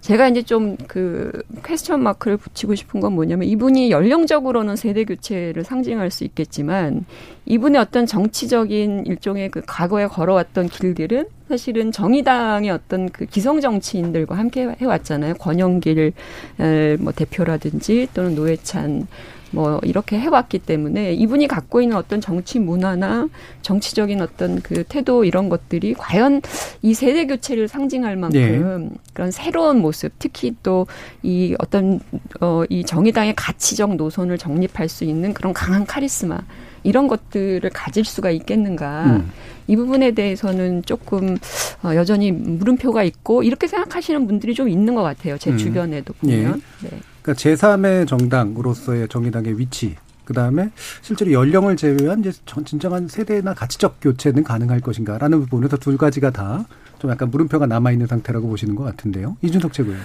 제가 0.01 0.29
이제 0.29 0.43
좀 0.43 0.77
그 0.87 1.43
퀘스천 1.65 2.03
마크를 2.03 2.37
붙이고 2.37 2.75
싶은 2.75 3.01
건 3.01 3.13
뭐냐면 3.13 3.49
이분이 3.49 3.91
연령적으로는 3.91 4.77
세대 4.77 5.05
교체를 5.05 5.65
상징할 5.65 6.11
수 6.11 6.25
있겠지만 6.25 7.05
이분의 7.45 7.81
어떤 7.81 8.07
정치적인 8.07 9.05
일종의 9.07 9.51
그 9.51 9.63
과거에 9.67 10.07
걸어왔던 10.07 10.69
길들은 10.69 11.27
사실은 11.49 11.93
정의당의 11.93 12.71
어떤 12.71 13.09
그 13.09 13.25
기성 13.27 13.61
정치인들과 13.61 14.37
함께 14.37 14.75
해왔잖아요. 14.81 15.35
권영길 15.35 16.13
에, 16.61 16.97
뭐 16.97 17.13
대표라든지 17.13 18.09
또는 18.15 18.35
노회찬 18.35 19.07
뭐 19.53 19.81
이렇게 19.85 20.19
해왔기 20.19 20.59
때문에 20.61 21.15
이분이 21.15 21.47
갖고 21.47 21.81
있는 21.81 21.97
어떤 21.97 22.21
정치 22.21 22.59
문화나 22.59 23.29
정치적인 23.63 24.21
어떤 24.21 24.61
그 24.61 24.83
태도 24.85 25.25
이런 25.25 25.49
것들이 25.49 25.95
과연 25.95 26.43
이 26.83 26.95
세대 26.95 27.27
교체를 27.27 27.69
상징할 27.69 28.17
만큼 28.17 28.91
네. 28.91 28.97
그런 29.15 29.31
새로운 29.31 29.81
모습, 29.81 30.13
특히 30.19 30.55
또 30.63 30.87
이 31.23 31.55
어떤 31.59 32.01
어 32.41 32.65
이 32.69 32.85
정의당의 32.85 33.35
가치적 33.37 33.95
노선을 33.97 34.39
정립할 34.39 34.89
수 34.89 35.05
있는 35.05 35.33
그런 35.33 35.53
강한 35.53 35.87
카리스마 35.87 36.39
이런 36.83 37.07
것들을 37.09 37.69
가질 37.71 38.05
수가 38.05 38.31
있겠는가? 38.31 39.05
음. 39.07 39.31
이 39.69 39.77
부분에 39.77 40.13
대해서는 40.13 40.83
조금 40.85 41.37
어, 41.83 41.95
여전히 41.95 42.33
물음표가 42.33 43.03
있고 43.05 43.43
이렇게 43.43 43.67
생각하시는 43.67 44.27
분들이 44.27 44.55
좀 44.55 44.69
있는 44.69 44.95
것 44.95 45.03
같아요. 45.03 45.39
제 45.39 45.51
음. 45.51 45.59
주변에도 45.59 46.13
보면. 46.15 46.63
네. 46.83 46.91
그러니까 47.27 47.33
제3의 47.35 48.07
정당으로서의 48.07 49.09
정의당의 49.09 49.59
위치, 49.59 49.97
그 50.25 50.33
다음에 50.33 50.71
실제로 51.03 51.33
연령을 51.33 51.77
제외한 51.77 52.21
이제 52.21 52.31
전 52.47 52.65
진정한 52.65 53.09
세대나 53.09 53.55
가치적 53.55 53.97
교체는 54.01 54.45
가능할 54.45 54.81
것인가라는 54.81 55.41
부분에서 55.41 55.77
둘 55.77 55.99
가지가 55.99 56.31
다 56.31 56.65
좀 56.99 57.11
약간 57.11 57.31
물음표가 57.31 57.67
남아 57.67 57.93
있는 57.93 58.07
상태라고 58.07 58.49
보시는 58.49 58.75
것 58.75 58.85
같은데요. 58.85 59.37
이준석 59.43 59.73
최고요. 59.73 59.97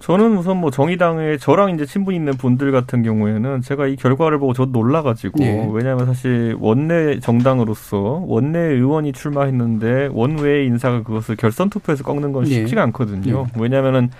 저는 0.00 0.38
우선 0.38 0.56
뭐 0.56 0.70
정의당에 0.70 1.36
저랑 1.36 1.74
이제 1.74 1.84
친분 1.84 2.14
있는 2.14 2.32
분들 2.32 2.72
같은 2.72 3.02
경우에는 3.02 3.60
제가 3.60 3.86
이 3.86 3.96
결과를 3.96 4.38
보고 4.38 4.54
저도 4.54 4.70
놀라가지고 4.70 5.44
예. 5.44 5.68
왜냐하면 5.70 6.06
사실 6.06 6.56
원내 6.58 7.20
정당으로서 7.20 8.24
원내 8.26 8.58
의원이 8.58 9.12
출마했는데 9.12 10.08
원외의 10.12 10.66
인사가 10.68 11.02
그것을 11.02 11.36
결선 11.36 11.68
투표에서 11.68 12.02
꺾는 12.02 12.32
건 12.32 12.48
예. 12.48 12.54
쉽지가 12.54 12.82
않거든요. 12.84 13.46
왜냐하면은 13.58 14.10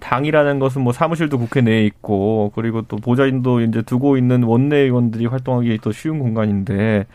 당이라는 0.00 0.58
것은 0.58 0.82
뭐 0.82 0.92
사무실도 0.92 1.38
국회 1.38 1.60
내에 1.60 1.84
있고 1.84 2.52
그리고 2.54 2.82
또 2.82 2.96
보좌진도 2.96 3.60
이제 3.60 3.82
두고 3.82 4.16
있는 4.16 4.42
원내 4.42 4.76
의원들이 4.76 5.26
활동하기 5.26 5.78
더 5.82 5.92
쉬운 5.92 6.18
공간인데 6.18 7.06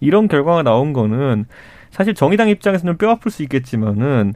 이런 0.00 0.28
결과가 0.28 0.62
나온 0.62 0.92
거는 0.92 1.46
사실 1.90 2.14
정의당 2.14 2.48
입장에서는 2.48 2.96
뼈 2.98 3.10
아플 3.10 3.30
수 3.30 3.42
있겠지만은 3.42 4.34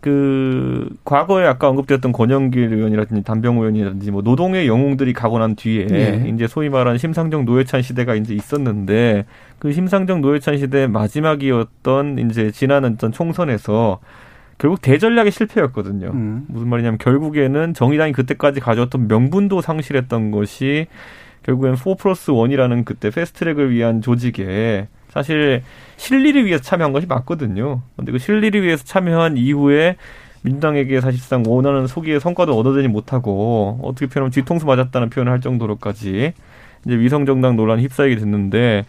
그 0.00 0.88
과거에 1.04 1.44
아까 1.46 1.68
언급되었던 1.68 2.12
권영길 2.12 2.72
의원이라든지 2.72 3.24
단병호 3.24 3.62
의원이라든지 3.62 4.10
뭐 4.12 4.22
노동의 4.22 4.68
영웅들이 4.68 5.12
가고 5.12 5.38
난 5.38 5.56
뒤에 5.56 5.86
네. 5.86 6.30
이제 6.32 6.46
소위 6.46 6.68
말하는 6.68 6.98
심상정 6.98 7.44
노회찬 7.44 7.82
시대가 7.82 8.14
이제 8.14 8.32
있었는데 8.34 9.24
그 9.58 9.72
심상정 9.72 10.20
노회찬 10.20 10.58
시대 10.58 10.86
마지막이었던 10.86 12.18
이제 12.18 12.52
지난 12.52 12.84
어떤 12.84 13.10
총선에서 13.10 13.98
결국 14.58 14.82
대전략의 14.82 15.30
실패였거든요. 15.30 16.10
음. 16.12 16.44
무슨 16.48 16.68
말이냐면 16.68 16.98
결국에는 16.98 17.74
정의당이 17.74 18.12
그때까지 18.12 18.60
가져왔던 18.60 19.08
명분도 19.08 19.60
상실했던 19.60 20.32
것이 20.32 20.86
결국엔 21.44 21.76
4 21.76 21.94
플러스 21.94 22.32
1이라는 22.32 22.84
그때 22.84 23.10
패스트트랙을 23.10 23.70
위한 23.70 24.02
조직에 24.02 24.88
사실 25.08 25.62
실리를 25.96 26.44
위해서 26.44 26.62
참여한 26.62 26.92
것이 26.92 27.06
맞거든요. 27.06 27.82
근데 27.96 28.12
그 28.12 28.18
실리를 28.18 28.62
위해서 28.62 28.84
참여한 28.84 29.36
이후에 29.36 29.96
민주당에게 30.42 31.00
사실상 31.00 31.42
원하는 31.46 31.86
소기의 31.86 32.20
성과도 32.20 32.56
얻어내지 32.56 32.88
못하고 32.88 33.78
어떻게 33.82 34.06
표현하면 34.06 34.30
뒤통수 34.30 34.66
맞았다는 34.66 35.10
표현을 35.10 35.32
할 35.32 35.40
정도로까지 35.40 36.32
이제 36.84 36.98
위성정당 36.98 37.56
논란에 37.56 37.82
휩싸이게 37.82 38.16
됐는데 38.16 38.84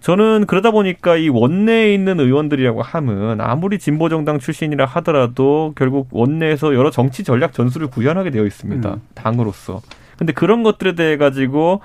저는 0.00 0.46
그러다 0.46 0.70
보니까 0.70 1.16
이 1.16 1.28
원내에 1.28 1.92
있는 1.92 2.20
의원들이라고 2.20 2.82
함은 2.82 3.40
아무리 3.40 3.78
진보 3.78 4.08
정당 4.08 4.38
출신이라 4.38 4.86
하더라도 4.86 5.72
결국 5.76 6.08
원내에서 6.10 6.74
여러 6.74 6.90
정치 6.90 7.22
전략 7.22 7.52
전술을 7.52 7.88
구현하게 7.88 8.30
되어 8.30 8.46
있습니다. 8.46 8.88
음. 8.88 9.00
당으로서. 9.14 9.82
근데 10.16 10.32
그런 10.32 10.62
것들에 10.62 10.94
대해 10.94 11.16
가지고 11.16 11.80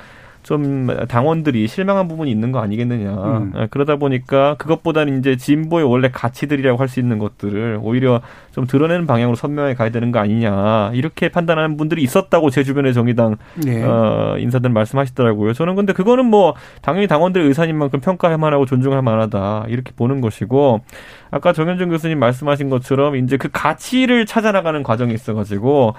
좀 0.46 0.88
당원들이 1.08 1.68
실망한 1.68 2.08
부분이 2.08 2.30
있는 2.30 2.52
거 2.52 2.60
아니겠느냐. 2.60 3.10
음. 3.10 3.52
아, 3.56 3.68
그러다 3.72 3.96
보니까 3.96 4.54
그것보다는 4.60 5.18
이제 5.18 5.36
진보의 5.36 5.84
원래 5.90 6.10
가치들이라고 6.12 6.78
할 6.78 6.86
수 6.88 7.00
있는 7.00 7.18
것들을 7.18 7.80
오히려 7.82 8.22
좀 8.52 8.68
드러내는 8.68 9.08
방향으로 9.08 9.36
선명하게 9.36 9.74
가야 9.74 9.90
되는 9.90 10.12
거 10.12 10.20
아니냐. 10.20 10.92
이렇게 10.94 11.30
판단하는 11.30 11.78
분들이 11.78 12.04
있었다고 12.04 12.52
제 12.52 12.64
주변의 12.64 12.94
정의당 12.94 13.38
네. 13.56 13.84
어, 13.84 14.36
인사들 14.38 14.70
말씀하시더라고요. 14.70 15.54
저는 15.54 15.74
근데 15.76 15.94
그거는 15.94 16.26
뭐 16.28 16.54
당연히 16.84 17.08
당원들의 17.08 17.48
의사님 17.48 17.76
만큼 17.76 18.00
평가할 18.00 18.38
만하고 18.38 18.68
존중할 18.68 19.02
만하다. 19.02 19.66
이렇게 19.70 19.94
보는 19.96 20.22
것이고 20.22 20.82
아까 21.32 21.54
정현준 21.54 21.90
교수님 21.90 22.20
말씀하신 22.20 22.70
것처럼 22.70 23.16
이제 23.16 23.36
그 23.38 23.50
가치를 23.52 24.28
찾아나가는 24.28 24.84
과정이 24.84 25.12
있어가지고 25.16 25.96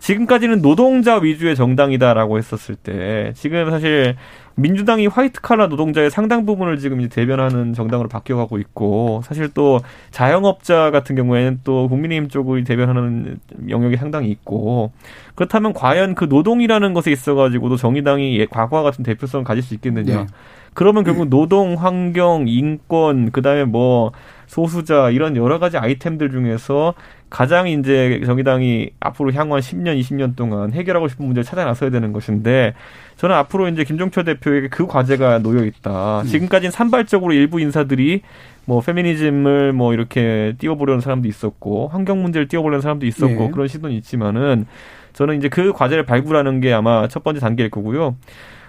지금까지는 0.00 0.62
노동자 0.62 1.16
위주의 1.16 1.54
정당이다라고 1.54 2.38
했었을 2.38 2.74
때 2.74 3.32
지금 3.36 3.70
사실 3.70 4.16
민주당이 4.56 5.06
화이트 5.06 5.40
칼라 5.40 5.68
노동자의 5.68 6.10
상당 6.10 6.44
부분을 6.44 6.78
지금 6.78 7.00
이제 7.00 7.08
대변하는 7.08 7.72
정당으로 7.72 8.08
바뀌어가고 8.08 8.58
있고 8.58 9.22
사실 9.24 9.48
또 9.54 9.80
자영업자 10.10 10.90
같은 10.90 11.16
경우에는 11.16 11.60
또 11.64 11.88
국민의힘 11.88 12.28
쪽을 12.28 12.64
대변하는 12.64 13.38
영역이 13.68 13.96
상당히 13.96 14.30
있고 14.30 14.92
그렇다면 15.34 15.72
과연 15.72 16.14
그 16.14 16.24
노동이라는 16.24 16.92
것에 16.92 17.10
있어가지고도 17.12 17.76
정의당이 17.76 18.46
과거와 18.50 18.82
같은 18.82 19.04
대표성을 19.04 19.44
가질 19.44 19.62
수 19.62 19.74
있겠느냐? 19.74 20.16
네. 20.16 20.26
그러면 20.74 21.04
결국 21.04 21.28
노동, 21.28 21.74
환경, 21.74 22.46
인권, 22.46 23.30
그 23.32 23.42
다음에 23.42 23.64
뭐 23.64 24.12
소수자 24.46 25.10
이런 25.10 25.36
여러 25.36 25.58
가지 25.58 25.78
아이템들 25.78 26.30
중에서 26.30 26.94
가장 27.30 27.68
이제 27.68 28.20
정의당이 28.26 28.90
앞으로 28.98 29.32
향후한 29.32 29.62
10년, 29.62 29.98
20년 30.00 30.34
동안 30.34 30.72
해결하고 30.72 31.06
싶은 31.06 31.24
문제를 31.24 31.44
찾아 31.44 31.64
나서야 31.64 31.90
되는 31.90 32.12
것인데 32.12 32.74
저는 33.16 33.36
앞으로 33.36 33.68
이제 33.68 33.84
김종철 33.84 34.24
대표에게 34.24 34.68
그 34.68 34.86
과제가 34.86 35.38
놓여 35.38 35.64
있다. 35.64 36.22
음. 36.22 36.26
지금까지는 36.26 36.72
산발적으로 36.72 37.32
일부 37.32 37.60
인사들이 37.60 38.22
뭐 38.64 38.80
페미니즘을 38.80 39.72
뭐 39.72 39.94
이렇게 39.94 40.54
띄워보려는 40.58 41.00
사람도 41.00 41.28
있었고 41.28 41.88
환경 41.88 42.20
문제를 42.20 42.48
띄워보려는 42.48 42.82
사람도 42.82 43.06
있었고 43.06 43.44
네. 43.44 43.50
그런 43.50 43.68
시도는 43.68 43.94
있지만은 43.96 44.66
저는 45.12 45.38
이제 45.38 45.48
그 45.48 45.72
과제를 45.72 46.04
발굴하는 46.04 46.60
게 46.60 46.72
아마 46.72 47.06
첫 47.08 47.22
번째 47.22 47.40
단계일 47.40 47.70
거고요. 47.70 48.16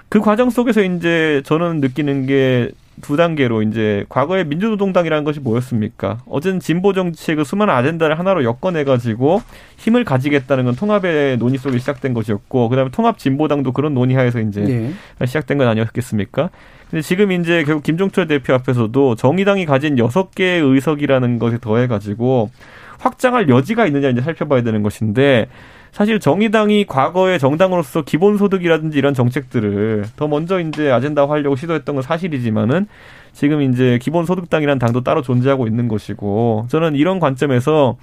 그 0.09 0.20
과정 0.20 0.49
속에서 0.49 0.84
이제 0.84 1.41
저는 1.45 1.80
느끼는 1.80 2.26
게 2.26 2.70
두 3.02 3.18
단계로 3.18 3.64
이제 3.64 4.06
과거에 4.10 4.43
민주노동당이라는 4.43 5.24
것이 5.24 5.39
뭐였습니까? 5.39 6.20
어제는 6.28 6.60
진보 6.60 6.93
정책의 6.93 7.43
수많은 7.43 7.74
아젠다를 7.74 8.18
하나로 8.18 8.43
엮어내 8.43 8.84
가지고 8.84 9.41
힘을 9.78 10.04
가지겠다는 10.04 10.66
건 10.66 10.76
통합의 10.76 11.38
논의 11.38 11.58
속에 11.58 11.78
시작된 11.80 12.14
것이었고, 12.14 12.70
그 12.70 12.76
다음에 12.76 12.91
통합 12.91 13.18
진보당도 13.18 13.72
그런 13.72 13.93
논의하에서 13.93 14.39
이제 14.39 14.62
네. 14.62 15.26
시작된 15.26 15.58
건 15.58 15.68
아니었겠습니까? 15.68 16.49
근데 16.89 17.02
지금 17.02 17.32
이제 17.32 17.64
결국 17.64 17.84
김종철 17.84 18.28
대표 18.28 18.54
앞에서도 18.54 19.16
정의당이 19.16 19.66
가진 19.66 19.97
여섯 19.97 20.36
개의 20.36 20.62
의석이라는 20.62 21.39
것에 21.39 21.58
더해 21.60 21.88
가지고 21.88 22.52
확장할 22.99 23.49
여지가 23.49 23.88
있느냐 23.88 24.10
이제 24.10 24.22
살펴봐야 24.22 24.62
되는 24.62 24.84
것인데, 24.84 25.47
사실 25.92 26.20
정의당이 26.20 26.86
과거의 26.86 27.38
정당으로서 27.38 28.04
기본소득이라든지 28.04 28.98
이런 28.98 29.14
정책들을 29.14 30.06
더 30.16 30.28
먼저 30.28 30.60
이제 30.60 30.89
아젠다화하려고 30.89 31.56
시도했던 31.56 31.96
건 31.96 32.02
사실이지만은 32.02 32.88
지금 33.34 33.62
이제 33.62 34.00
기본소득당이라는 34.02 34.80
당도 34.80 35.04
따로 35.04 35.22
존재하고 35.22 35.68
있는 35.68 35.88
것이고 35.88 36.68
저는 36.70 36.96
이런 36.96 37.20
관점에서 37.20 37.98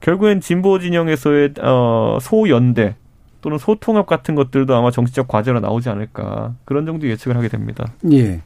결국엔 0.00 0.40
진보 0.40 0.78
진영에서의 0.78 1.54
어 1.60 2.18
소연대 2.20 2.96
또는 3.42 3.58
소통합 3.58 4.06
같은 4.06 4.34
것들도 4.34 4.74
아마 4.74 4.90
정치적 4.90 5.28
과제로 5.28 5.60
나오지 5.60 5.88
않을까 5.88 6.54
그런 6.64 6.84
정도 6.84 7.08
예측을 7.08 7.36
하게 7.36 7.48
됩니다. 7.48 7.92
예. 8.12 8.40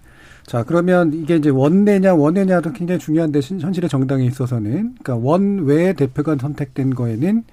자, 0.46 0.62
그러면 0.62 1.12
이게 1.14 1.36
이제 1.36 1.48
원내냐 1.48 2.14
원내냐도 2.14 2.72
굉장히 2.72 2.98
중요한 2.98 3.32
대신 3.32 3.60
현실의 3.60 3.88
정당에 3.88 4.24
있어서는 4.26 4.94
그러니까 5.02 5.16
원외 5.16 5.94
대표가 5.94 6.36
선택된 6.38 6.94
거에는 6.94 7.44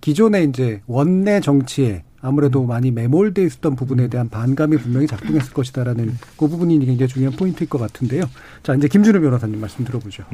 기존의 0.00 0.48
이제 0.48 0.80
원내 0.86 1.40
정치에 1.40 2.02
아무래도 2.22 2.64
많이 2.64 2.90
매몰돼 2.90 3.44
있었던 3.44 3.76
부분에 3.76 4.08
대한 4.08 4.28
반감이 4.28 4.76
분명히 4.78 5.06
작동했을 5.06 5.52
것이다라는 5.52 6.16
그 6.36 6.48
부분이 6.48 6.84
굉장히 6.84 7.08
중요한 7.08 7.36
포인트일 7.36 7.68
것 7.68 7.78
같은데요. 7.78 8.24
자, 8.64 8.74
이제 8.74 8.88
김준우 8.88 9.20
변호사님 9.20 9.60
말씀 9.60 9.84
들어보죠. 9.84 10.24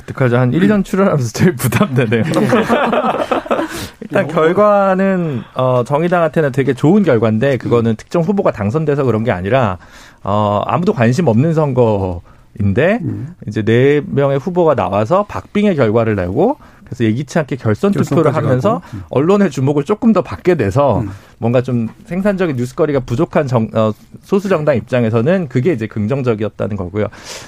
어떡하죠? 0.00 0.38
한 0.38 0.52
1년 0.52 0.82
출연하면서 0.82 1.32
제일 1.32 1.56
부담되네요. 1.56 2.22
일단 4.00 4.28
결과는 4.28 5.42
어 5.54 5.84
정의당한테는 5.84 6.52
되게 6.52 6.74
좋은 6.74 7.02
결과인데 7.02 7.56
그거는 7.56 7.96
특정 7.96 8.22
후보가 8.22 8.52
당선돼서 8.52 9.04
그런 9.04 9.24
게 9.24 9.30
아니라 9.30 9.78
어 10.22 10.62
아무도 10.66 10.92
관심 10.92 11.28
없는 11.28 11.54
선거 11.54 12.20
인데 12.60 12.98
음. 13.02 13.34
이제 13.46 13.62
네 13.62 14.02
명의 14.06 14.38
후보가 14.38 14.74
나와서 14.74 15.24
박빙의 15.24 15.76
결과를 15.76 16.16
내고 16.16 16.58
그래서 16.92 17.04
예기치 17.04 17.38
않게 17.38 17.56
결선 17.56 17.92
투표를 17.92 18.34
하면서 18.34 18.82
음. 18.92 19.02
언론의 19.08 19.50
주목을 19.50 19.84
조금 19.84 20.12
더 20.12 20.20
받게 20.20 20.56
돼서 20.56 21.00
음. 21.00 21.08
뭔가 21.38 21.62
좀 21.62 21.88
생산적인 22.04 22.56
뉴스거리가 22.56 23.00
부족한 23.00 23.46
정, 23.46 23.68
어, 23.72 23.92
소수 24.22 24.50
정당 24.50 24.76
입장에서는 24.76 25.48
그게 25.48 25.72
이제 25.72 25.86
긍정적이었다는 25.86 26.76
거고요. 26.76 27.06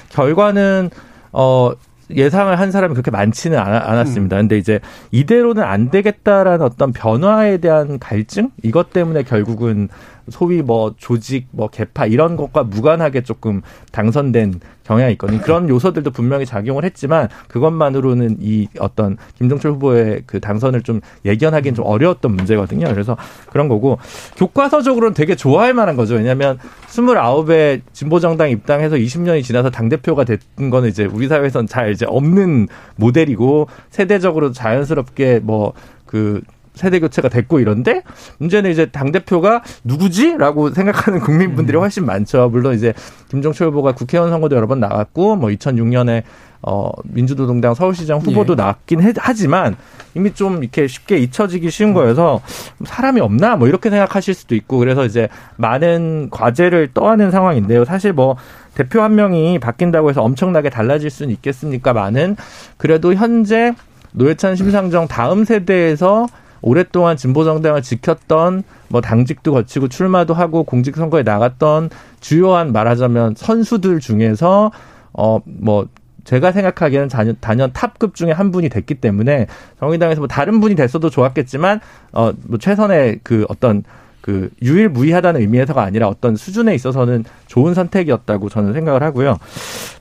결과는 0.09 0.89
어 1.31 1.73
예상을 2.09 2.57
한 2.57 2.71
사람이 2.71 2.93
그렇게 2.93 3.11
많지는 3.11 3.57
않았습니다. 3.57 4.37
음. 4.37 4.41
근데 4.41 4.57
이제 4.57 4.79
이대로는 5.11 5.63
안 5.63 5.91
되겠다라는 5.91 6.65
어떤 6.65 6.91
변화에 6.91 7.57
대한 7.57 7.99
갈증 7.99 8.49
이것 8.63 8.91
때문에 8.91 9.23
결국은 9.23 9.89
소위 10.29 10.61
뭐 10.61 10.93
조직 10.97 11.47
뭐 11.51 11.67
개파 11.67 12.05
이런 12.07 12.35
것과 12.35 12.63
무관하게 12.63 13.21
조금 13.21 13.61
당선된 13.91 14.59
경향이 14.85 15.13
있거든요. 15.13 15.41
그런 15.41 15.67
요소들도 15.67 16.11
분명히 16.11 16.45
작용을 16.45 16.85
했지만 16.85 17.27
그것만으로는 17.47 18.37
이 18.39 18.67
어떤 18.79 19.17
김종철 19.37 19.71
후보의 19.71 20.23
그 20.25 20.39
당선을 20.39 20.83
좀 20.83 21.01
예견하기는 21.25 21.75
좀 21.75 21.85
어려웠던 21.85 22.31
문제거든요. 22.31 22.87
그래서 22.87 23.17
그런 23.49 23.67
거고 23.67 23.97
교과서적으로는 24.37 25.13
되게 25.13 25.35
좋아할 25.35 25.73
만한 25.73 25.95
거죠. 25.95 26.15
왜냐하면 26.15 26.59
29의 26.87 27.81
진보정당 27.93 28.51
입당해서 28.51 28.95
20년이 28.95 29.43
지나서 29.43 29.71
당대표가 29.71 30.23
된 30.23 30.37
거는 30.69 30.89
이제 30.89 31.05
우리 31.05 31.27
사회에서는 31.27 31.67
잘 31.67 31.91
이제 31.91 32.05
없는 32.07 32.67
모델이고 32.95 33.67
세대적으로 33.89 34.51
자연스럽게 34.51 35.39
뭐그 35.39 36.41
세대 36.75 36.99
교체가 36.99 37.29
됐고 37.29 37.59
이런데 37.59 38.03
문제는 38.37 38.71
이제 38.71 38.87
당 38.87 39.11
대표가 39.11 39.63
누구지라고 39.83 40.71
생각하는 40.71 41.19
국민분들이 41.21 41.77
음. 41.77 41.81
훨씬 41.81 42.05
많죠. 42.05 42.49
물론 42.49 42.75
이제 42.75 42.93
김종철 43.29 43.67
후보가 43.69 43.93
국회의원 43.93 44.31
선거도 44.31 44.55
여러 44.55 44.67
번 44.67 44.79
나왔고 44.79 45.35
뭐 45.35 45.49
2006년에 45.49 46.23
어 46.67 46.89
민주노동당 47.03 47.75
서울시장 47.75 48.19
후보도 48.19 48.53
예. 48.53 48.55
나왔긴 48.55 49.01
해, 49.01 49.13
하지만 49.17 49.75
이미 50.15 50.33
좀 50.33 50.63
이렇게 50.63 50.87
쉽게 50.87 51.17
잊혀지기 51.17 51.69
쉬운 51.69 51.93
거여서 51.93 52.41
사람이 52.85 53.21
없나 53.21 53.55
뭐 53.55 53.67
이렇게 53.67 53.91
생각하실 53.91 54.33
수도 54.33 54.55
있고 54.55 54.79
그래서 54.79 55.05
이제 55.05 55.29
많은 55.57 56.29
과제를 56.31 56.89
떠안는 56.93 57.29
상황인데요. 57.29 57.85
사실 57.85 58.13
뭐 58.13 58.35
대표 58.73 59.01
한 59.01 59.13
명이 59.15 59.59
바뀐다고 59.59 60.09
해서 60.09 60.23
엄청나게 60.23 60.71
달라질 60.71 61.11
수는 61.11 61.31
있겠습니까? 61.33 61.93
많은 61.93 62.35
그래도 62.77 63.13
현재 63.13 63.73
노회찬 64.13 64.55
심상정 64.55 65.07
다음 65.07 65.45
세대에서 65.45 66.27
오랫동안 66.61 67.17
진보 67.17 67.43
정당을 67.43 67.81
지켰던 67.81 68.63
뭐 68.87 69.01
당직도 69.01 69.51
거치고 69.53 69.87
출마도 69.87 70.33
하고 70.33 70.63
공직 70.63 70.95
선거에 70.95 71.23
나갔던 71.23 71.89
주요한 72.19 72.71
말하자면 72.71 73.35
선수들 73.35 73.99
중에서 73.99 74.71
어뭐 75.13 75.87
제가 76.23 76.51
생각하기에는 76.51 77.07
단연, 77.07 77.35
단연 77.39 77.71
탑급 77.71 78.15
중에 78.15 78.31
한 78.31 78.51
분이 78.51 78.69
됐기 78.69 78.95
때문에 78.95 79.45
정의당에서 79.79 80.21
뭐 80.21 80.27
다른 80.27 80.59
분이 80.59 80.75
됐어도 80.75 81.09
좋았겠지만 81.09 81.79
어 82.13 82.33
뭐 82.47 82.57
최선의 82.57 83.19
그 83.23 83.45
어떤 83.47 83.83
그 84.21 84.49
유일무이하다는 84.63 85.39
의미에서가 85.41 85.83
아니라 85.83 86.07
어떤 86.07 86.35
수준에 86.35 86.73
있어서는 86.73 87.25
좋은 87.45 87.75
선택이었다고 87.75 88.49
저는 88.49 88.73
생각을 88.73 89.03
하고요. 89.03 89.37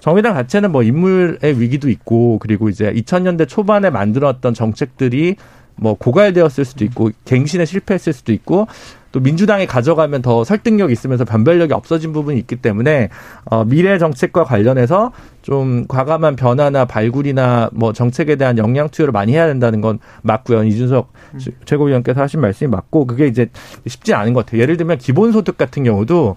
정의당 0.01 0.33
자체는 0.33 0.73
뭐 0.73 0.83
인물의 0.83 1.61
위기도 1.61 1.91
있고 1.91 2.39
그리고 2.39 2.71
이제 2.71 2.91
2000년대 2.91 3.47
초반에 3.47 3.91
만들었던 3.91 4.55
정책들이 4.55 5.37
뭐 5.77 5.95
고갈되었을 5.95 6.65
수도 6.65 6.85
있고 6.85 7.11
갱신에 7.25 7.65
실패했을 7.65 8.13
수도 8.13 8.33
있고 8.33 8.67
또 9.13 9.21
민주당이 9.21 9.67
가져가면 9.67 10.23
더 10.23 10.43
설득력이 10.43 10.93
있으면서 10.93 11.25
변별력이 11.25 11.73
없어진 11.73 12.13
부분이 12.13 12.37
있기 12.41 12.57
때문에 12.57 13.11
어 13.45 13.65
미래 13.65 13.97
정책과 13.99 14.43
관련해서 14.45 15.13
좀 15.43 15.87
과감한 15.87 16.35
변화나 16.35 16.85
발굴이나 16.85 17.71
뭐 17.73 17.93
정책에 17.93 18.35
대한 18.37 18.59
영향 18.59 18.89
투여를 18.89 19.13
많이 19.13 19.33
해야 19.35 19.47
된다는 19.47 19.81
건 19.81 20.01
맞고요. 20.23 20.65
이준석 20.65 21.13
음. 21.35 21.41
최고위원께서 21.65 22.21
하신 22.23 22.41
말씀이 22.41 22.69
맞고 22.69 23.07
그게 23.07 23.27
이제 23.29 23.49
쉽지 23.87 24.15
않은 24.15 24.33
것 24.33 24.47
같아요. 24.47 24.61
예를 24.63 24.77
들면 24.77 24.99
기본소득 24.99 25.57
같은 25.59 25.85
경우도 25.85 26.35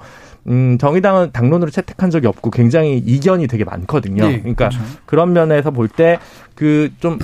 음, 0.49 0.77
정의당은 0.77 1.31
당론으로 1.33 1.71
채택한 1.71 2.09
적이 2.09 2.27
없고 2.27 2.51
굉장히 2.51 2.97
이견이 2.99 3.47
되게 3.47 3.63
많거든요. 3.65 4.27
네, 4.27 4.39
그러니까 4.39 4.69
그렇죠. 4.69 4.85
그런 5.05 5.33
면에서 5.33 5.71
볼 5.71 5.87
때 5.89 6.19
그 6.55 6.89
좀 6.99 7.17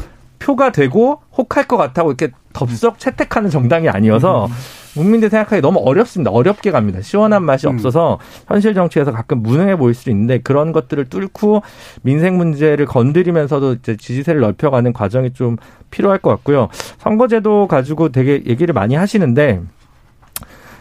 표가 0.43 0.71
되고 0.71 1.21
혹할 1.37 1.67
것 1.67 1.77
같다고 1.77 2.11
이렇게 2.11 2.33
덥석 2.51 2.99
채택하는 2.99 3.49
정당이 3.49 3.87
아니어서 3.87 4.47
국민들 4.93 5.29
생각하기 5.29 5.61
너무 5.61 5.79
어렵습니다. 5.79 6.29
어렵게 6.29 6.69
갑니다. 6.69 7.01
시원한 7.01 7.43
맛이 7.43 7.65
음. 7.65 7.73
없어서 7.73 8.19
현실 8.47 8.73
정치에서 8.73 9.11
가끔 9.11 9.41
무능해 9.41 9.77
보일 9.77 9.95
수도 9.95 10.11
있는데 10.11 10.39
그런 10.39 10.71
것들을 10.71 11.05
뚫고 11.05 11.63
민생 12.03 12.37
문제를 12.37 12.85
건드리면서도 12.85 13.73
이제 13.73 13.95
지지세를 13.95 14.41
넓혀가는 14.41 14.93
과정이 14.93 15.33
좀 15.33 15.57
필요할 15.89 16.19
것 16.19 16.29
같고요. 16.29 16.67
선거제도 16.99 17.67
가지고 17.67 18.09
되게 18.09 18.43
얘기를 18.45 18.73
많이 18.73 18.95
하시는데 18.95 19.61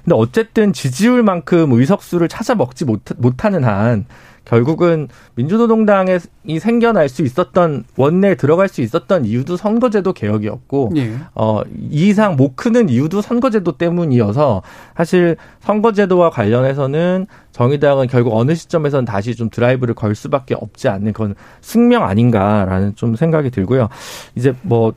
근데 0.05 0.17
어쨌든 0.17 0.73
지지율만큼 0.73 1.73
의석수를 1.73 2.29
찾아 2.29 2.57
먹지 2.57 2.85
못, 2.85 3.03
못하는 3.19 3.63
한 3.65 4.05
결국은 4.45 5.09
민주노동당이 5.34 6.18
생겨날 6.61 7.09
수 7.09 7.22
있었던 7.22 7.84
원내에 7.97 8.34
들어갈 8.34 8.68
수 8.68 8.80
있었던 8.80 9.24
이유도 9.24 9.57
선거제도 9.57 10.12
개혁이었고 10.12 10.93
예. 10.97 11.14
어, 11.34 11.62
이 11.90 12.09
이상 12.09 12.36
못 12.36 12.57
크는 12.57 12.88
이유도 12.88 13.22
선거제도 13.22 13.72
때문이어서 13.72 14.62
사실 14.97 15.36
선거제도와 15.61 16.30
관련해서는 16.30 17.26
정의당은 17.53 18.09
결국 18.09 18.34
어느 18.36 18.55
시점에서는 18.55 19.05
다시 19.05 19.36
좀 19.36 19.49
드라이브를 19.51 19.95
걸 19.95 20.14
수밖에 20.14 20.55
없지 20.55 20.88
않는 20.88 21.12
그건 21.12 21.34
숙명 21.61 22.03
아닌가라는 22.05 22.97
좀 22.97 23.14
생각이 23.14 23.51
들고요. 23.51 23.88
이제 24.34 24.55
뭐 24.62 24.93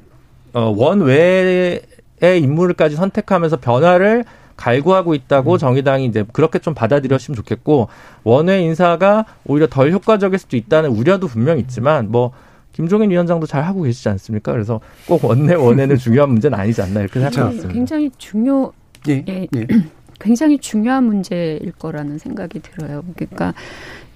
어, 0.53 0.73
원외의 0.75 1.81
인물까지 2.21 2.95
선택하면서 2.95 3.57
변화를 3.57 4.23
갈구하고 4.55 5.13
있다고 5.13 5.53
음. 5.53 5.57
정의당이 5.57 6.05
이제 6.05 6.25
그렇게 6.31 6.59
좀 6.59 6.73
받아들였으면 6.73 7.35
좋겠고 7.35 7.89
원외 8.23 8.61
인사가 8.61 9.25
오히려 9.45 9.67
덜 9.67 9.91
효과적일 9.91 10.39
수도 10.39 10.57
있다는 10.57 10.91
우려도 10.91 11.27
분명 11.27 11.59
있지만 11.59 12.11
뭐 12.11 12.31
김종인 12.71 13.09
위원장도 13.09 13.47
잘 13.47 13.63
하고 13.63 13.83
계시지 13.83 14.09
않습니까? 14.09 14.51
그래서 14.51 14.81
꼭 15.07 15.23
원내 15.23 15.55
원내는 15.55 15.97
중요한 15.97 16.29
문제는 16.29 16.57
아니지 16.57 16.81
않나 16.81 17.01
이렇게 17.01 17.19
생각합니다. 17.19 17.69
굉장히 17.69 18.11
중요 18.17 18.71
예, 19.07 19.23
예. 19.27 19.47
예. 19.55 19.67
굉장히 20.19 20.57
중요한 20.57 21.03
문제일 21.03 21.71
거라는 21.77 22.17
생각이 22.17 22.61
들어요. 22.61 23.03
그러니까 23.15 23.53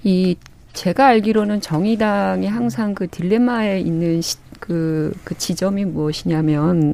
이 0.03 0.35
제가 0.73 1.07
알기로는 1.07 1.61
정의당이 1.61 2.47
항상 2.47 2.95
그 2.95 3.07
딜레마에 3.07 3.79
있는 3.81 4.21
시, 4.21 4.37
그, 4.59 5.13
그 5.23 5.37
지점이 5.37 5.85
무엇이냐면 5.85 6.93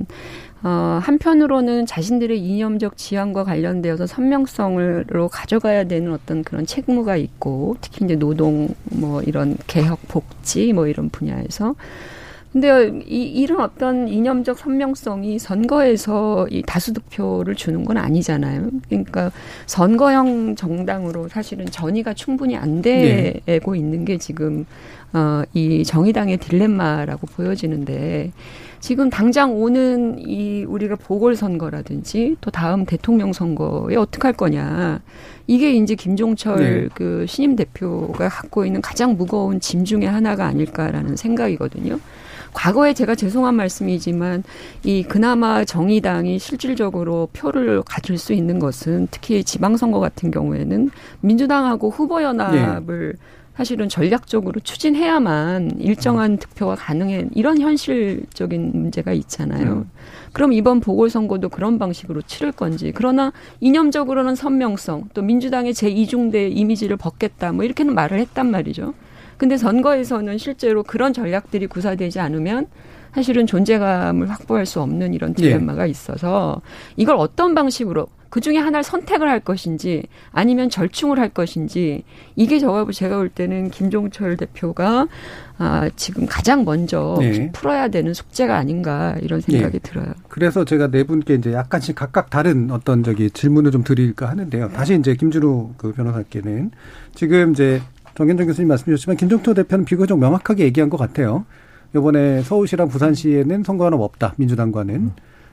어, 0.65 0.99
한편으로는 0.99 1.85
자신들의 1.85 2.39
이념적 2.39 2.97
지향과 2.97 3.43
관련되어서 3.43 4.07
선명성으로 4.07 5.29
가져가야 5.29 5.83
되는 5.83 6.11
어떤 6.11 6.43
그런 6.43 6.65
책무가 6.65 7.17
있고 7.17 7.77
특히 7.81 8.03
이제 8.03 8.15
노동 8.15 8.69
뭐 8.85 9.21
이런 9.21 9.57
개혁 9.67 9.99
복지 10.07 10.73
뭐 10.73 10.87
이런 10.87 11.09
분야에서 11.09 11.75
근데 12.51 12.99
이, 13.05 13.21
이런 13.21 13.61
어떤 13.61 14.07
이념적 14.07 14.57
선명성이 14.57 15.37
선거에서 15.37 16.47
이 16.49 16.63
다수 16.65 16.93
득표를 16.93 17.53
주는 17.53 17.85
건 17.85 17.97
아니잖아요. 17.97 18.71
그러니까 18.89 19.29
선거형 19.67 20.55
정당으로 20.55 21.27
사실은 21.27 21.67
전이가 21.67 22.15
충분히 22.15 22.55
안 22.55 22.81
되고 22.81 23.73
네. 23.73 23.77
있는 23.77 24.03
게 24.03 24.17
지금 24.17 24.65
어, 25.13 25.43
이 25.53 25.83
정의당의 25.83 26.37
딜레마라고 26.37 27.27
보여지는데 27.27 28.31
지금 28.85 29.09
당장 29.09 29.59
오는 29.59 30.19
이 30.19 30.63
우리가 30.63 30.95
보궐선거라든지 30.95 32.35
또 32.39 32.51
다음 32.51 32.85
대통령 32.85 33.33
선거에 33.33 33.95
어떻게 33.95 34.27
할 34.27 34.33
거냐. 34.33 35.01
이게 35.47 35.73
이제 35.73 35.95
김종철 35.95 36.57
네. 36.57 36.89
그 36.93 37.25
신임 37.27 37.55
대표가 37.55 38.29
갖고 38.29 38.63
있는 38.63 38.81
가장 38.81 39.17
무거운 39.17 39.59
짐 39.59 39.85
중에 39.85 40.05
하나가 40.05 40.45
아닐까라는 40.45 41.15
생각이거든요. 41.15 41.99
과거에 42.53 42.93
제가 42.93 43.15
죄송한 43.15 43.55
말씀이지만 43.55 44.43
이 44.83 45.01
그나마 45.01 45.65
정의당이 45.65 46.37
실질적으로 46.37 47.29
표를 47.33 47.81
가질 47.81 48.19
수 48.19 48.33
있는 48.33 48.59
것은 48.59 49.07
특히 49.09 49.43
지방선거 49.43 49.99
같은 49.99 50.29
경우에는 50.29 50.91
민주당하고 51.21 51.89
후보 51.89 52.21
연합을 52.21 53.15
네. 53.17 53.19
사실은 53.55 53.87
전략적으로 53.87 54.59
추진해야만 54.59 55.79
일정한 55.79 56.31
음. 56.31 56.37
득표가 56.37 56.75
가능해 56.75 57.27
이런 57.33 57.59
현실적인 57.59 58.71
문제가 58.73 59.13
있잖아요. 59.13 59.71
음. 59.71 59.89
그럼 60.33 60.51
이번 60.51 60.81
보궐선거도 60.81 61.47
그런 61.47 61.79
방식으로 61.79 62.21
치를 62.23 62.51
건지 62.51 62.91
그러나 62.93 63.31
이념적으로는 63.61 64.35
선명성 64.35 65.09
또 65.13 65.21
민주당의 65.21 65.73
제2중대 65.73 66.51
이미지를 66.55 66.97
벗겠다 66.97 67.53
뭐 67.53 67.63
이렇게는 67.63 67.95
말을 67.95 68.19
했단 68.19 68.51
말이죠. 68.51 68.93
근데 69.37 69.57
선거에서는 69.57 70.37
실제로 70.37 70.83
그런 70.83 71.13
전략들이 71.13 71.67
구사되지 71.67 72.19
않으면 72.19 72.67
사실은 73.13 73.47
존재감을 73.47 74.29
확보할 74.29 74.65
수 74.65 74.81
없는 74.81 75.13
이런 75.13 75.31
예. 75.31 75.43
딜레마가 75.43 75.85
있어서 75.85 76.61
이걸 76.97 77.15
어떤 77.15 77.55
방식으로 77.55 78.07
그 78.35 78.41
중에 78.41 78.57
하나를 78.57 78.83
선택을 78.83 79.29
할 79.29 79.39
것인지 79.39 80.03
아니면 80.33 80.69
절충을 80.69 81.19
할 81.19 81.29
것인지 81.29 82.03
이게 82.35 82.59
저가 82.59 82.85
제가 82.91 83.15
볼 83.15 83.29
때는 83.29 83.69
김종철 83.69 84.35
대표가 84.35 85.07
아, 85.57 85.89
지금 85.95 86.25
가장 86.25 86.65
먼저 86.65 87.15
네. 87.17 87.49
풀어야 87.53 87.87
되는 87.87 88.13
숙제가 88.13 88.57
아닌가 88.57 89.15
이런 89.21 89.39
생각이 89.39 89.79
네. 89.79 89.79
들어요. 89.79 90.07
그래서 90.27 90.65
제가 90.65 90.91
네 90.91 91.05
분께 91.05 91.35
이제 91.35 91.53
약간씩 91.53 91.95
각각 91.95 92.29
다른 92.29 92.71
어떤 92.71 93.05
저기 93.05 93.31
질문을 93.31 93.71
좀 93.71 93.85
드릴까 93.85 94.27
하는데요. 94.27 94.67
다시 94.73 94.95
이제 94.95 95.15
김준우 95.15 95.75
그 95.77 95.93
변호사께는 95.93 96.71
지금 97.13 97.53
이제 97.53 97.81
정현정 98.15 98.47
교수님 98.47 98.67
말씀 98.67 98.87
주셨지만 98.87 99.15
김종철 99.15 99.53
대표는 99.53 99.85
비교적 99.85 100.19
명확하게 100.19 100.65
얘기한 100.65 100.89
것 100.89 100.97
같아요. 100.97 101.45
이번에 101.95 102.41
서울시랑 102.41 102.89
부산시에는 102.89 103.63
선거하는 103.63 103.97
없다 103.97 104.33
민주당과는 104.35 104.93
음. 104.93 105.11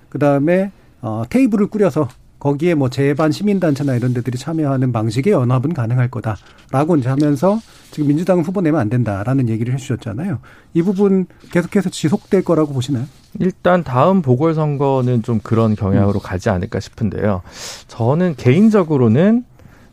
그 0.09 0.19
다음에 0.19 0.73
어, 1.01 1.23
테이블을 1.29 1.69
꾸려서 1.69 2.09
거기에 2.43 2.75
뭐 2.75 2.89
재반 2.89 3.31
시민단체나 3.31 3.95
이런 3.95 4.13
데들이 4.15 4.37
참여하는 4.37 4.91
방식의 4.91 5.33
연합은 5.33 5.75
가능할 5.75 6.09
거다라고 6.09 6.97
이제 6.97 7.09
하면서 7.09 7.61
지금 7.93 8.09
민주당 8.09 8.41
후보 8.41 8.61
내면 8.61 8.81
안 8.81 8.89
된다라는 8.89 9.49
얘기를 9.49 9.73
해주셨잖아요. 9.75 10.41
이 10.75 10.83
부분 10.83 11.27
계속해서 11.53 11.91
지속될 11.91 12.43
거라고 12.43 12.73
보시나요? 12.73 13.05
일단 13.39 13.85
다음 13.85 14.23
보궐선거는 14.23 15.23
좀 15.23 15.39
그런 15.41 15.77
경향으로 15.77 16.19
음. 16.19 16.21
가지 16.21 16.51
않을까 16.51 16.81
싶은데요. 16.81 17.43
저는 17.87 18.35
개인적으로는 18.37 19.45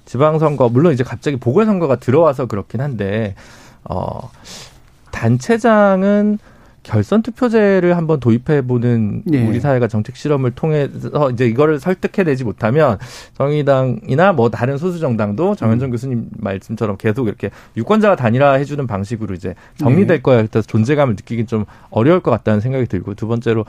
지방선거 0.06 0.70
물론 0.70 0.91
이제 0.91 1.04
갑자기 1.04 1.38
보궐선거가 1.38 1.97
들어와서 1.97 2.47
그렇긴 2.47 2.82
한데 2.82 3.36
어 3.84 4.32
단체장은 5.12 6.39
결선 6.89 7.21
투표제를 7.21 7.95
한번 7.95 8.19
도입해 8.19 8.63
보는 8.63 9.21
네. 9.25 9.47
우리 9.47 9.59
사회가 9.59 9.87
정책 9.87 10.15
실험을 10.15 10.51
통해서 10.51 11.29
이제 11.29 11.45
이거를 11.45 11.79
설득해내지 11.79 12.43
못하면 12.43 12.97
정의당이나 13.37 14.33
뭐 14.33 14.49
다른 14.49 14.79
소수 14.79 14.97
정당도 14.99 15.53
정현정 15.53 15.89
음. 15.89 15.91
교수님 15.91 16.29
말씀처럼 16.37 16.97
계속 16.97 17.27
이렇게 17.27 17.51
유권자가 17.77 18.15
단일화 18.15 18.53
해 18.53 18.65
주는 18.65 18.87
방식으로 18.87 19.35
이제 19.35 19.53
정리될 19.77 20.17
네. 20.17 20.21
거야. 20.23 20.37
그래서 20.37 20.63
존재감을 20.63 21.15
느끼긴 21.15 21.45
좀 21.45 21.65
어려울 21.91 22.21
것 22.21 22.31
같다는 22.31 22.59
생각이 22.59 22.87
들고 22.87 23.13
두 23.13 23.27
번째로 23.27 23.65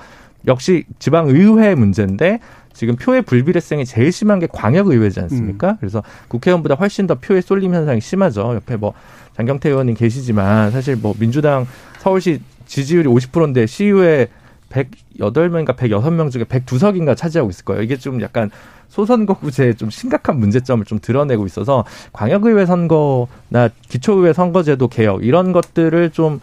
역시 0.46 0.84
지방 0.98 1.28
의회 1.28 1.74
문제인데 1.74 2.40
지금 2.72 2.96
표의 2.96 3.20
불비례성이 3.20 3.84
제일 3.84 4.12
심한 4.12 4.38
게 4.38 4.48
광역 4.50 4.86
의회지 4.86 5.20
않습니까? 5.20 5.72
음. 5.72 5.76
그래서 5.80 6.02
국회의원보다 6.28 6.74
훨씬 6.76 7.06
더 7.06 7.16
표의 7.16 7.42
쏠림 7.42 7.74
현상이 7.74 8.00
심하죠. 8.00 8.54
옆에 8.54 8.76
뭐 8.76 8.94
장경태 9.36 9.68
의원님 9.68 9.94
계시지만 9.94 10.70
사실 10.70 10.96
뭐 10.96 11.14
민주당 11.18 11.66
서울시 11.98 12.40
지지율이 12.70 13.08
50%인데 13.08 13.66
시의회 13.66 14.28
108명인가 14.70 15.74
106명 15.74 16.30
중에 16.30 16.44
102석인가 16.44 17.16
차지하고 17.16 17.50
있을 17.50 17.64
거예요. 17.64 17.82
이게 17.82 17.96
좀 17.96 18.22
약간 18.22 18.48
소선거구제의 18.88 19.74
좀 19.74 19.90
심각한 19.90 20.38
문제점을 20.38 20.84
좀 20.84 21.00
드러내고 21.00 21.46
있어서 21.46 21.84
광역의회 22.12 22.66
선거나 22.66 23.68
기초의회 23.88 24.32
선거제도 24.32 24.86
개혁 24.86 25.24
이런 25.24 25.50
것들을 25.50 26.10
좀 26.10 26.40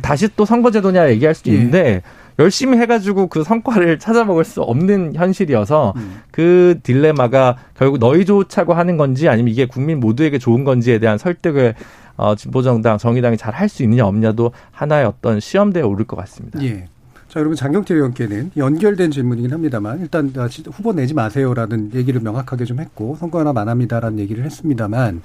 다시 0.00 0.28
또 0.34 0.46
선거제도냐 0.46 1.10
얘기할 1.10 1.34
수도 1.34 1.50
예. 1.50 1.54
있는데 1.54 1.78
예. 1.78 2.02
열심히 2.38 2.78
해가지고 2.78 3.28
그 3.28 3.44
성과를 3.44 3.98
찾아먹을 3.98 4.44
수 4.44 4.62
없는 4.62 5.14
현실이어서 5.14 5.94
음. 5.96 6.20
그 6.30 6.78
딜레마가 6.82 7.56
결국 7.76 7.98
너희 7.98 8.24
좋자고 8.24 8.74
하는 8.74 8.96
건지 8.96 9.28
아니면 9.28 9.52
이게 9.52 9.66
국민 9.66 10.00
모두에게 10.00 10.38
좋은 10.38 10.64
건지에 10.64 10.98
대한 10.98 11.18
설득을 11.18 11.74
어, 12.16 12.34
진보정당, 12.34 12.98
정의당이 12.98 13.36
잘 13.36 13.54
할 13.54 13.68
수 13.68 13.82
있느냐 13.82 14.06
없냐도 14.06 14.52
하나의 14.72 15.06
어떤 15.06 15.40
시험대에 15.40 15.82
오를 15.82 16.04
것 16.06 16.16
같습니다. 16.16 16.62
예. 16.62 16.88
자, 17.28 17.40
여러분 17.40 17.56
장경태 17.56 17.94
의원께는 17.94 18.52
연결된 18.56 19.10
질문이긴 19.10 19.52
합니다만 19.52 20.00
일단 20.00 20.32
아, 20.36 20.48
후보 20.72 20.92
내지 20.92 21.12
마세요라는 21.14 21.90
얘기를 21.94 22.20
명확하게 22.20 22.64
좀 22.64 22.80
했고 22.80 23.16
선거 23.18 23.40
하나 23.40 23.52
만합니다라는 23.52 24.18
얘기를 24.20 24.44
했습니다만 24.44 25.20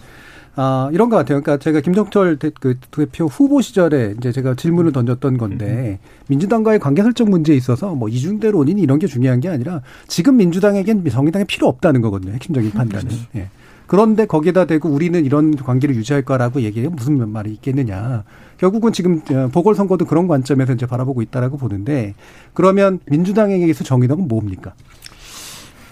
아, 0.56 0.90
이런 0.92 1.10
것 1.10 1.16
같아요. 1.16 1.42
그러니까 1.42 1.64
제가 1.64 1.80
김정철 1.80 2.38
대, 2.38 2.50
그 2.60 2.78
대표 2.92 3.26
후보 3.28 3.62
시절에 3.62 4.16
이제 4.18 4.32
제가 4.34 4.56
질문을 4.56 4.92
던졌던 4.92 5.38
건데 5.38 6.00
민주당과의 6.28 6.80
관계 6.80 7.04
설정 7.04 7.30
문제에 7.30 7.56
있어서 7.56 7.96
뭐 7.96 8.10
이중대론인 8.10 8.78
이런 8.80 9.00
게 9.00 9.08
중요한 9.08 9.40
게 9.40 9.48
아니라 9.48 9.82
지금 10.08 10.36
민주당에겐 10.38 11.06
정의당이 11.10 11.46
필요 11.46 11.68
없다는 11.68 12.02
거거든요. 12.02 12.34
핵심적인 12.34 12.72
판단은. 12.72 13.08
그렇죠. 13.08 13.26
예. 13.36 13.50
그런데 13.92 14.26
거기에다 14.26 14.64
대고 14.64 14.88
우리는 14.88 15.26
이런 15.26 15.54
관계를 15.54 15.96
유지할 15.96 16.22
거라고 16.22 16.62
얘기해 16.62 16.88
무슨 16.88 17.30
말이 17.30 17.52
있겠느냐. 17.52 18.24
결국은 18.58 18.94
지금 18.94 19.22
어, 19.30 19.50
보궐선거도 19.52 20.06
그런 20.06 20.30
관점에서 20.30 20.72
이제 20.72 20.86
바라보고 20.86 21.22
있다라고 21.22 21.58
보는데 21.58 22.14
그러면 22.54 23.02
민주당에게서 23.08 23.84
정의당은 23.84 24.30
뭡니까? 24.30 24.72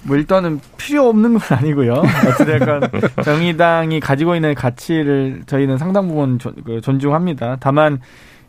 뭐 0.04 0.16
일단은 0.16 0.62
필요 0.78 1.10
없는 1.10 1.39
건 1.39 1.58
아니고요. 1.58 2.02
어찌됐건 2.30 2.89
정의당이 3.26 4.00
가지고 4.00 4.36
있는 4.36 4.56
가치를 4.56 5.41
저희는 5.45 5.78
상당 5.78 6.08
부분 6.08 6.38
그 6.64 6.80
존중합니다. 6.80 7.58
다만 7.60 8.00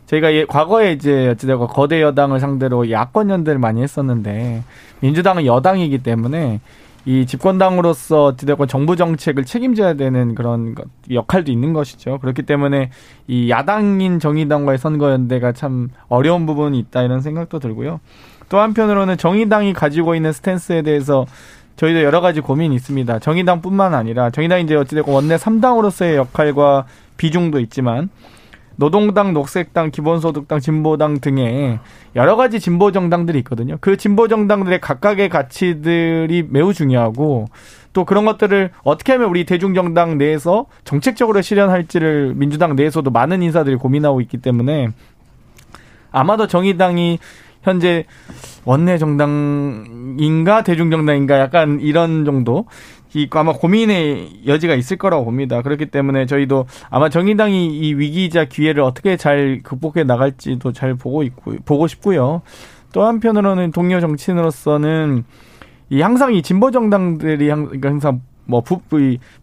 저희가 0.05 0.33
예, 0.33 0.45
과거에 0.45 0.93
이제 0.93 1.27
어찌되건 1.27 1.67
거대 1.67 2.01
여당을 2.01 2.39
상대로 2.39 2.89
야권 2.89 3.29
연대를 3.29 3.59
많이 3.59 3.83
했었는데 3.83 4.63
민주당은 5.01 5.45
여당이기 5.45 5.97
때문에 5.97 6.61
이 7.05 7.25
집권당으로서 7.25 8.25
어찌되건 8.25 8.67
정부 8.67 8.95
정책을 8.95 9.45
책임져야 9.45 9.95
되는 9.95 10.35
그런 10.35 10.75
역할도 11.11 11.51
있는 11.51 11.73
것이죠. 11.73 12.19
그렇기 12.19 12.43
때문에 12.43 12.91
이 13.27 13.49
야당인 13.49 14.19
정의당과의 14.19 14.77
선거연대가 14.77 15.51
참 15.53 15.89
어려운 16.09 16.45
부분이 16.45 16.77
있다 16.77 17.01
이런 17.01 17.21
생각도 17.21 17.59
들고요. 17.59 17.99
또 18.49 18.59
한편으로는 18.59 19.17
정의당이 19.17 19.73
가지고 19.73 20.13
있는 20.13 20.31
스탠스에 20.31 20.81
대해서 20.83 21.25
저희도 21.77 22.03
여러 22.03 22.21
가지 22.21 22.41
고민이 22.41 22.75
있습니다. 22.75 23.19
정의당뿐만 23.19 23.95
아니라 23.95 24.29
정의당이 24.29 24.63
이제 24.63 24.75
어찌됐건 24.75 25.13
원내 25.13 25.37
3당으로서의 25.37 26.15
역할과 26.15 26.85
비중도 27.17 27.59
있지만 27.61 28.09
노동당, 28.75 29.33
녹색당, 29.33 29.91
기본소득당, 29.91 30.59
진보당 30.59 31.19
등의 31.19 31.79
여러 32.15 32.35
가지 32.35 32.59
진보 32.59 32.91
정당들이 32.91 33.39
있거든요. 33.39 33.77
그 33.81 33.97
진보 33.97 34.27
정당들의 34.27 34.81
각각의 34.81 35.29
가치들이 35.29 36.47
매우 36.49 36.73
중요하고 36.73 37.47
또 37.93 38.05
그런 38.05 38.25
것들을 38.25 38.71
어떻게 38.83 39.13
하면 39.13 39.29
우리 39.29 39.45
대중정당 39.45 40.17
내에서 40.17 40.65
정책적으로 40.83 41.41
실현할지를 41.41 42.33
민주당 42.35 42.75
내에서도 42.75 43.09
많은 43.11 43.41
인사들이 43.41 43.75
고민하고 43.75 44.21
있기 44.21 44.37
때문에 44.37 44.89
아마도 46.11 46.47
정의당이 46.47 47.19
현재 47.61 48.05
원내 48.65 48.97
정당인가 48.97 50.63
대중정당인가 50.63 51.39
약간 51.39 51.79
이런 51.79 52.25
정도 52.25 52.65
이 53.13 53.27
아마 53.31 53.53
고민의 53.53 54.43
여지가 54.47 54.75
있을 54.75 54.97
거라고 54.97 55.25
봅니다. 55.25 55.61
그렇기 55.61 55.87
때문에 55.87 56.25
저희도 56.25 56.65
아마 56.89 57.09
정의당이 57.09 57.67
이 57.77 57.93
위기이자 57.93 58.45
기회를 58.45 58.83
어떻게 58.83 59.17
잘 59.17 59.59
극복해 59.63 60.03
나갈지도 60.03 60.71
잘 60.71 60.95
보고 60.95 61.23
있고 61.23 61.55
보고 61.65 61.87
싶고요. 61.87 62.41
또 62.93 63.03
한편으로는 63.03 63.71
동료 63.71 63.99
정치인으로서는 63.99 65.23
이 65.89 66.01
항상 66.01 66.33
이 66.33 66.41
진보 66.41 66.71
정당들이 66.71 67.47
그러니까 67.47 67.89
항상 67.89 68.21
뭐 68.45 68.61
부, 68.61 68.79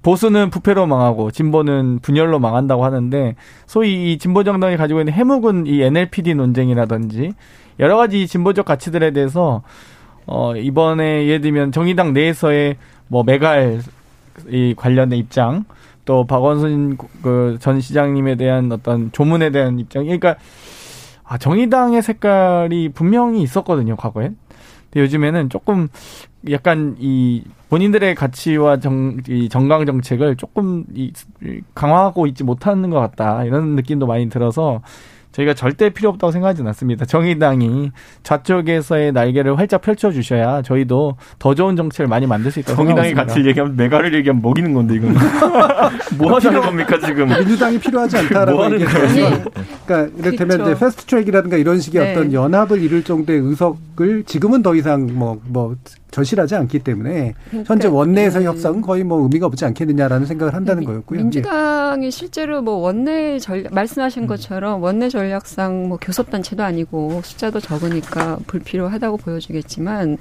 보수는 0.02 0.50
부패로 0.50 0.86
망하고 0.86 1.30
진보는 1.30 2.00
분열로 2.02 2.38
망한다고 2.38 2.84
하는데 2.84 3.36
소위 3.66 4.12
이 4.12 4.18
진보 4.18 4.44
정당이 4.44 4.76
가지고 4.76 5.00
있는 5.00 5.12
해묵은 5.12 5.66
이 5.66 5.82
NLPD 5.82 6.34
논쟁이라든지 6.34 7.32
여러 7.80 7.96
가지 7.96 8.26
진보적 8.26 8.66
가치들에 8.66 9.12
대해서 9.12 9.62
어 10.26 10.54
이번에 10.56 11.26
예를 11.26 11.40
들면 11.40 11.72
정의당 11.72 12.12
내에서의 12.12 12.76
뭐 13.09 13.22
메갈 13.24 13.80
이 14.48 14.74
관련된 14.76 15.18
입장 15.18 15.64
또 16.04 16.24
박원순 16.26 16.96
그 17.22 17.59
전 17.61 17.80
시장님에 17.80 18.36
대한 18.36 18.70
어떤 18.72 19.11
조문에 19.12 19.50
대한 19.50 19.78
입장. 19.78 20.04
그러니까 20.04 20.36
아 21.24 21.36
정의당의 21.38 22.02
색깔이 22.02 22.90
분명히 22.90 23.42
있었거든요 23.42 23.96
과거엔. 23.96 24.36
근데 24.90 25.00
요즘에는 25.04 25.50
조금 25.50 25.88
약간 26.50 26.96
이 26.98 27.44
본인들의 27.68 28.14
가치와 28.14 28.78
정, 28.78 29.18
이 29.28 29.48
정강 29.50 29.84
정책을 29.84 30.36
조금 30.36 30.84
이 30.94 31.12
강화하고 31.74 32.26
있지 32.28 32.44
못하는 32.44 32.88
것 32.88 32.98
같다. 33.00 33.44
이런 33.44 33.76
느낌도 33.76 34.06
많이 34.06 34.30
들어서 34.30 34.80
저희가 35.33 35.55
절대 35.55 35.91
필요 35.91 36.09
없다고 36.11 36.31
생각하지 36.33 36.62
않습니다. 36.62 37.05
정의당이 37.05 37.93
좌쪽에서의 38.22 39.12
날개를 39.12 39.59
활짝 39.59 39.83
펼쳐주셔야 39.83 40.62
저희도 40.62 41.16
더 41.39 41.55
좋은 41.55 41.76
정책을 41.76 42.09
많이 42.09 42.26
만들 42.26 42.51
수 42.51 42.61
있다고 42.61 42.76
정의당이 42.76 43.14
같이 43.14 43.45
얘기하면 43.45 43.76
메가를 43.76 44.14
얘기하면 44.14 44.43
먹이는 44.43 44.74
건데 44.74 44.95
이건 44.95 45.14
뭐 46.18 46.35
하시는 46.35 46.61
겁니까 46.61 46.99
지금? 46.99 47.29
민주당이 47.29 47.79
필요하지 47.79 48.16
않다라고 48.16 48.59
뭐 48.59 48.72
얘기해서 48.72 49.51
그러니까 49.87 50.18
이를테면 50.18 50.62
이제 50.62 50.79
패스트트랙이라든가 50.79 51.57
이런 51.57 51.79
식의 51.81 52.03
네. 52.03 52.12
어떤 52.12 52.33
연합을 52.33 52.81
이룰 52.83 53.05
정도의 53.05 53.39
의석을 53.41 54.24
지금은 54.24 54.62
더 54.62 54.74
이상 54.74 55.07
뭐뭐 55.12 55.41
뭐 55.47 55.76
절실하지 56.11 56.55
않기 56.57 56.79
때문에 56.81 57.35
그러니까, 57.51 57.74
현재 57.74 57.87
원내에서 57.87 58.39
네. 58.39 58.47
협상은 58.47 58.81
거의 58.81 59.05
뭐 59.05 59.22
의미가 59.22 59.47
없지 59.47 59.64
않겠느냐라는 59.66 60.26
생각을 60.26 60.55
한다는 60.55 60.85
거였고요. 60.85 61.20
민주당이 61.20 62.11
실제로 62.11 62.62
뭐 62.62 62.76
원내 62.76 63.39
전 63.39 63.66
말씀하신 63.70 64.22
음. 64.22 64.26
것처럼 64.26 64.83
원내 64.83 65.11
전 65.11 65.17
략상 65.22 65.88
뭐 65.88 65.98
교섭단체도 66.00 66.62
아니고 66.62 67.20
숫자도 67.24 67.60
적으니까 67.60 68.38
불필요하다고 68.46 69.16
보여지겠지만 69.18 70.18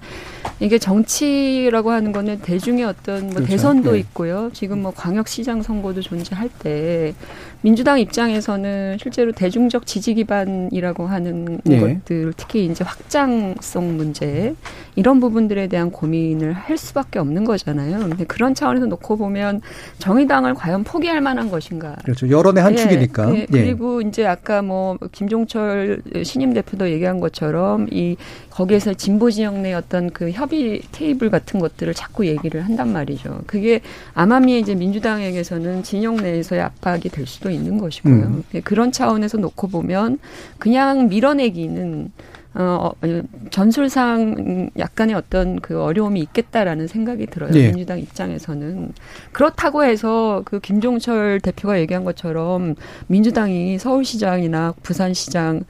이게 0.59 0.77
정치라고 0.77 1.91
하는 1.91 2.11
거는 2.11 2.41
대중의 2.41 2.85
어떤 2.85 3.21
뭐 3.23 3.35
그렇죠. 3.35 3.47
대선도 3.47 3.91
네. 3.93 3.99
있고요. 3.99 4.49
지금 4.53 4.81
뭐 4.81 4.91
광역시장 4.95 5.61
선거도 5.61 6.01
존재할 6.01 6.49
때 6.59 7.13
민주당 7.61 7.99
입장에서는 7.99 8.97
실제로 8.99 9.31
대중적 9.31 9.85
지지 9.85 10.13
기반이라고 10.13 11.07
하는 11.07 11.59
네. 11.63 11.79
것들 11.79 12.33
특히 12.37 12.65
이제 12.65 12.83
확장성 12.83 13.97
문제 13.97 14.55
이런 14.95 15.19
부분들에 15.19 15.67
대한 15.67 15.91
고민을 15.91 16.53
할 16.53 16.77
수밖에 16.77 17.19
없는 17.19 17.45
거잖아요. 17.45 17.99
근데 17.99 18.25
그런 18.25 18.53
차원에서 18.55 18.87
놓고 18.87 19.17
보면 19.17 19.61
정의당을 19.99 20.55
과연 20.55 20.83
포기할 20.83 21.21
만한 21.21 21.49
것인가? 21.51 21.95
그렇죠. 22.03 22.29
여론의 22.29 22.63
한 22.63 22.73
예, 22.73 22.77
축이니까. 22.77 23.35
예, 23.35 23.45
그리고 23.45 24.03
예. 24.03 24.07
이제 24.07 24.25
아까 24.25 24.61
뭐 24.61 24.97
김종철 25.11 26.01
신임 26.23 26.53
대표도 26.53 26.89
얘기한 26.89 27.19
것처럼 27.19 27.87
이 27.91 28.17
거기에서 28.49 28.93
진보 28.95 29.29
지역 29.29 29.59
내 29.59 29.73
어떤 29.73 30.09
그 30.09 30.31
협의 30.31 30.81
테이블 30.91 31.29
같은 31.29 31.59
것들을 31.59 31.93
자꾸 31.93 32.25
얘기를 32.25 32.65
한단 32.65 32.91
말이죠. 32.91 33.41
그게 33.45 33.81
암암리에 34.15 34.59
이제 34.59 34.73
민주당에게서는 34.73 35.83
진영 35.83 36.17
내에서의 36.17 36.61
압박이 36.61 37.09
될 37.09 37.27
수도 37.27 37.46
있는 37.51 37.77
것이고요. 37.77 38.13
음. 38.13 38.43
네, 38.51 38.61
그런 38.61 38.91
차원에서 38.91 39.37
놓고 39.37 39.67
보면 39.67 40.19
그냥 40.57 41.07
밀어내기는 41.07 42.11
어, 42.53 42.89
어, 42.89 43.21
전술상 43.51 44.71
약간의 44.79 45.15
어떤 45.15 45.59
그 45.59 45.79
어려움이 45.79 46.19
있겠다라는 46.21 46.87
생각이 46.87 47.27
들어요. 47.27 47.51
네. 47.51 47.67
민주당 47.67 47.99
입장에서는. 47.99 48.93
그렇다고 49.31 49.83
해서 49.83 50.41
그 50.43 50.59
김종철 50.59 51.39
대표가 51.39 51.79
얘기한 51.79 52.03
것처럼 52.03 52.73
민주당이 53.07 53.77
서울시장이나 53.77 54.73
부산시장 54.81 55.65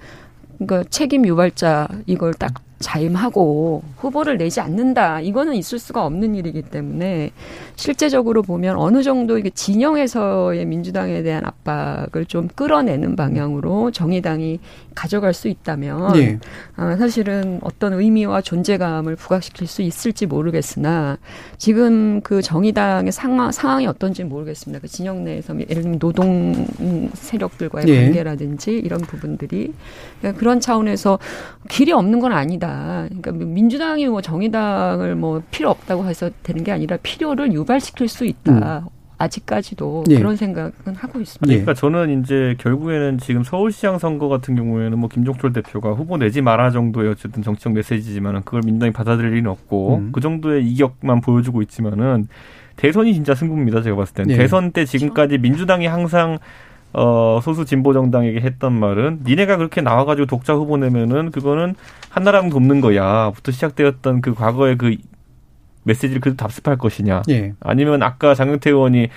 그러니까 0.57 0.89
책임 0.89 1.25
유발자 1.28 1.89
이걸 2.05 2.34
딱 2.34 2.53
자임하고 2.80 3.84
후보를 3.97 4.38
내지 4.38 4.59
않는다. 4.59 5.21
이거는 5.21 5.55
있을 5.55 5.80
수가 5.80 6.05
없는 6.05 6.36
일이기 6.36 6.61
때문에 6.61 7.32
실제적으로 7.75 8.41
보면 8.43 8.75
어느 8.78 9.01
정도 9.03 9.38
이게 9.38 9.49
진영에서의 9.49 10.65
민주당에 10.65 11.23
대한 11.23 11.45
압박을 11.45 12.25
좀 12.25 12.47
끌어내는 12.47 13.15
방향으로 13.15 13.91
정의당이 13.91 14.59
가져갈 14.98 15.34
수 15.36 15.48
있다면 15.48 16.14
네. 16.14 16.39
아, 16.76 16.95
사실은 16.95 17.60
어떤 17.62 17.93
의미와 17.93 18.41
존재감을 18.41 19.16
부각시킬 19.16 19.68
수 19.68 19.84
있을지 19.84 20.26
모르겠으나 20.26 21.20
지금 21.60 22.20
그 22.22 22.41
정의당의 22.41 23.12
상황, 23.12 23.52
상황이 23.52 23.86
어떤지 23.86 24.24
모르겠습니다. 24.24 24.82
그 24.82 24.88
진영 24.88 25.24
내에서 25.24 25.54
예를 25.60 25.84
들면 25.84 26.00
노동 26.00 26.66
세력들과의 27.14 27.86
네. 27.86 28.04
관계라든지 28.06 28.72
이런 28.72 29.00
부분들이 29.02 29.72
그러니까 30.20 30.39
그런 30.39 30.60
차원에서 30.60 31.20
길이 31.70 31.91
없는 31.91 32.20
건 32.20 32.32
아니다. 32.32 33.06
그러니까 33.08 33.32
민주당이 33.34 34.08
뭐 34.08 34.22
정의당을 34.22 35.14
뭐 35.14 35.43
필요 35.52 35.70
없다고 35.70 36.06
해서 36.06 36.32
되는 36.41 36.64
게 36.64 36.72
아니라 36.72 36.98
필요를 36.98 37.54
유발시킬 37.54 38.08
수 38.08 38.26
있다. 38.26 38.80
음. 38.80 38.97
아직까지도 39.18 40.05
예. 40.09 40.18
그런 40.18 40.36
생각은 40.36 40.95
하고 40.95 41.20
있습니다. 41.20 41.47
그러니까 41.47 41.74
저는 41.74 42.22
이제 42.22 42.55
결국에는 42.59 43.18
지금 43.18 43.43
서울시장 43.43 43.97
선거 43.97 44.28
같은 44.28 44.55
경우에는 44.55 44.97
뭐 44.97 45.09
김종철 45.09 45.53
대표가 45.53 45.91
후보 45.91 46.18
내지 46.18 46.41
마라 46.41 46.72
정도의 46.72 47.09
어쨌든 47.09 47.41
정치적 47.41 47.74
메시지지만은 47.74 48.43
그걸 48.43 48.61
민당이 48.65 48.91
받아들일 48.93 49.32
리는 49.32 49.49
없고 49.49 49.95
음. 49.95 50.09
그 50.11 50.22
정도의 50.22 50.68
이격만 50.68 51.22
보여주고 51.22 51.61
있지만은 51.63 52.28
대선이 52.76 53.13
진짜 53.13 53.34
승부입니다. 53.34 53.82
제가 53.82 53.95
봤을 53.95 54.13
때는 54.13 54.32
예. 54.32 54.38
대선 54.38 54.72
때 54.72 54.86
지금까지 54.86 55.39
민주당이 55.39 55.88
항상 55.88 56.38
어, 56.93 57.39
소수 57.43 57.65
진보 57.65 57.93
정당에게 57.93 58.39
했던 58.39 58.74
말은 58.74 59.22
니네가 59.26 59.57
그렇게 59.57 59.82
나와가지고 59.82 60.26
독자 60.26 60.53
후보 60.53 60.78
내면은 60.78 61.32
그거는 61.32 61.76
한나라당 62.09 62.49
돕는 62.49 62.82
거야부터 62.82 63.51
시작되었던 63.51 64.22
그 64.22 64.34
과거의 64.34 64.78
그 64.78 64.95
메시지를 65.88 66.22
그대로 66.22 66.36
답습할 66.36 66.78
것이냐. 66.78 67.24
예. 67.30 67.54
아니면 67.60 68.04
아까 68.04 68.36
장영태 68.36 68.70
의원이 68.70 69.10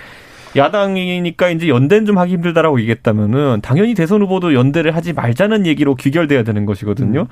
야당이니까 0.55 1.49
이제 1.49 1.69
연대는 1.69 2.05
좀 2.05 2.17
하기 2.17 2.33
힘들다라고 2.33 2.79
얘기했다면은 2.81 3.61
당연히 3.61 3.93
대선 3.93 4.21
후보도 4.21 4.53
연대를 4.53 4.95
하지 4.95 5.13
말자는 5.13 5.65
얘기로 5.65 5.95
귀결돼야 5.95 6.43
되는 6.43 6.65
것이거든요. 6.65 7.21
음. 7.21 7.27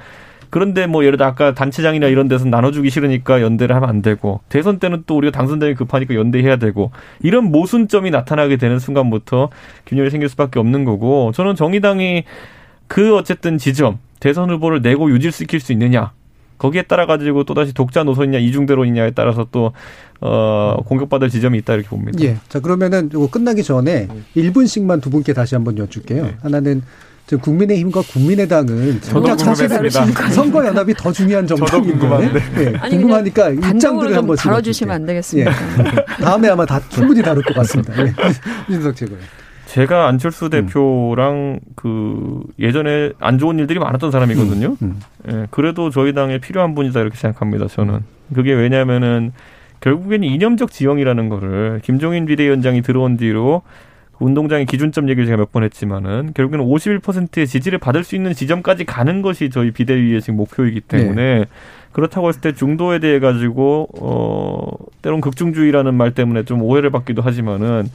그런데 0.50 0.88
뭐 0.88 1.04
예를 1.04 1.18
들어 1.18 1.28
아까 1.28 1.54
단체장이나 1.54 2.08
이런 2.08 2.28
데서 2.28 2.46
나눠주기 2.46 2.90
싫으니까 2.90 3.42
연대를 3.42 3.76
하면 3.76 3.88
안 3.88 4.02
되고 4.02 4.42
대선 4.50 4.80
때는 4.80 5.04
또 5.06 5.18
우리가 5.18 5.32
당선되기 5.32 5.76
급하니까 5.76 6.16
연대해야 6.16 6.56
되고 6.56 6.92
이런 7.22 7.46
모순점이 7.46 8.10
나타나게 8.10 8.58
되는 8.58 8.80
순간부터 8.80 9.50
균열이 9.86 10.10
생길 10.10 10.28
수밖에 10.30 10.60
없는 10.60 10.86
거고 10.86 11.32
저는 11.34 11.56
정의당이 11.56 12.24
그 12.88 13.16
어쨌든 13.16 13.60
지점 13.60 14.00
대선 14.20 14.50
후보를 14.50 14.82
내고 14.82 15.12
유지시킬 15.12 15.60
수 15.60 15.72
있느냐 15.74 16.12
거기에 16.60 16.84
따라 16.84 17.08
가지고 17.08 17.44
또 17.46 17.56
다시 17.56 17.74
독자 17.74 18.04
노선이냐 18.04 18.38
이중대론이냐에 18.38 19.12
따라서 19.12 19.48
또 19.52 19.72
어, 20.22 20.78
공격받을 20.86 21.30
지점이 21.30 21.58
있다 21.60 21.74
이렇게 21.74 21.90
봅니다. 21.90 22.20
예. 22.22 22.38
자, 22.50 22.60
그러면은 22.60 23.10
이거 23.12 23.28
끝나기 23.28 23.64
전에 23.64 24.08
1분씩만 24.36 25.02
두 25.02 25.10
분께 25.10 25.34
다시 25.34 25.56
한번 25.56 25.78
여쭐게요. 25.78 26.24
네. 26.24 26.36
하나는 26.42 26.84
지금 27.26 27.42
국민의힘과 27.42 28.02
국민의당은 28.12 29.02
저도 29.02 29.38
사실은 29.38 29.90
선거 30.34 30.66
연합이 30.66 30.94
더 30.96 31.12
중요한 31.12 31.48
정당인데 31.48 32.40
네. 32.56 32.74
궁금하니까 32.90 33.52
입장들을 33.52 34.18
한번 34.18 34.36
다뤄주시면 34.36 34.96
안 34.96 35.06
되겠습니까? 35.06 35.52
예. 35.52 35.96
다음에 36.24 36.50
아마 36.50 36.66
다 36.66 36.82
충분히 36.90 37.22
다룰 37.22 37.44
것 37.44 37.54
같습니다. 37.54 37.94
예. 38.04 38.14
윤석 38.70 38.96
최고요. 38.96 39.20
제가 39.70 40.08
안철수 40.08 40.46
음. 40.46 40.50
대표랑 40.50 41.36
음. 41.36 41.60
그 41.76 42.42
예전에 42.58 43.12
안 43.20 43.38
좋은 43.38 43.60
일들이 43.60 43.78
많았던 43.78 44.10
사람이거든요. 44.10 44.78
음. 44.82 45.00
음. 45.28 45.32
예, 45.32 45.48
그래도 45.52 45.92
저희 45.92 46.14
당에 46.14 46.40
필요한 46.40 46.74
분이다 46.74 47.00
이렇게 47.00 47.16
생각합니다. 47.18 47.68
저는 47.68 48.00
그게 48.34 48.52
왜냐하면은 48.54 49.32
결국에는 49.82 50.28
이념적 50.28 50.72
지형이라는 50.72 51.30
거를 51.30 51.82
김종인 51.84 52.26
비대위원장이 52.26 52.82
들어온 52.82 53.16
뒤로 53.16 53.62
운동장의 54.20 54.66
기준점 54.66 55.08
얘기를 55.08 55.28
제가 55.28 55.38
몇 55.38 55.52
번 55.52 55.64
했지만은 55.64 56.32
결국에는 56.34 56.66
51%의 56.66 57.46
지지를 57.48 57.78
받을 57.78 58.04
수 58.04 58.16
있는 58.16 58.34
지점까지 58.34 58.86
가는 58.86 59.22
것이 59.22 59.52
저희 59.52 59.70
비대위의 59.72 60.22
지금 60.22 60.38
목표이기 60.38 60.82
때문에 60.82 61.40
네. 61.40 61.46
그렇다고 61.92 62.28
했을 62.28 62.42
때 62.42 62.54
중도에 62.54 62.98
대해 63.00 63.20
가지고 63.20 63.88
어 64.02 64.72
때론 65.04 65.22
극중주의라는 65.22 65.94
말 65.94 66.12
때문에 66.16 66.44
좀 66.44 66.62
오해를 66.64 66.90
받기도 66.90 67.22
하지만은 67.22 67.88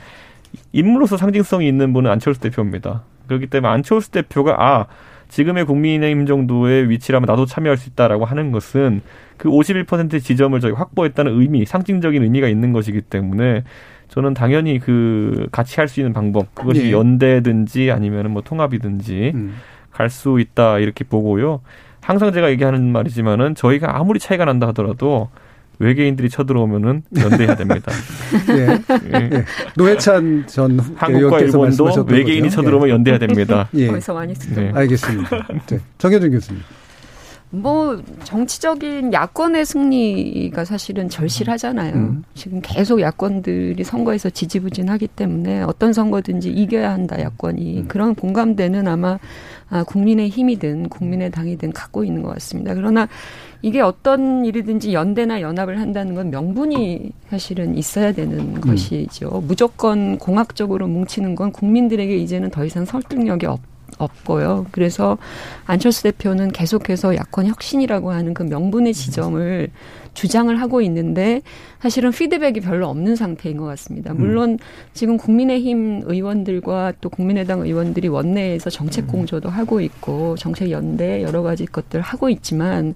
인물로서 0.72 1.16
상징성이 1.16 1.68
있는 1.68 1.92
분은 1.92 2.10
안철수 2.10 2.40
대표입니다. 2.40 3.02
그렇기 3.26 3.46
때문에 3.46 3.72
안철수 3.72 4.10
대표가 4.10 4.56
아 4.58 4.86
지금의 5.28 5.64
국민의힘 5.64 6.26
정도의 6.26 6.88
위치라면 6.90 7.26
나도 7.26 7.46
참여할 7.46 7.76
수 7.76 7.88
있다라고 7.88 8.24
하는 8.24 8.52
것은 8.52 9.00
그 9.36 9.48
51%의 9.48 10.20
지점을 10.20 10.58
저희 10.60 10.72
확보했다는 10.72 11.40
의미, 11.40 11.64
상징적인 11.64 12.22
의미가 12.22 12.48
있는 12.48 12.72
것이기 12.72 13.00
때문에 13.00 13.64
저는 14.08 14.34
당연히 14.34 14.78
그 14.78 15.48
같이 15.50 15.80
할 15.80 15.88
수 15.88 16.00
있는 16.00 16.12
방법 16.12 16.54
그것이 16.54 16.84
네. 16.84 16.92
연대든지 16.92 17.90
아니면은 17.90 18.30
뭐 18.30 18.42
통합이든지 18.42 19.32
음. 19.34 19.54
갈수 19.90 20.40
있다 20.40 20.78
이렇게 20.78 21.04
보고요. 21.04 21.62
항상 22.00 22.32
제가 22.32 22.50
얘기하는 22.50 22.92
말이지만은 22.92 23.54
저희가 23.54 23.96
아무리 23.96 24.18
차이가 24.18 24.44
난다 24.44 24.68
하더라도 24.68 25.30
외계인들이 25.78 26.28
쳐들어오면은 26.28 27.02
연대해야 27.16 27.56
됩니다. 27.56 27.92
예. 28.50 28.80
예. 29.12 29.44
노회찬 29.76 30.46
전 30.46 30.78
한국과 30.96 31.40
일본도 31.40 32.04
외계인이 32.06 32.48
거죠? 32.48 32.56
쳐들어오면 32.56 32.88
예. 32.88 32.92
연대해야 32.92 33.18
됩니다. 33.18 33.68
예. 33.74 33.88
거기서 33.88 34.14
많이 34.14 34.34
듣죠. 34.34 34.60
네. 34.60 34.70
알겠습니다. 34.74 35.46
네. 35.66 35.78
정혜준 35.98 36.30
교수님. 36.30 36.62
뭐 37.54 38.02
정치적인 38.24 39.12
야권의 39.12 39.64
승리가 39.64 40.64
사실은 40.64 41.08
절실하잖아요. 41.08 41.94
음. 41.94 42.24
지금 42.34 42.60
계속 42.60 43.00
야권들이 43.00 43.84
선거에서 43.84 44.28
지지부진하기 44.28 45.06
때문에 45.08 45.62
어떤 45.62 45.92
선거든지 45.92 46.50
이겨야 46.50 46.92
한다 46.92 47.20
야권이 47.20 47.78
음. 47.82 47.88
그런 47.88 48.16
공감대는 48.16 48.88
아마 48.88 49.18
아, 49.70 49.84
국민의 49.84 50.30
힘이든 50.30 50.88
국민의 50.88 51.30
당이든 51.30 51.72
갖고 51.72 52.02
있는 52.04 52.22
것 52.22 52.30
같습니다. 52.34 52.74
그러나 52.74 53.08
이게 53.64 53.80
어떤 53.80 54.44
일이든지 54.44 54.92
연대나 54.92 55.40
연합을 55.40 55.80
한다는 55.80 56.14
건 56.14 56.28
명분이 56.28 57.12
사실은 57.30 57.78
있어야 57.78 58.12
되는 58.12 58.38
음. 58.38 58.60
것이죠. 58.60 59.42
무조건 59.48 60.18
공학적으로 60.18 60.86
뭉치는 60.86 61.34
건 61.34 61.50
국민들에게 61.50 62.14
이제는 62.14 62.50
더 62.50 62.66
이상 62.66 62.84
설득력이 62.84 63.46
없. 63.46 63.60
없고요. 63.96 64.66
그래서 64.70 65.16
안철수 65.64 66.02
대표는 66.02 66.52
계속해서 66.52 67.16
야권 67.16 67.46
혁신이라고 67.46 68.10
하는 68.10 68.34
그 68.34 68.42
명분의 68.42 68.92
지점을 68.92 69.70
주장을 70.14 70.60
하고 70.60 70.80
있는데 70.82 71.40
사실은 71.84 72.12
피드백이 72.12 72.60
별로 72.60 72.88
없는 72.88 73.14
상태인 73.14 73.58
것 73.58 73.66
같습니다. 73.66 74.12
음. 74.12 74.16
물론 74.16 74.50
음. 74.52 74.58
지금 74.94 75.18
국민의힘 75.18 76.04
의원들과 76.06 76.94
또 77.02 77.10
국민의당 77.10 77.60
의원들이 77.60 78.08
원내에서 78.08 78.70
정책 78.70 79.04
음. 79.04 79.08
공조도 79.08 79.50
하고 79.50 79.82
있고 79.82 80.34
정책 80.38 80.70
연대 80.70 81.22
여러 81.22 81.42
가지 81.42 81.66
것들 81.66 82.00
하고 82.00 82.30
있지만 82.30 82.94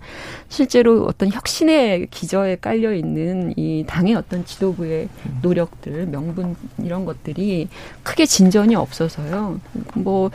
실제로 0.48 1.04
어떤 1.04 1.30
혁신의 1.30 2.06
기저에 2.10 2.56
깔려 2.56 2.94
있는 2.94 3.52
이 3.58 3.84
당의 3.86 4.14
어떤 4.14 4.46
지도부의 4.46 5.10
노력들 5.42 6.06
명분 6.06 6.56
이런 6.78 7.04
것들이 7.04 7.68
크게 8.02 8.24
진전이 8.24 8.74
없어서요. 8.74 9.60
뭐 9.96 10.30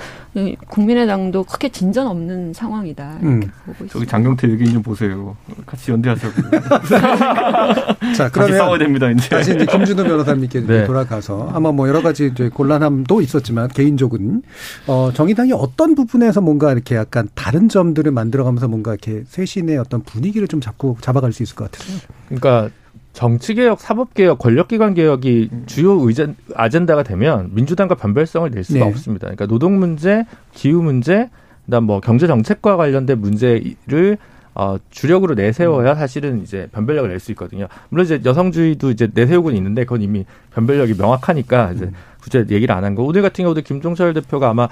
국민의당도 0.68 1.46
크게 1.46 1.70
진전 1.70 2.06
없는 2.06 2.54
상황이다 2.54 3.18
이렇게 3.20 3.26
음. 3.26 3.40
보고 3.66 3.72
있습니다. 3.86 3.94
저기 3.94 4.06
장경태 4.06 4.48
얘기 4.48 4.72
좀 4.72 4.84
보세요. 4.84 5.36
같이 5.66 5.90
연대하자고. 5.90 6.34
자, 8.16 8.30
그 8.30 8.43
러면 8.48 8.58
싸워야 8.58 8.80
됩니다. 8.80 9.10
이제. 9.10 9.30
다시 9.30 9.56
이제 9.56 9.66
김준호 9.66 10.04
변호사님께 10.04 10.66
네. 10.66 10.86
돌아가서 10.86 11.50
아마 11.54 11.72
뭐 11.72 11.88
여러 11.88 12.02
가지 12.02 12.28
이제 12.28 12.50
곤란함도 12.50 13.22
있었지만 13.22 13.70
개인적은 13.70 14.44
어, 14.88 15.12
정의당이 15.14 15.54
어떤 15.54 15.96
부분에서 15.96 16.42
뭔가 16.42 16.72
이렇게 16.72 16.96
약간 16.96 17.28
다른 17.36 17.70
점들을 17.70 18.12
만들어가면서 18.12 18.68
뭔가 18.68 18.92
이렇게 18.92 19.24
쇄신의 19.28 19.78
어떤 19.78 20.02
분위기를 20.04 20.48
좀 20.48 20.62
잡고 20.62 20.98
잡아갈 21.02 21.32
수 21.34 21.44
있을 21.44 21.56
것 21.56 21.72
같아요. 21.72 21.98
그러니까 22.28 22.70
정치개혁, 23.14 23.80
사법개혁, 23.80 24.40
권력기관 24.40 24.96
개혁이 24.96 25.50
주요 25.68 26.00
의전, 26.02 26.36
아젠다가 26.56 27.04
되면 27.04 27.52
민주당과 27.54 27.96
변별성을 27.96 28.50
낼 28.50 28.64
수가 28.64 28.80
네. 28.80 28.86
없습니다. 28.86 29.26
그러니까 29.28 29.46
노동 29.46 29.78
문제, 29.78 30.26
기후 30.54 30.82
문제, 30.82 31.30
그다음 31.66 31.86
뭐 31.86 32.00
경제 32.02 32.28
정책과 32.28 32.76
관련된 32.76 33.20
문제를 33.20 34.18
어, 34.56 34.78
주력으로 34.92 35.36
내세워야 35.36 35.94
음. 35.94 35.96
사실은 35.98 36.42
이제 36.44 36.68
변별력을 36.72 37.10
낼 37.10 37.20
수 37.20 37.32
있거든요. 37.32 37.68
물론 37.90 38.06
이제 38.06 38.22
여성주의도 38.24 38.92
이제 38.92 39.10
내세우고는 39.14 39.58
있는데 39.58 39.84
그건 39.84 40.02
이미 40.02 40.26
변별력이 40.54 40.94
명확하니까 40.96 41.72
이제 41.74 41.86
음. 41.86 41.94
굳이 42.22 42.38
얘기를 42.38 42.74
안 42.74 42.84
한 42.84 42.96
거. 42.96 43.04
오늘 43.04 43.22
같은 43.22 43.44
경우도 43.44 43.62
김종철 43.62 44.14
대표가 44.14 44.50
아마 44.50 44.68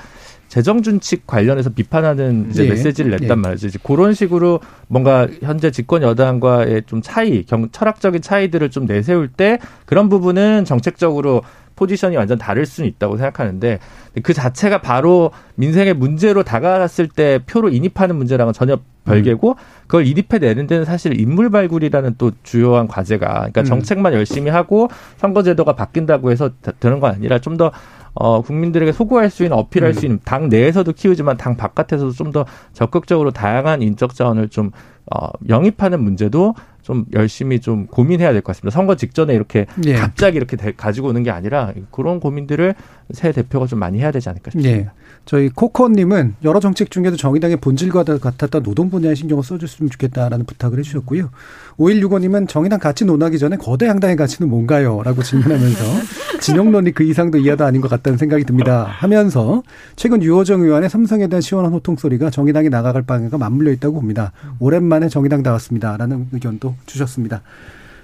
재정준칙 0.48 1.26
관련해서 1.28 1.70
비판하는 1.70 2.48
이제 2.50 2.66
예. 2.66 2.70
메시지를 2.70 3.12
냈단 3.12 3.30
예. 3.30 3.36
말이죠. 3.36 3.68
이제 3.68 3.80
그런 3.82 4.14
식으로 4.14 4.60
뭔가 4.88 5.28
현재 5.42 5.72
집권 5.72 6.02
여당과의 6.02 6.84
좀 6.88 7.02
차이, 7.02 7.44
경, 7.46 7.70
철학적인 7.72 8.22
차이들을 8.22 8.70
좀 8.70 8.86
내세울 8.86 9.30
때 9.30 9.60
그런 9.86 10.10
부분은 10.10 10.66
정책적으로 10.66 11.42
포지션이 11.76 12.16
완전 12.18 12.38
다를 12.38 12.66
수는 12.66 12.90
있다고 12.90 13.18
생각하는데 13.18 13.80
그 14.24 14.34
자체가 14.34 14.82
바로 14.82 15.32
민생의 15.56 15.94
문제로 15.94 16.44
다가갔을 16.44 17.08
때 17.08 17.40
표로 17.46 17.70
인입하는 17.70 18.16
문제랑은 18.16 18.54
전혀 18.54 18.78
별개고 19.06 19.56
그걸 19.84 20.06
인입해 20.06 20.38
내는 20.38 20.68
데는 20.68 20.86
사실 20.86 21.20
인물 21.20 21.50
발굴이라는 21.50 22.16
또 22.18 22.32
주요한 22.44 22.88
과제가 22.88 23.28
그러니까 23.28 23.62
음. 23.62 23.66
정책만 23.66 24.14
열심히 24.14 24.52
하고 24.52 24.90
선거제도가 25.18 25.74
바뀐다고 25.74 26.32
해서 26.32 26.52
되는 26.80 27.00
건 27.00 27.12
아니라 27.12 27.40
좀더 27.40 27.72
어, 28.14 28.42
국민들에게 28.42 28.92
소구할 28.92 29.30
수 29.30 29.44
있는 29.44 29.58
어필할 29.58 29.92
음. 29.92 29.94
수 29.94 30.06
있는 30.06 30.20
당 30.26 30.50
내에서도 30.50 30.92
키우지만 30.92 31.38
당 31.38 31.56
바깥에서도 31.56 32.12
좀 32.12 32.32
더 32.32 32.46
적극적으로 32.72 33.32
다양한 33.32 33.82
인적 33.82 34.16
자원을 34.16 34.48
좀 34.48 34.72
어, 35.14 35.28
영입하는 35.50 36.02
문제도 36.02 36.56
좀 36.82 37.06
열심히 37.14 37.60
좀 37.60 37.86
고민해야 37.88 38.32
될 38.32 38.42
것 38.42 38.48
같습니다. 38.54 38.74
선거 38.76 38.96
직전에 38.96 39.34
이렇게 39.34 39.66
예. 39.86 39.94
갑자기 39.96 40.38
이렇게 40.38 40.58
대, 40.58 40.72
가지고 40.72 41.10
오는 41.10 41.24
게 41.24 41.30
아니라 41.32 41.74
그런 41.92 42.20
고민들을 42.20 42.76
새 43.14 43.32
대표가 43.32 43.68
좀 43.68 43.80
많이 43.80 44.00
해야 44.00 44.12
되지 44.12 44.30
않을까 44.30 44.52
싶습니다. 44.52 44.92
예. 44.92 45.02
저희 45.26 45.50
코코님은 45.50 46.36
여러 46.44 46.60
정책 46.60 46.90
중에도 46.90 47.16
정의당의 47.16 47.58
본질과 47.58 48.04
같았던 48.04 48.64
노동 48.64 48.90
분야에 48.90 49.16
신경을 49.16 49.44
써줬으면 49.44 49.90
좋겠다라는 49.92 50.46
부탁을 50.46 50.80
해주셨고요. 50.80 51.30
5165님은 51.78 52.48
정의당 52.48 52.80
같이 52.80 53.06
논하기 53.06 53.38
전에 53.38 53.58
거대 53.58 53.88
양당의 53.88 54.16
가치는 54.16 54.50
뭔가요? 54.50 55.02
라고 55.04 55.22
질문하면서 55.22 55.84
진영론이 56.42 56.92
그 56.94 57.04
이상도 57.04 57.38
이하도 57.38 57.64
아닌 57.64 57.82
것 57.82 57.88
같다는 57.88 58.18
생각이 58.18 58.44
듭니다. 58.46 58.84
하면서 58.90 59.62
최근 59.96 60.24
유호정 60.24 60.62
의원의 60.62 60.90
삼성에 60.90 61.28
대한 61.28 61.42
시원한 61.42 61.72
호통 61.72 61.98
소리가 61.98 62.30
정의당이 62.32 62.70
나가갈 62.70 63.04
방향과 63.04 63.38
맞물려 63.38 63.72
있다고 63.74 63.96
봅니다. 63.96 64.32
오랜만에 64.60 65.08
정의당 65.08 65.44
나왔습니다. 65.44 65.98
라는 65.98 66.28
의견도 66.32 66.76
주셨습니다. 66.88 67.42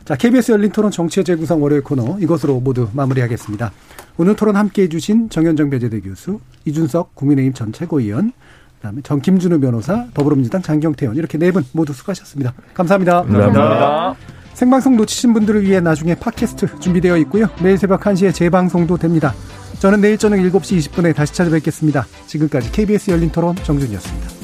자, 0.08 0.16
KBS 0.16 0.54
열린 0.54 0.72
토론 0.72 0.90
정치의 0.90 1.26
재구성 1.26 1.62
월요일 1.62 1.84
코너 1.84 2.18
이것으로 2.20 2.62
모두 2.62 2.88
마무리하겠습니다. 2.94 3.74
오늘 4.18 4.38
토론 4.38 4.56
함께 4.56 4.84
해주신 4.84 5.30
정현정 5.30 5.70
배재대 5.70 6.00
교수, 6.00 6.40
이준석 6.64 7.14
국민의힘 7.14 7.54
전 7.54 7.74
최고위원, 7.74 8.32
그다음에 8.78 9.02
정 9.04 9.20
김준우 9.20 9.60
변호사, 9.60 10.06
더불어민주당 10.14 10.62
장경태 10.62 11.08
의원 11.08 11.18
이렇게 11.18 11.38
네 11.38 11.52
분 11.52 11.66
모두 11.74 11.92
수고하셨습니다. 11.92 12.54
감사합니다. 12.74 13.24
감사합니다. 13.24 13.64
감사합니다. 13.64 14.16
생방송 14.54 14.96
놓치신 14.96 15.34
분들을 15.34 15.64
위해 15.64 15.82
나중에 15.82 16.16
팟캐스트 16.16 16.80
준비되어 16.80 17.18
있고요. 17.18 17.48
매일 17.62 17.78
새벽 17.78 18.00
1시에 18.00 18.34
재방송도 18.34 18.98
됩니다. 18.98 19.34
저는 19.80 20.00
내일 20.00 20.18
저녁 20.18 20.38
7시 20.38 20.90
20분에 20.90 21.14
다시 21.14 21.34
찾아뵙겠습니다. 21.34 22.08
지금까지 22.28 22.72
KBS 22.72 23.12
열린 23.12 23.30
토론 23.30 23.56
정준이었습니다. 23.58 24.37